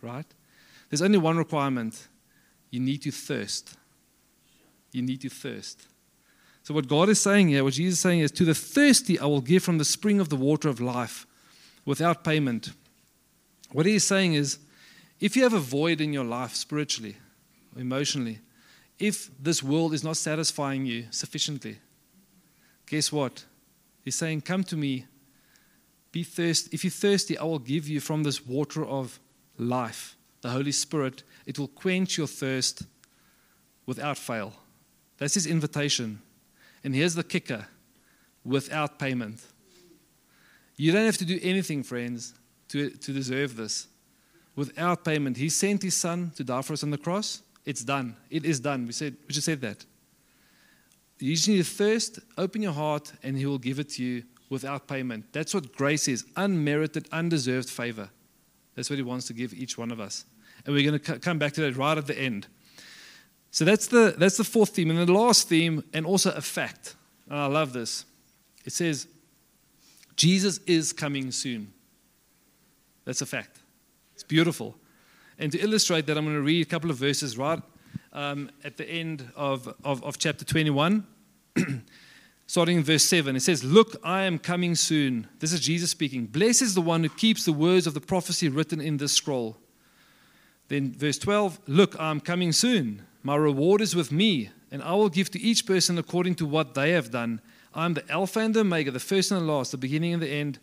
right? 0.03 0.27
There's 0.88 1.03
only 1.03 1.18
one 1.18 1.37
requirement 1.37 2.09
you 2.70 2.81
need 2.81 3.03
to 3.03 3.11
thirst. 3.11 3.77
You 4.92 5.03
need 5.03 5.20
to 5.22 5.29
thirst. 5.29 5.87
So, 6.62 6.74
what 6.74 6.88
God 6.88 7.09
is 7.09 7.20
saying 7.20 7.48
here, 7.48 7.64
what 7.64 7.74
Jesus 7.74 7.94
is 7.94 8.01
saying 8.01 8.20
is, 8.20 8.31
To 8.33 8.44
the 8.44 8.55
thirsty 8.55 9.18
I 9.18 9.27
will 9.27 9.40
give 9.40 9.62
from 9.62 9.79
the 9.79 9.85
spring 9.85 10.20
of 10.20 10.29
the 10.29 10.37
water 10.37 10.68
of 10.68 10.81
life 10.81 11.27
without 11.85 12.24
payment. 12.24 12.72
What 13.72 13.87
he 13.87 13.94
is 13.94 14.07
saying 14.07 14.35
is, 14.35 14.59
if 15.20 15.37
you 15.37 15.42
have 15.42 15.55
a 15.55 15.59
void 15.59 16.01
in 16.01 16.12
your 16.12 16.24
life 16.24 16.55
spiritually, 16.55 17.16
emotionally, 17.77 18.40
if 18.98 19.31
this 19.42 19.62
world 19.62 19.94
is 19.94 20.05
not 20.05 20.16
satisfying 20.16 20.85
you 20.85 21.07
sufficiently, 21.11 21.79
guess 22.87 23.11
what? 23.11 23.44
He's 24.05 24.16
saying, 24.16 24.42
Come 24.42 24.64
to 24.64 24.77
me. 24.77 25.07
Be 26.12 26.22
thirsty. 26.22 26.70
If 26.72 26.85
you're 26.85 26.90
thirsty, 26.90 27.37
I 27.37 27.44
will 27.44 27.59
give 27.59 27.88
you 27.88 28.01
from 28.01 28.22
this 28.22 28.46
water 28.46 28.85
of 28.85 29.20
life 29.59 30.17
the 30.40 30.51
Holy 30.51 30.72
Spirit, 30.72 31.22
it 31.46 31.59
will 31.59 31.68
quench 31.68 32.16
your 32.16 32.27
thirst 32.27 32.83
without 33.87 34.18
fail. 34.18 34.53
That's 35.18 35.35
his 35.35 35.46
invitation. 35.46 36.20
And 36.85 36.94
here's 36.94 37.14
the 37.14 37.24
kicker 37.24 37.66
without 38.44 38.98
payment. 38.98 39.40
You 40.77 40.92
don't 40.92 41.07
have 41.07 41.18
to 41.18 41.24
do 41.24 41.40
anything, 41.42 41.83
friends, 41.83 42.35
to, 42.68 42.90
to 42.90 43.12
deserve 43.12 43.57
this. 43.57 43.88
Without 44.55 45.05
payment. 45.05 45.37
He 45.37 45.48
sent 45.48 45.83
his 45.83 45.96
son 45.96 46.33
to 46.37 46.44
die 46.44 46.62
for 46.62 46.72
us 46.72 46.83
on 46.83 46.90
the 46.90 46.98
cross. 46.98 47.42
It's 47.64 47.85
done. 47.85 48.16
It 48.31 48.44
is 48.44 48.61
done. 48.61 48.87
We 48.87 48.92
said 48.92 49.16
we 49.27 49.35
just 49.35 49.44
said 49.44 49.61
that. 49.61 49.85
You 51.18 51.35
just 51.35 51.48
need 51.48 51.59
to 51.59 51.64
thirst, 51.64 52.20
open 52.37 52.62
your 52.62 52.72
heart, 52.72 53.12
and 53.22 53.37
he 53.37 53.44
will 53.46 53.59
give 53.59 53.79
it 53.79 53.90
to 53.90 54.05
you 54.05 54.22
without 54.51 54.87
payment. 54.87 55.27
That's 55.33 55.53
what 55.53 55.72
grace 55.74 56.09
is 56.09 56.24
unmerited, 56.37 57.09
undeserved 57.12 57.68
favor. 57.68 58.09
That's 58.78 58.88
what 58.88 58.96
he 58.96 59.02
wants 59.02 59.26
to 59.26 59.32
give 59.32 59.52
each 59.54 59.76
one 59.76 59.90
of 59.90 59.98
us. 59.98 60.24
And 60.64 60.72
we're 60.72 60.88
going 60.88 61.00
to 61.00 61.18
come 61.18 61.36
back 61.36 61.52
to 61.54 61.62
that 61.62 61.76
right 61.76 61.98
at 61.98 62.06
the 62.06 62.16
end. 62.16 62.46
So 63.50 63.64
that's 63.64 63.88
the, 63.88 64.14
that's 64.16 64.36
the 64.36 64.44
fourth 64.44 64.68
theme. 64.68 64.88
And 64.88 65.00
the 65.00 65.12
last 65.12 65.48
theme, 65.48 65.82
and 65.92 66.06
also 66.06 66.30
a 66.30 66.40
fact. 66.40 66.94
And 67.28 67.36
I 67.36 67.46
love 67.46 67.72
this. 67.72 68.04
It 68.64 68.72
says, 68.72 69.08
Jesus 70.14 70.58
is 70.58 70.92
coming 70.92 71.32
soon. 71.32 71.72
That's 73.04 73.20
a 73.20 73.26
fact. 73.26 73.58
It's 74.14 74.22
beautiful. 74.22 74.76
And 75.40 75.50
to 75.50 75.58
illustrate 75.58 76.06
that, 76.06 76.16
I'm 76.16 76.24
going 76.24 76.36
to 76.36 76.40
read 76.40 76.64
a 76.64 76.70
couple 76.70 76.88
of 76.88 76.98
verses 76.98 77.36
right 77.36 77.60
um, 78.12 78.48
at 78.62 78.76
the 78.76 78.88
end 78.88 79.28
of, 79.34 79.74
of, 79.82 80.04
of 80.04 80.18
chapter 80.18 80.44
21, 80.44 81.04
starting 82.48 82.78
in 82.78 82.82
verse 82.82 83.04
7. 83.04 83.37
It 83.37 83.40
says, 83.40 83.62
Look, 83.62 83.94
I 84.02 84.22
am 84.22 84.38
coming 84.38 84.74
soon. 84.74 85.28
This 85.38 85.52
is 85.52 85.61
Jesus 85.61 85.90
speaking. 85.90 86.26
Blessed 86.26 86.62
is 86.62 86.74
the 86.74 86.80
one 86.80 87.04
who 87.04 87.11
keeps 87.11 87.44
the 87.44 87.52
words 87.52 87.87
of 87.87 87.94
the 87.94 88.00
prophecy 88.00 88.48
written 88.48 88.80
in 88.80 88.96
this 88.96 89.12
scroll. 89.12 89.58
Then, 90.68 90.92
verse 90.92 91.18
12, 91.18 91.61
Look, 91.68 91.94
I 92.00 92.11
am 92.11 92.20
coming 92.20 92.52
soon. 92.52 93.02
My 93.22 93.37
reward 93.37 93.82
is 93.82 93.94
with 93.94 94.11
me, 94.11 94.50
and 94.72 94.82
I 94.82 94.94
will 94.94 95.11
give 95.11 95.30
to 95.32 95.40
each 95.40 95.66
person 95.66 95.98
according 95.98 96.37
to 96.37 96.46
what 96.46 96.74
they 96.74 96.92
have 96.92 97.11
done. 97.11 97.42
I 97.74 97.84
am 97.84 97.94
the 97.94 98.11
Alpha 98.11 98.40
and 98.40 98.54
the 98.54 98.61
Omega, 98.61 98.90
the 98.90 98.98
first 98.98 99.30
and 99.30 99.42
the 99.42 99.44
last, 99.44 99.70
the 99.70 99.76
beginning 99.76 100.14
and 100.14 100.22
the 100.22 100.30
end. 100.30 100.58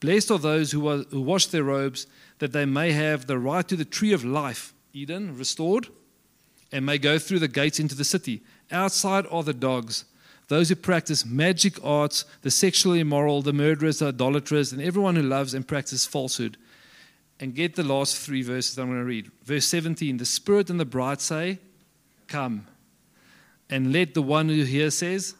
Blessed 0.00 0.32
are 0.32 0.38
those 0.38 0.72
who, 0.72 0.88
are, 0.88 1.04
who 1.10 1.20
wash 1.20 1.46
their 1.46 1.62
robes, 1.62 2.08
that 2.40 2.52
they 2.52 2.64
may 2.64 2.90
have 2.90 3.28
the 3.28 3.38
right 3.38 3.66
to 3.68 3.76
the 3.76 3.84
tree 3.84 4.12
of 4.12 4.24
life, 4.24 4.74
Eden, 4.92 5.38
restored, 5.38 5.86
and 6.72 6.84
may 6.84 6.98
go 6.98 7.16
through 7.20 7.38
the 7.38 7.46
gates 7.46 7.78
into 7.78 7.94
the 7.94 8.04
city. 8.04 8.42
Outside 8.72 9.24
are 9.30 9.44
the 9.44 9.54
dogs, 9.54 10.04
those 10.52 10.68
who 10.68 10.76
practice 10.76 11.24
magic 11.24 11.82
arts, 11.82 12.26
the 12.42 12.50
sexually 12.50 13.00
immoral, 13.00 13.40
the 13.40 13.54
murderers, 13.54 14.00
the 14.00 14.08
idolaters, 14.08 14.70
and 14.70 14.82
everyone 14.82 15.16
who 15.16 15.22
loves 15.22 15.54
and 15.54 15.66
practices 15.66 16.04
falsehood. 16.04 16.58
And 17.40 17.54
get 17.54 17.74
the 17.74 17.82
last 17.82 18.18
three 18.18 18.42
verses 18.42 18.78
I'm 18.78 18.88
going 18.88 18.98
to 18.98 19.04
read. 19.04 19.30
Verse 19.44 19.66
17 19.66 20.18
The 20.18 20.26
Spirit 20.26 20.68
and 20.68 20.78
the 20.78 20.84
bride 20.84 21.22
say, 21.22 21.58
Come. 22.28 22.66
And 23.70 23.94
let 23.94 24.12
the 24.12 24.20
one 24.20 24.50
who 24.50 24.64
hears 24.64 24.98
says, 24.98 25.34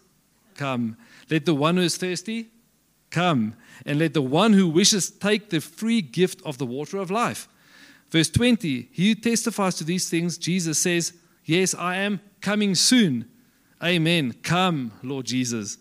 Come. 0.54 0.96
Let 1.30 1.44
the 1.44 1.54
one 1.54 1.76
who 1.76 1.82
is 1.82 1.98
thirsty 1.98 2.48
come. 3.10 3.54
And 3.84 3.98
let 3.98 4.14
the 4.14 4.22
one 4.22 4.54
who 4.54 4.66
wishes 4.66 5.10
take 5.10 5.50
the 5.50 5.60
free 5.60 6.00
gift 6.00 6.40
of 6.46 6.56
the 6.56 6.66
water 6.66 6.96
of 6.96 7.10
life. 7.10 7.48
Verse 8.08 8.30
20 8.30 8.88
He 8.90 9.08
who 9.10 9.14
testifies 9.14 9.74
to 9.74 9.84
these 9.84 10.08
things, 10.08 10.38
Jesus 10.38 10.78
says, 10.78 11.12
Yes, 11.44 11.74
I 11.74 11.96
am 11.96 12.20
coming 12.40 12.74
soon. 12.74 13.28
Amen. 13.84 14.34
Come, 14.42 14.92
Lord 15.02 15.26
Jesus. 15.26 15.78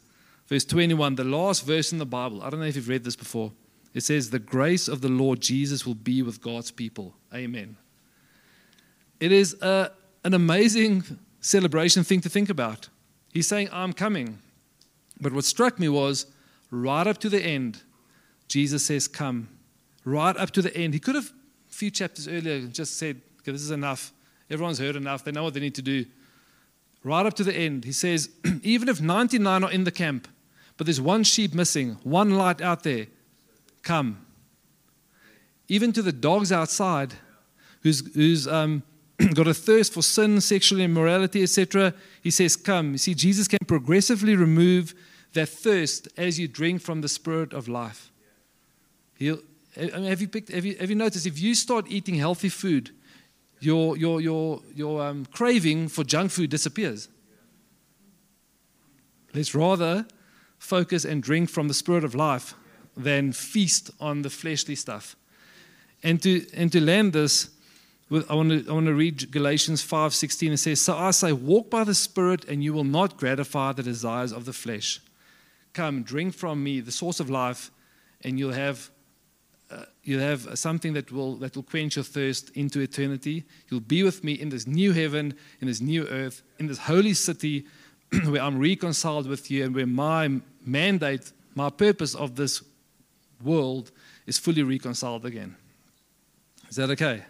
Verse 0.48 0.66
21, 0.66 1.16
the 1.16 1.24
last 1.24 1.66
verse 1.66 1.92
in 1.92 1.98
the 1.98 2.06
Bible. 2.06 2.42
I 2.42 2.50
don't 2.50 2.60
know 2.60 2.66
if 2.66 2.76
you've 2.76 2.90
read 2.90 3.04
this 3.04 3.16
before. 3.16 3.52
It 3.94 4.02
says, 4.02 4.30
The 4.30 4.40
grace 4.40 4.88
of 4.88 5.02
the 5.02 5.10
Lord 5.10 5.40
Jesus 5.40 5.86
will 5.86 5.96
be 5.96 6.22
with 6.22 6.42
God's 6.42 6.72
people. 6.72 7.14
Amen. 7.34 7.78
It 9.20 9.32
is 9.32 9.56
a, 9.62 9.92
an 10.24 10.34
amazing 10.34 11.04
celebration 11.42 12.04
thing 12.04 12.22
to 12.22 12.30
think 12.30 12.50
about. 12.50 12.90
He's 13.34 13.48
saying, 13.48 13.70
I'm 13.72 13.94
coming. 13.94 14.40
But 15.20 15.34
what 15.34 15.46
struck 15.46 15.80
me 15.80 15.88
was 15.88 16.26
right 16.72 17.06
up 17.06 17.20
to 17.20 17.30
the 17.30 17.42
end, 17.42 17.84
Jesus 18.48 18.86
says, 18.86 19.08
Come. 19.08 19.48
Right 20.04 20.36
up 20.36 20.50
to 20.52 20.64
the 20.64 20.76
end. 20.76 20.96
He 20.96 21.00
could 21.00 21.16
have, 21.16 21.32
a 21.70 21.74
few 21.74 21.92
chapters 21.92 22.28
earlier, 22.28 22.62
just 22.62 22.98
said, 22.98 23.22
Okay, 23.42 23.52
this 23.52 23.62
is 23.62 23.72
enough. 23.72 24.12
Everyone's 24.50 24.80
heard 24.80 24.96
enough. 24.96 25.24
They 25.24 25.32
know 25.32 25.44
what 25.44 25.54
they 25.54 25.60
need 25.60 25.76
to 25.76 25.82
do. 25.82 26.06
Right 27.04 27.26
up 27.26 27.34
to 27.36 27.44
the 27.44 27.56
end, 27.56 27.86
he 27.86 27.92
says, 27.92 28.30
Even 28.64 28.88
if 28.88 29.02
99 29.02 29.64
are 29.64 29.72
in 29.72 29.84
the 29.84 29.92
camp, 29.92 30.28
but 30.78 30.86
there's 30.86 31.02
one 31.02 31.24
sheep 31.24 31.54
missing, 31.54 31.98
one 32.04 32.32
light 32.32 32.62
out 32.62 32.84
there, 32.84 33.08
come. 33.84 34.26
Even 35.68 35.94
to 35.94 36.02
the 36.02 36.12
dogs 36.12 36.52
outside 36.52 37.14
who's, 37.82 38.14
who's 38.14 38.48
um, 38.48 38.84
got 39.34 39.48
a 39.48 39.54
thirst 39.54 39.94
for 39.94 40.02
sin, 40.02 40.42
sexual 40.42 40.80
immorality, 40.80 41.44
etc., 41.44 41.94
he 42.22 42.32
says, 42.32 42.56
Come. 42.56 42.94
You 42.94 42.98
see, 42.98 43.14
Jesus 43.14 43.48
can 43.48 43.60
progressively 43.68 44.36
remove 44.36 44.94
that 45.34 45.50
thirst 45.50 46.08
as 46.18 46.40
you 46.40 46.48
drink 46.48 46.82
from 46.82 47.02
the 47.02 47.08
spirit 47.08 47.54
of 47.54 47.68
life. 47.68 48.12
He'll, 49.18 49.40
have, 49.76 50.22
you 50.22 50.28
picked, 50.28 50.52
have, 50.52 50.66
you, 50.66 50.76
have 50.78 50.90
you 50.90 50.96
noticed 50.96 51.26
if 51.26 51.40
you 51.40 51.56
start 51.56 51.86
eating 51.90 52.16
healthy 52.16 52.50
food, 52.50 52.92
your, 53.62 53.98
your, 53.98 54.22
your, 54.22 54.62
your 54.74 55.02
um, 55.02 55.26
craving 55.28 55.88
for 55.88 56.04
junk 56.04 56.32
food 56.32 56.50
disappears? 56.50 57.08
Let's 59.34 59.56
rather 59.56 60.06
focus 60.58 61.06
and 61.06 61.24
drink 61.24 61.50
from 61.50 61.68
the 61.68 61.74
spirit 61.74 62.04
of 62.04 62.14
life 62.16 62.54
than 62.98 63.32
feast 63.32 63.92
on 64.00 64.22
the 64.22 64.30
fleshly 64.30 64.76
stuff. 64.76 65.16
And 66.04 66.22
to, 66.24 66.46
and 66.54 66.72
to 66.72 66.82
land 66.82 67.14
this, 67.14 67.50
I 68.30 68.36
want 68.36 68.50
to, 68.50 68.70
I 68.70 68.74
want 68.74 68.88
to 68.88 68.94
read 68.94 69.32
Galatians 69.32 69.82
5:16. 69.82 70.52
It 70.52 70.58
says, 70.58 70.82
"So 70.82 70.98
I 70.98 71.12
say, 71.12 71.32
walk 71.32 71.70
by 71.70 71.86
the 71.86 71.96
Spirit, 71.96 72.44
and 72.46 72.62
you 72.62 72.74
will 72.74 72.84
not 72.84 73.16
gratify 73.16 73.72
the 73.72 73.84
desires 73.84 74.34
of 74.34 74.44
the 74.44 74.52
flesh. 74.52 75.00
Come, 75.72 76.04
drink 76.04 76.34
from 76.34 76.62
me, 76.62 76.82
the 76.82 76.92
source 76.92 77.22
of 77.22 77.30
life, 77.30 77.72
and 78.22 78.38
you'll 78.38 78.52
have 78.52 78.90
uh, 79.72 79.86
you'll 80.04 80.22
have 80.22 80.58
something 80.58 80.94
that 80.94 81.12
will 81.12 81.36
that 81.38 81.56
will 81.56 81.64
quench 81.64 81.96
your 81.96 82.04
thirst 82.04 82.50
into 82.52 82.80
eternity. 82.80 83.46
You'll 83.70 83.80
be 83.80 84.04
with 84.04 84.24
me 84.24 84.34
in 84.34 84.50
this 84.50 84.68
new 84.68 84.92
heaven, 84.92 85.34
in 85.62 85.68
this 85.68 85.82
new 85.82 86.08
earth, 86.08 86.44
in 86.60 86.68
this 86.68 86.78
holy 86.78 87.14
city, 87.14 87.66
where 88.26 88.42
I'm 88.42 88.60
reconciled 88.60 89.28
with 89.28 89.50
you, 89.50 89.66
and 89.66 89.76
where 89.76 89.88
my 89.88 90.42
mandate, 90.66 91.32
my 91.56 91.70
purpose 91.70 92.16
of 92.16 92.36
this 92.36 92.64
world 93.44 93.92
is 94.28 94.38
fully 94.38 94.64
reconciled 94.64 95.26
again." 95.26 95.56
Is 96.70 96.78
that 96.78 96.90
okay? 96.92 97.24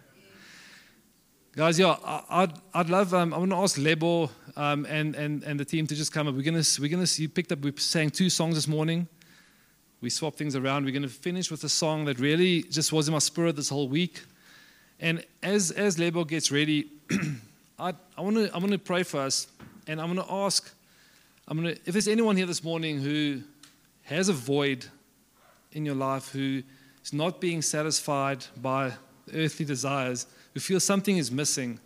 Guys, 1.54 1.78
yeah, 1.78 1.96
I'd, 2.30 2.52
I'd 2.72 2.88
love, 2.88 3.12
um, 3.12 3.34
I 3.34 3.36
want 3.36 3.50
to 3.50 3.58
ask 3.58 3.76
Lebo 3.76 4.30
um, 4.56 4.86
and, 4.86 5.14
and, 5.14 5.42
and 5.42 5.60
the 5.60 5.66
team 5.66 5.86
to 5.86 5.94
just 5.94 6.10
come 6.10 6.26
up. 6.26 6.34
We're 6.34 6.50
going 6.50 6.62
to, 6.62 6.80
we're 6.80 6.88
to, 6.88 7.22
you 7.22 7.28
picked 7.28 7.52
up, 7.52 7.58
we 7.58 7.74
sang 7.76 8.08
two 8.08 8.30
songs 8.30 8.54
this 8.54 8.66
morning. 8.66 9.06
We 10.02 10.10
swap 10.10 10.34
things 10.34 10.56
around. 10.56 10.84
We're 10.84 10.90
going 10.90 11.02
to 11.04 11.08
finish 11.08 11.48
with 11.48 11.62
a 11.62 11.68
song 11.68 12.06
that 12.06 12.18
really 12.18 12.64
just 12.64 12.92
was 12.92 13.06
in 13.06 13.12
my 13.12 13.20
spirit 13.20 13.54
this 13.54 13.68
whole 13.68 13.86
week. 13.86 14.20
And 14.98 15.24
as, 15.44 15.70
as 15.70 15.96
Lebo 15.96 16.24
gets 16.24 16.50
ready, 16.50 16.90
I, 17.78 17.94
I 18.18 18.20
want 18.20 18.34
to 18.34 18.52
I 18.52 18.58
want 18.58 18.72
to 18.72 18.78
pray 18.78 19.04
for 19.04 19.20
us. 19.20 19.46
And 19.86 20.00
I'm 20.00 20.12
going 20.12 20.26
to 20.26 20.32
ask, 20.32 20.68
I'm 21.46 21.62
to, 21.62 21.70
if 21.70 21.92
there's 21.92 22.08
anyone 22.08 22.36
here 22.36 22.46
this 22.46 22.64
morning 22.64 23.00
who 23.00 23.42
has 24.02 24.28
a 24.28 24.32
void 24.32 24.86
in 25.70 25.86
your 25.86 25.94
life, 25.94 26.32
who 26.32 26.64
is 27.04 27.12
not 27.12 27.40
being 27.40 27.62
satisfied 27.62 28.44
by 28.56 28.92
earthly 29.32 29.64
desires, 29.64 30.26
who 30.52 30.58
feel 30.58 30.80
something 30.80 31.16
is 31.16 31.30
missing. 31.30 31.78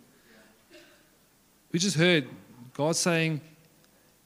We 1.71 1.77
just 1.77 1.97
heard 1.97 2.27
God 2.73 2.95
saying 2.95 3.41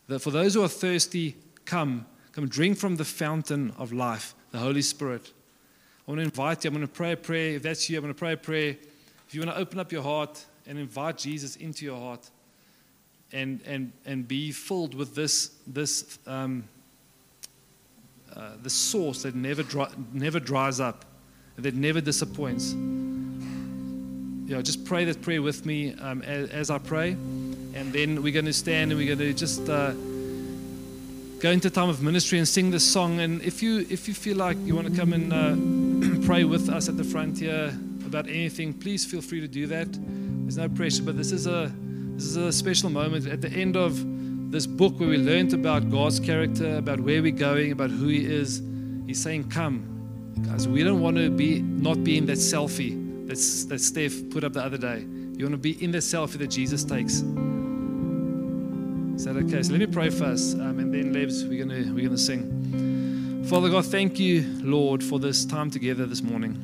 that 0.08 0.20
for 0.20 0.32
those 0.32 0.54
who 0.54 0.64
are 0.64 0.70
thirsty, 0.70 1.36
come, 1.66 2.06
come 2.32 2.48
drink 2.48 2.78
from 2.78 2.96
the 2.96 3.06
fountain 3.06 3.74
of 3.78 3.92
life, 3.92 4.36
the 4.52 4.58
Holy 4.58 4.82
Spirit. 4.82 5.32
I 6.08 6.12
want 6.12 6.20
to 6.20 6.24
invite 6.24 6.64
you. 6.64 6.70
I'm 6.70 6.76
going 6.76 6.88
to 6.88 6.92
pray 6.92 7.12
a 7.14 7.18
prayer. 7.18 7.56
If 7.56 7.64
that's 7.64 7.90
you, 7.90 7.98
I'm 7.98 8.04
going 8.04 8.14
to 8.14 8.18
pray 8.18 8.34
a 8.34 8.38
prayer. 8.38 8.76
If 9.28 9.36
you 9.36 9.42
want 9.42 9.52
to 9.52 9.58
open 9.58 9.80
up 9.80 9.92
your 9.92 10.04
heart 10.04 10.46
and 10.68 10.78
invite 10.78 11.18
Jesus 11.18 11.56
into 11.56 11.86
your 11.86 12.00
heart 12.00 12.30
and, 13.32 13.62
and, 13.66 13.92
and 14.06 14.28
be 14.28 14.52
filled 14.52 14.94
with 14.94 15.16
this, 15.16 15.52
this, 15.68 16.20
um, 16.28 16.64
uh, 18.36 18.52
the 18.62 18.70
source 18.70 19.24
that 19.24 19.36
never, 19.36 19.64
dry, 19.64 19.90
never 20.14 20.40
dries 20.40 20.80
up, 20.80 21.06
that 21.58 21.76
never 21.76 22.02
disappoints 22.02 22.76
you 24.52 24.58
know, 24.58 24.62
just 24.62 24.84
pray 24.84 25.06
that 25.06 25.22
prayer 25.22 25.42
with 25.42 25.66
me 25.66 25.94
um, 26.02 26.22
as, 26.24 26.50
as, 26.50 26.70
I 26.70 26.78
pray. 26.78 27.12
And 27.12 27.94
then 27.94 28.22
we're 28.22 28.34
going 28.34 28.44
to 28.44 28.52
stand 28.52 28.92
and 28.92 29.00
we're 29.00 29.16
going 29.16 29.20
to 29.20 29.34
just 29.34 29.70
uh, 29.70 29.94
go 31.42 31.50
into 31.50 31.72
time 31.72 31.90
of 31.90 32.04
ministry 32.04 32.38
and 32.38 32.48
sing 32.48 32.70
this 32.70 32.86
song. 32.86 33.20
And 33.20 33.42
if 33.42 33.64
you, 33.64 33.80
if 33.90 34.08
you 34.08 34.14
feel 34.14 34.38
like 34.38 34.58
you 34.64 34.76
want 34.76 34.88
to 34.88 34.96
come 34.96 35.12
and 35.12 35.34
uh, 35.34 36.26
pray 36.26 36.44
with 36.44 36.70
us 36.70 36.88
at 36.88 36.98
the 36.98 37.04
front 37.04 37.40
here 37.40 37.76
about 38.06 38.28
anything, 38.28 38.74
please 38.74 39.04
feel 39.04 39.22
free 39.22 39.42
to 39.42 39.48
do 39.48 39.66
that. 39.68 39.88
There's 39.92 40.58
no 40.58 40.70
pressure, 40.70 41.02
but 41.02 41.18
this 41.18 41.32
is 41.32 41.48
a, 41.48 41.72
this 42.14 42.26
is 42.26 42.38
a 42.38 42.52
special 42.52 42.92
moment 42.92 43.26
at 43.26 43.42
the 43.42 43.50
end 43.50 43.76
of 43.76 44.52
this 44.52 44.68
book 44.68 45.00
where 45.00 45.10
we 45.10 45.18
learned 45.18 45.54
about 45.54 45.90
God's 45.90 46.20
character, 46.20 46.78
about 46.78 47.00
where 47.00 47.24
we're 47.24 47.32
going, 47.32 47.72
about 47.72 47.90
who 47.90 48.08
He 48.08 48.24
is. 48.24 48.62
He's 49.08 49.22
saying, 49.22 49.50
Come. 49.50 49.88
Guys, 50.44 50.68
we 50.68 50.84
don't 50.84 51.02
want 51.02 51.18
to 51.18 51.30
be 51.30 51.62
not 51.62 52.04
be 52.04 52.18
in 52.18 52.26
that 52.28 52.38
selfie 52.38 53.28
that, 53.28 53.70
that 53.70 53.80
Steph 53.80 54.30
put 54.30 54.44
up 54.44 54.54
the 54.54 54.64
other 54.64 54.78
day. 54.78 55.00
You 55.00 55.46
want 55.46 55.54
to 55.54 55.58
be 55.58 55.84
in 55.84 55.92
the 55.92 56.00
selfie 56.00 56.38
that 56.38 56.48
Jesus 56.48 56.84
takes. 56.84 57.24
Is 59.16 59.26
that 59.26 59.36
okay? 59.36 59.62
So 59.62 59.72
let 59.74 59.80
me 59.80 59.88
pray 59.88 60.10
first, 60.10 60.56
um, 60.56 60.80
and 60.80 60.94
then 60.94 61.14
Lebs, 61.14 61.48
we're 61.48 61.64
gonna 61.64 61.94
we're 61.94 62.06
gonna 62.06 62.18
sing. 62.18 63.44
Father 63.46 63.70
God, 63.70 63.86
thank 63.86 64.20
you, 64.20 64.46
Lord, 64.62 65.04
for 65.04 65.20
this 65.20 65.46
time 65.46 65.70
together 65.70 66.06
this 66.06 66.22
morning. 66.22 66.58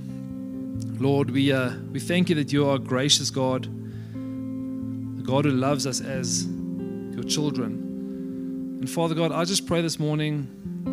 Lord, 1.00 1.30
we 1.32 1.52
uh, 1.52 1.74
we 1.92 2.00
thank 2.00 2.30
you 2.30 2.36
that 2.36 2.52
you 2.52 2.68
are 2.68 2.78
gracious 2.78 3.30
God, 3.30 3.66
a 3.66 5.22
God 5.22 5.46
who 5.46 5.52
loves 5.52 5.86
us 5.86 6.02
as 6.02 6.48
your 6.48 7.24
children. 7.24 8.80
And 8.80 8.90
Father 8.90 9.14
God, 9.14 9.32
I 9.32 9.44
just 9.44 9.68
pray 9.68 9.82
this 9.82 10.00
morning 10.00 10.48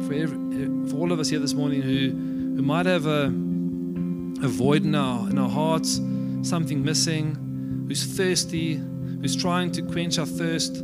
for 0.07 0.15
every, 0.15 0.91
for 0.91 0.97
all 0.97 1.13
of 1.13 1.21
us 1.21 1.29
here 1.29 1.39
this 1.39 1.55
morning 1.55 1.81
who 1.81 2.11
who 2.57 2.63
might 2.63 2.87
have 2.87 3.07
a 3.07 3.27
a 4.45 4.49
void 4.49 4.85
in 4.85 4.95
our 4.95 5.31
in 5.31 5.39
our 5.39 5.49
hearts, 5.49 6.01
something 6.43 6.85
missing, 6.85 7.85
who's 7.89 8.05
thirsty, 8.05 8.75
who's 9.21 9.37
trying 9.37 9.71
to 9.73 9.83
quench 9.83 10.19
our 10.19 10.27
thirst 10.27 10.83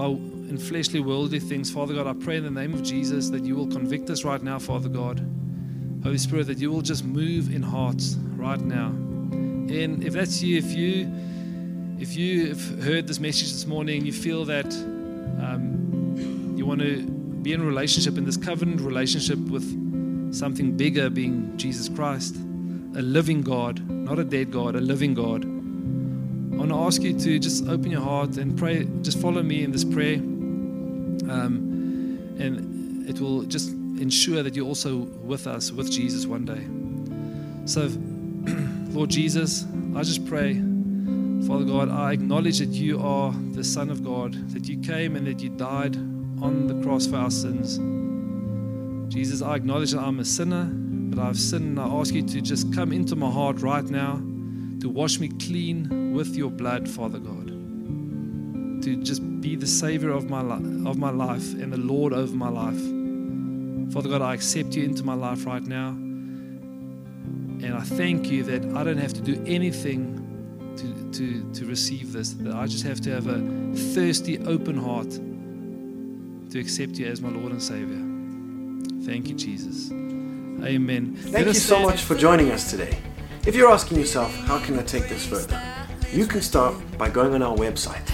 by 0.00 0.06
in 0.06 0.56
fleshly 0.56 0.98
worldly 0.98 1.38
things. 1.38 1.70
Father 1.70 1.92
God, 1.92 2.06
I 2.06 2.14
pray 2.14 2.38
in 2.38 2.44
the 2.44 2.50
name 2.50 2.72
of 2.72 2.82
Jesus 2.82 3.28
that 3.28 3.44
you 3.44 3.54
will 3.54 3.66
convict 3.66 4.08
us 4.08 4.24
right 4.24 4.42
now, 4.42 4.58
Father 4.58 4.88
God. 4.88 5.18
Holy 6.02 6.16
Spirit, 6.16 6.46
that 6.46 6.56
you 6.56 6.70
will 6.70 6.80
just 6.80 7.04
move 7.04 7.54
in 7.54 7.60
hearts 7.62 8.16
right 8.36 8.60
now. 8.62 8.86
And 8.88 10.02
if 10.02 10.14
that's 10.14 10.42
you, 10.42 10.56
if 10.56 10.72
you 10.72 11.12
if 11.98 12.16
you 12.16 12.48
have 12.48 12.82
heard 12.82 13.06
this 13.08 13.20
message 13.20 13.52
this 13.52 13.66
morning, 13.66 14.06
you 14.06 14.12
feel 14.14 14.46
that 14.46 14.72
um, 15.44 16.54
you 16.56 16.64
want 16.64 16.80
to 16.80 17.02
be 17.42 17.52
in 17.52 17.62
relationship, 17.62 18.16
in 18.16 18.24
this 18.24 18.38
covenant 18.38 18.80
relationship 18.80 19.38
with 19.38 20.34
something 20.34 20.78
bigger, 20.78 21.10
being 21.10 21.54
Jesus 21.58 21.90
Christ, 21.90 22.36
a 22.36 23.02
living 23.02 23.42
God, 23.42 23.86
not 23.90 24.18
a 24.18 24.24
dead 24.24 24.50
God, 24.50 24.76
a 24.76 24.80
living 24.80 25.12
God. 25.12 25.59
I 26.60 26.64
want 26.64 26.72
to 26.72 26.78
ask 26.80 27.00
you 27.00 27.18
to 27.18 27.38
just 27.38 27.66
open 27.68 27.90
your 27.90 28.02
heart 28.02 28.36
and 28.36 28.54
pray. 28.54 28.86
Just 29.00 29.18
follow 29.18 29.42
me 29.42 29.64
in 29.64 29.72
this 29.72 29.82
prayer, 29.82 30.16
um, 30.16 32.36
and 32.38 33.08
it 33.08 33.18
will 33.18 33.44
just 33.44 33.70
ensure 33.70 34.42
that 34.42 34.54
you're 34.54 34.66
also 34.66 34.98
with 34.98 35.46
us, 35.46 35.72
with 35.72 35.90
Jesus 35.90 36.26
one 36.26 36.44
day. 36.44 36.66
So, 37.64 37.86
Lord 38.92 39.08
Jesus, 39.08 39.64
I 39.96 40.02
just 40.02 40.26
pray, 40.26 40.52
Father 41.46 41.64
God, 41.64 41.88
I 41.88 42.12
acknowledge 42.12 42.58
that 42.58 42.68
you 42.68 43.00
are 43.00 43.32
the 43.52 43.64
Son 43.64 43.88
of 43.88 44.04
God, 44.04 44.34
that 44.50 44.68
you 44.68 44.80
came 44.80 45.16
and 45.16 45.26
that 45.28 45.40
you 45.40 45.48
died 45.48 45.96
on 45.96 46.66
the 46.66 46.78
cross 46.82 47.06
for 47.06 47.16
our 47.16 47.30
sins. 47.30 47.78
Jesus, 49.10 49.40
I 49.40 49.54
acknowledge 49.54 49.92
that 49.92 50.00
I'm 50.00 50.20
a 50.20 50.26
sinner, 50.26 50.70
that 51.14 51.20
I've 51.20 51.38
sinned, 51.38 51.78
and 51.78 51.80
I 51.80 51.86
ask 51.86 52.12
you 52.12 52.22
to 52.22 52.42
just 52.42 52.70
come 52.74 52.92
into 52.92 53.16
my 53.16 53.30
heart 53.30 53.62
right 53.62 53.84
now 53.84 54.20
to 54.80 54.88
wash 54.88 55.20
me 55.20 55.28
clean 55.28 56.12
with 56.14 56.34
your 56.36 56.50
blood, 56.50 56.88
Father 56.88 57.18
God. 57.18 57.48
To 58.82 58.96
just 58.96 59.40
be 59.40 59.56
the 59.56 59.66
Savior 59.66 60.10
of 60.10 60.30
my, 60.30 60.40
li- 60.40 60.88
of 60.88 60.96
my 60.96 61.10
life 61.10 61.52
and 61.54 61.72
the 61.72 61.78
Lord 61.78 62.12
over 62.12 62.34
my 62.34 62.48
life. 62.48 62.80
Father 63.92 64.08
God, 64.08 64.22
I 64.22 64.34
accept 64.34 64.74
you 64.74 64.84
into 64.84 65.04
my 65.04 65.14
life 65.14 65.44
right 65.44 65.62
now. 65.62 65.88
And 67.62 67.74
I 67.74 67.82
thank 67.82 68.30
you 68.30 68.42
that 68.44 68.64
I 68.76 68.84
don't 68.84 68.96
have 68.96 69.12
to 69.14 69.20
do 69.20 69.42
anything 69.46 70.16
to, 70.76 71.18
to, 71.18 71.52
to 71.52 71.66
receive 71.66 72.12
this, 72.12 72.32
that 72.34 72.54
I 72.54 72.66
just 72.66 72.84
have 72.84 73.00
to 73.02 73.10
have 73.10 73.26
a 73.26 73.38
thirsty, 73.94 74.38
open 74.46 74.78
heart 74.78 75.10
to 76.52 76.58
accept 76.58 76.92
you 76.92 77.06
as 77.06 77.20
my 77.20 77.28
Lord 77.28 77.52
and 77.52 77.62
Savior. 77.62 79.04
Thank 79.04 79.28
you, 79.28 79.34
Jesus. 79.34 79.90
Amen. 79.92 81.16
Thank 81.16 81.48
you 81.48 81.54
so 81.54 81.80
much 81.80 82.02
for 82.02 82.14
joining 82.14 82.50
us 82.50 82.70
today. 82.70 82.98
If 83.46 83.56
you're 83.56 83.70
asking 83.70 83.98
yourself, 83.98 84.34
how 84.40 84.58
can 84.58 84.78
I 84.78 84.82
take 84.82 85.08
this 85.08 85.26
further? 85.26 85.60
You 86.12 86.26
can 86.26 86.42
start 86.42 86.74
by 86.98 87.08
going 87.08 87.32
on 87.32 87.42
our 87.42 87.56
website. 87.56 88.06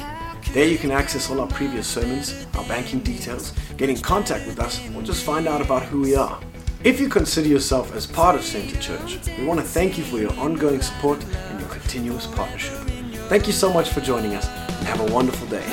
There 0.53 0.67
you 0.67 0.79
can 0.79 0.93
access 0.93 1.29
all 1.29 1.41
our 1.41 1.49
previous 1.49 1.89
sermons, 1.89 2.47
our 2.55 2.65
banking 2.67 3.01
details, 3.01 3.53
get 3.77 3.91
in 3.91 3.99
contact 3.99 4.47
with 4.47 4.61
us, 4.61 4.81
or 4.95 5.03
just 5.03 5.25
find 5.25 5.49
out 5.49 5.61
about 5.61 5.83
who 5.83 6.01
we 6.01 6.15
are. 6.15 6.41
If 6.85 7.01
you 7.01 7.09
consider 7.09 7.49
yourself 7.49 7.93
as 7.97 8.07
part 8.07 8.37
of 8.37 8.45
Center 8.45 8.79
Church, 8.81 9.19
we 9.37 9.45
want 9.45 9.59
to 9.59 9.67
thank 9.67 9.99
you 9.99 10.05
for 10.05 10.19
your 10.19 10.33
ongoing 10.39 10.81
support 10.81 11.21
and 11.25 11.59
your 11.59 11.69
continuous 11.71 12.29
partnership. 12.29 12.75
Thank 13.29 13.49
you 13.49 13.53
so 13.53 13.73
much 13.73 13.91
for 13.91 14.01
joining 14.01 14.37
us 14.37 14.47
and 14.47 14.87
have 14.87 15.01
a 15.01 15.13
wonderful 15.13 15.49
day. 15.49 15.67